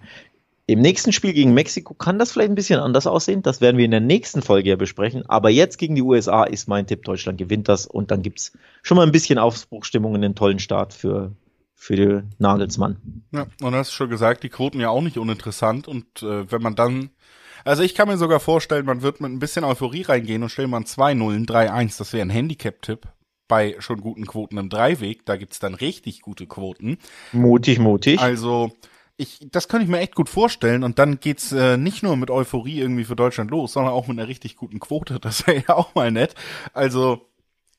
Im 0.67 0.81
nächsten 0.81 1.12
Spiel 1.12 1.35
gegen 1.35 1.53
Mexiko 1.53 1.93
kann 1.93 2.19
das 2.19 2.33
vielleicht 2.33 2.51
ein 2.51 2.55
bisschen 2.55 2.81
anders 2.81 3.07
aussehen. 3.07 3.43
Das 3.43 3.61
werden 3.61 3.77
wir 3.77 3.85
in 3.85 3.91
der 3.91 4.01
nächsten 4.01 4.41
Folge 4.41 4.71
ja 4.71 4.77
besprechen. 4.77 5.29
Aber 5.29 5.51
jetzt 5.51 5.77
gegen 5.77 5.95
die 5.95 6.03
USA 6.03 6.45
ist 6.45 6.69
mein 6.69 6.87
Tipp, 6.87 7.05
Deutschland 7.05 7.37
gewinnt 7.37 7.69
das. 7.69 7.87
Und 7.87 8.11
dann 8.11 8.23
gibt's 8.23 8.53
schon 8.83 8.97
mal 8.97 9.05
ein 9.05 9.12
bisschen 9.12 9.39
Aufbruchstimmung 9.39 10.15
und 10.15 10.25
einen 10.25 10.35
tollen 10.35 10.59
Start 10.59 10.95
für, 10.95 11.33
für 11.75 11.97
den 11.97 12.31
Nagelsmann. 12.39 12.97
Ja, 13.31 13.43
und 13.61 13.73
du 13.73 13.79
hast 13.79 13.93
schon 13.93 14.09
gesagt, 14.09 14.43
die 14.43 14.49
Quoten 14.49 14.81
ja 14.81 14.89
auch 14.89 15.03
nicht 15.03 15.19
uninteressant. 15.19 15.87
Und 15.87 16.23
äh, 16.23 16.51
wenn 16.51 16.62
man 16.62 16.75
dann, 16.75 17.11
also 17.65 17.83
ich 17.83 17.95
kann 17.95 18.09
mir 18.09 18.17
sogar 18.17 18.41
vorstellen, 18.41 18.87
man 18.87 19.03
wird 19.03 19.21
mit 19.21 19.31
ein 19.31 19.41
bisschen 19.41 19.65
Euphorie 19.65 20.03
reingehen 20.03 20.43
und 20.43 20.49
stellen 20.49 20.71
man 20.71 20.85
2-0, 20.85 21.47
3-1, 21.47 21.99
das 21.99 22.15
wäre 22.15 22.23
ein 22.23 22.31
Handicap-Tipp 22.31 23.07
bei 23.49 23.77
schon 23.81 24.01
guten 24.01 24.27
Quoten 24.27 24.57
im 24.57 24.71
Dreiweg. 24.71 25.27
Da 25.27 25.37
gibt's 25.37 25.59
dann 25.59 25.75
richtig 25.75 26.23
gute 26.23 26.47
Quoten. 26.47 26.97
Mutig, 27.33 27.79
mutig. 27.79 28.19
Also 28.19 28.73
ich, 29.17 29.47
das 29.51 29.69
kann 29.69 29.81
ich 29.81 29.89
mir 29.89 30.01
echt 30.01 30.15
gut 30.15 30.29
vorstellen. 30.29 30.83
Und 30.83 30.99
dann 30.99 31.21
geht's 31.21 31.53
äh, 31.53 31.77
nicht 31.77 32.03
nur 32.03 32.17
mit 32.17 32.31
Euphorie 32.31 32.81
irgendwie 32.81 33.05
für 33.05 33.17
Deutschland 33.17 33.51
los, 33.51 33.73
sondern 33.73 33.93
auch 33.93 34.07
mit 34.07 34.19
einer 34.19 34.29
richtig 34.29 34.57
guten 34.57 34.81
Quote. 34.81 35.21
Das 35.25 35.47
wäre 35.47 35.65
ja 35.69 35.75
auch 35.75 35.95
mal 35.95 36.11
nett. 36.11 36.35
Also, 36.73 37.29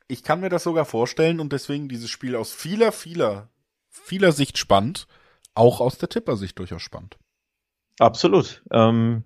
ich 0.07 0.23
kann 0.23 0.39
mir 0.39 0.49
das 0.49 0.63
sogar 0.63 0.85
vorstellen 0.85 1.39
und 1.39 1.51
deswegen 1.51 1.89
dieses 1.89 2.09
Spiel 2.09 2.35
aus 2.35 2.53
vieler, 2.53 2.91
vieler, 2.91 3.49
vieler 3.89 4.31
Sicht 4.31 4.57
spannend. 4.57 5.07
Auch 5.53 5.79
aus 5.79 5.97
der 5.97 6.09
Tippersicht 6.09 6.59
durchaus 6.59 6.81
spannend. 6.81 7.17
Absolut. 7.99 8.61
Ähm, 8.71 9.23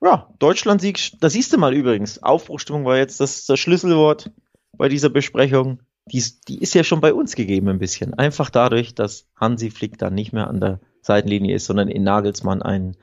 ja, 0.00 0.32
Deutschland-Sieg, 0.38 1.20
da 1.20 1.28
siehst 1.28 1.52
du 1.52 1.58
mal 1.58 1.74
übrigens. 1.74 2.22
Aufbruchstimmung 2.22 2.84
war 2.84 2.96
jetzt 2.96 3.20
das, 3.20 3.46
das 3.46 3.58
Schlüsselwort 3.58 4.30
bei 4.76 4.88
dieser 4.88 5.10
Besprechung. 5.10 5.80
Die, 6.12 6.24
die 6.48 6.58
ist 6.58 6.74
ja 6.74 6.84
schon 6.84 7.00
bei 7.00 7.12
uns 7.12 7.34
gegeben 7.34 7.68
ein 7.68 7.78
bisschen. 7.78 8.14
Einfach 8.14 8.50
dadurch, 8.50 8.94
dass 8.94 9.26
Hansi 9.36 9.70
Flick 9.70 9.98
dann 9.98 10.14
nicht 10.14 10.32
mehr 10.32 10.48
an 10.48 10.60
der 10.60 10.80
Seitenlinie 11.02 11.54
ist, 11.54 11.66
sondern 11.66 11.88
in 11.88 12.02
Nagelsmann 12.02 12.62
ein 12.62 12.96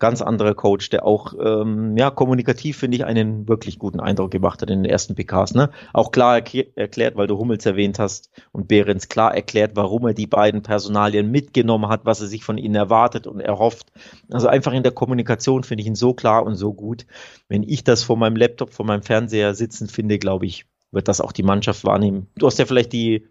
ganz 0.00 0.22
anderer 0.22 0.54
Coach, 0.54 0.90
der 0.90 1.04
auch 1.04 1.34
ähm, 1.38 1.96
ja 1.96 2.10
kommunikativ 2.10 2.78
finde 2.78 2.96
ich 2.96 3.04
einen 3.04 3.46
wirklich 3.48 3.78
guten 3.78 4.00
Eindruck 4.00 4.30
gemacht 4.32 4.60
hat 4.62 4.70
in 4.70 4.82
den 4.82 4.90
ersten 4.90 5.14
PKs. 5.14 5.54
Ne? 5.54 5.70
Auch 5.92 6.10
klar 6.10 6.36
erklärt, 6.36 7.16
weil 7.16 7.26
du 7.26 7.38
Hummels 7.38 7.66
erwähnt 7.66 7.98
hast 8.00 8.30
und 8.50 8.66
Behrens 8.66 9.08
klar 9.08 9.34
erklärt, 9.34 9.72
warum 9.74 10.06
er 10.06 10.14
die 10.14 10.26
beiden 10.26 10.62
Personalien 10.62 11.30
mitgenommen 11.30 11.88
hat, 11.88 12.04
was 12.04 12.20
er 12.20 12.26
sich 12.26 12.42
von 12.42 12.58
ihnen 12.58 12.74
erwartet 12.74 13.26
und 13.26 13.40
erhofft. 13.40 13.92
Also 14.30 14.48
einfach 14.48 14.72
in 14.72 14.82
der 14.82 14.92
Kommunikation 14.92 15.62
finde 15.62 15.82
ich 15.82 15.86
ihn 15.86 15.94
so 15.94 16.14
klar 16.14 16.44
und 16.44 16.56
so 16.56 16.72
gut. 16.72 17.06
Wenn 17.48 17.62
ich 17.62 17.84
das 17.84 18.02
vor 18.02 18.16
meinem 18.16 18.36
Laptop, 18.36 18.72
vor 18.72 18.86
meinem 18.86 19.02
Fernseher 19.02 19.54
sitzen 19.54 19.86
finde, 19.86 20.18
glaube 20.18 20.46
ich, 20.46 20.64
wird 20.92 21.08
das 21.08 21.20
auch 21.20 21.32
die 21.32 21.42
Mannschaft 21.42 21.84
wahrnehmen. 21.84 22.28
Du 22.36 22.46
hast 22.46 22.58
ja 22.58 22.66
vielleicht 22.66 22.92
die 22.92 23.26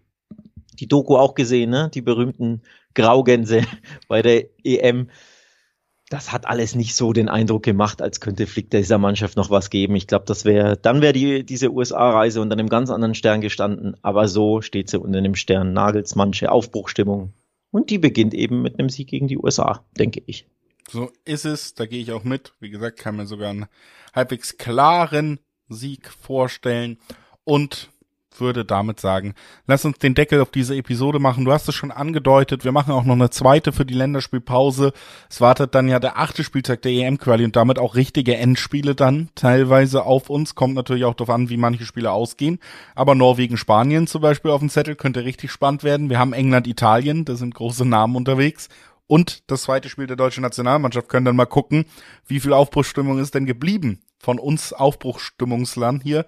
die 0.80 0.88
Doku 0.88 1.18
auch 1.18 1.36
gesehen, 1.36 1.70
ne? 1.70 1.90
Die 1.94 2.02
berühmten 2.02 2.62
Graugänse 2.94 3.64
bei 4.08 4.22
der 4.22 4.46
EM. 4.64 5.10
das 6.10 6.32
hat 6.32 6.48
alles 6.48 6.74
nicht 6.74 6.96
so 6.96 7.14
den 7.14 7.30
Eindruck 7.30 7.64
gemacht, 7.64 8.02
als 8.02 8.20
könnte 8.20 8.48
Flick 8.48 8.72
dieser 8.72 8.98
Mannschaft 8.98 9.38
noch 9.38 9.52
was 9.52 9.70
geben. 9.70 9.96
Ich 9.96 10.08
glaube, 10.08 10.26
das 10.26 10.44
wäre, 10.46 10.76
dann 10.78 11.02
wäre 11.02 11.14
die, 11.14 11.44
diese 11.46 11.72
USA-Reise 11.72 12.42
unter 12.42 12.54
einem 12.54 12.70
ganz 12.70 12.90
anderen 12.90 13.14
Stern 13.14 13.42
gestanden. 13.42 13.96
Aber 14.02 14.28
so 14.28 14.62
steht 14.62 14.90
sie 14.90 15.00
unter 15.00 15.22
dem 15.22 15.36
Stern 15.36 15.74
Nagelsmannsche 15.74 16.52
Aufbruchstimmung. 16.52 17.34
Und 17.72 17.92
die 17.92 18.00
beginnt 18.00 18.34
eben 18.34 18.64
mit 18.64 18.80
einem 18.80 18.90
Sieg 18.90 19.10
gegen 19.10 19.28
die 19.28 19.38
USA, 19.38 19.86
denke 20.00 20.24
ich. 20.26 20.48
So 20.90 21.12
ist 21.26 21.46
es, 21.46 21.76
da 21.76 21.86
gehe 21.86 22.02
ich 22.02 22.12
auch 22.12 22.24
mit. 22.24 22.54
Wie 22.60 22.72
gesagt, 22.72 22.98
kann 22.98 23.18
mir 23.18 23.28
sogar 23.28 23.52
einen 23.52 23.68
halbwegs 24.16 24.58
klaren 24.58 25.40
Sieg 25.68 26.10
vorstellen. 26.10 26.98
Und 27.50 27.90
würde 28.40 28.64
damit 28.64 29.00
sagen, 29.00 29.34
lass 29.66 29.84
uns 29.84 29.98
den 29.98 30.14
Deckel 30.14 30.40
auf 30.40 30.52
diese 30.52 30.76
Episode 30.76 31.18
machen. 31.18 31.46
Du 31.46 31.52
hast 31.52 31.68
es 31.68 31.74
schon 31.74 31.90
angedeutet, 31.90 32.64
wir 32.64 32.72
machen 32.72 32.94
auch 32.94 33.04
noch 33.04 33.16
eine 33.16 33.32
zweite 33.32 33.72
für 33.72 33.86
die 33.86 33.96
Länderspielpause. 33.96 34.94
Es 35.32 35.42
wartet 35.42 35.74
dann 35.74 35.88
ja 35.88 36.00
der 36.00 36.20
achte 36.20 36.44
Spieltag 36.44 36.84
der 36.84 36.92
EM-Quali 36.92 37.44
und 37.44 37.56
damit 37.56 37.80
auch 37.80 37.96
richtige 37.96 38.38
Endspiele 38.38 38.94
dann 38.94 39.30
teilweise 39.34 40.04
auf 40.04 40.30
uns. 40.30 40.54
Kommt 40.54 40.76
natürlich 40.76 41.06
auch 41.06 41.16
darauf 41.16 41.34
an, 41.34 41.50
wie 41.50 41.58
manche 41.58 41.86
Spiele 41.86 42.12
ausgehen. 42.12 42.60
Aber 42.94 43.16
Norwegen, 43.16 43.58
Spanien 43.58 44.06
zum 44.06 44.22
Beispiel 44.22 44.52
auf 44.52 44.60
dem 44.60 44.70
Zettel 44.70 44.96
könnte 44.96 45.26
richtig 45.26 45.52
spannend 45.52 45.84
werden. 45.84 46.12
Wir 46.12 46.20
haben 46.20 46.34
England, 46.34 46.68
Italien, 46.68 47.26
da 47.26 47.36
sind 47.36 47.56
große 47.56 47.84
Namen 47.84 48.16
unterwegs. 48.16 48.70
Und 49.08 49.50
das 49.50 49.64
zweite 49.64 49.90
Spiel 49.90 50.06
der 50.06 50.18
deutschen 50.18 50.44
Nationalmannschaft 50.44 51.10
können 51.10 51.26
dann 51.26 51.36
mal 51.36 51.48
gucken, 51.48 51.86
wie 52.28 52.40
viel 52.40 52.54
Aufbruchsstimmung 52.54 53.18
ist 53.18 53.34
denn 53.34 53.48
geblieben 53.48 54.02
von 54.20 54.38
uns 54.38 54.72
Aufbruchsstimmungsland 54.72 56.04
hier 56.04 56.26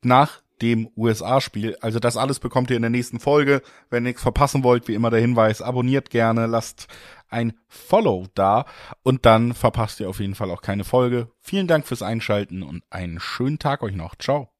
nach 0.00 0.43
dem 0.64 0.88
USA-Spiel. 0.96 1.76
Also 1.80 2.00
das 2.00 2.16
alles 2.16 2.40
bekommt 2.40 2.70
ihr 2.70 2.76
in 2.76 2.82
der 2.82 2.90
nächsten 2.90 3.20
Folge. 3.20 3.60
Wenn 3.90 4.04
ihr 4.04 4.08
nichts 4.08 4.22
verpassen 4.22 4.64
wollt, 4.64 4.88
wie 4.88 4.94
immer 4.94 5.10
der 5.10 5.20
Hinweis, 5.20 5.60
abonniert 5.60 6.10
gerne, 6.10 6.46
lasst 6.46 6.88
ein 7.28 7.52
Follow 7.68 8.26
da 8.34 8.64
und 9.02 9.26
dann 9.26 9.52
verpasst 9.52 10.00
ihr 10.00 10.08
auf 10.08 10.20
jeden 10.20 10.34
Fall 10.34 10.50
auch 10.50 10.62
keine 10.62 10.84
Folge. 10.84 11.28
Vielen 11.40 11.66
Dank 11.66 11.86
fürs 11.86 12.02
Einschalten 12.02 12.62
und 12.62 12.82
einen 12.90 13.20
schönen 13.20 13.58
Tag 13.58 13.82
euch 13.82 13.94
noch. 13.94 14.16
Ciao. 14.16 14.53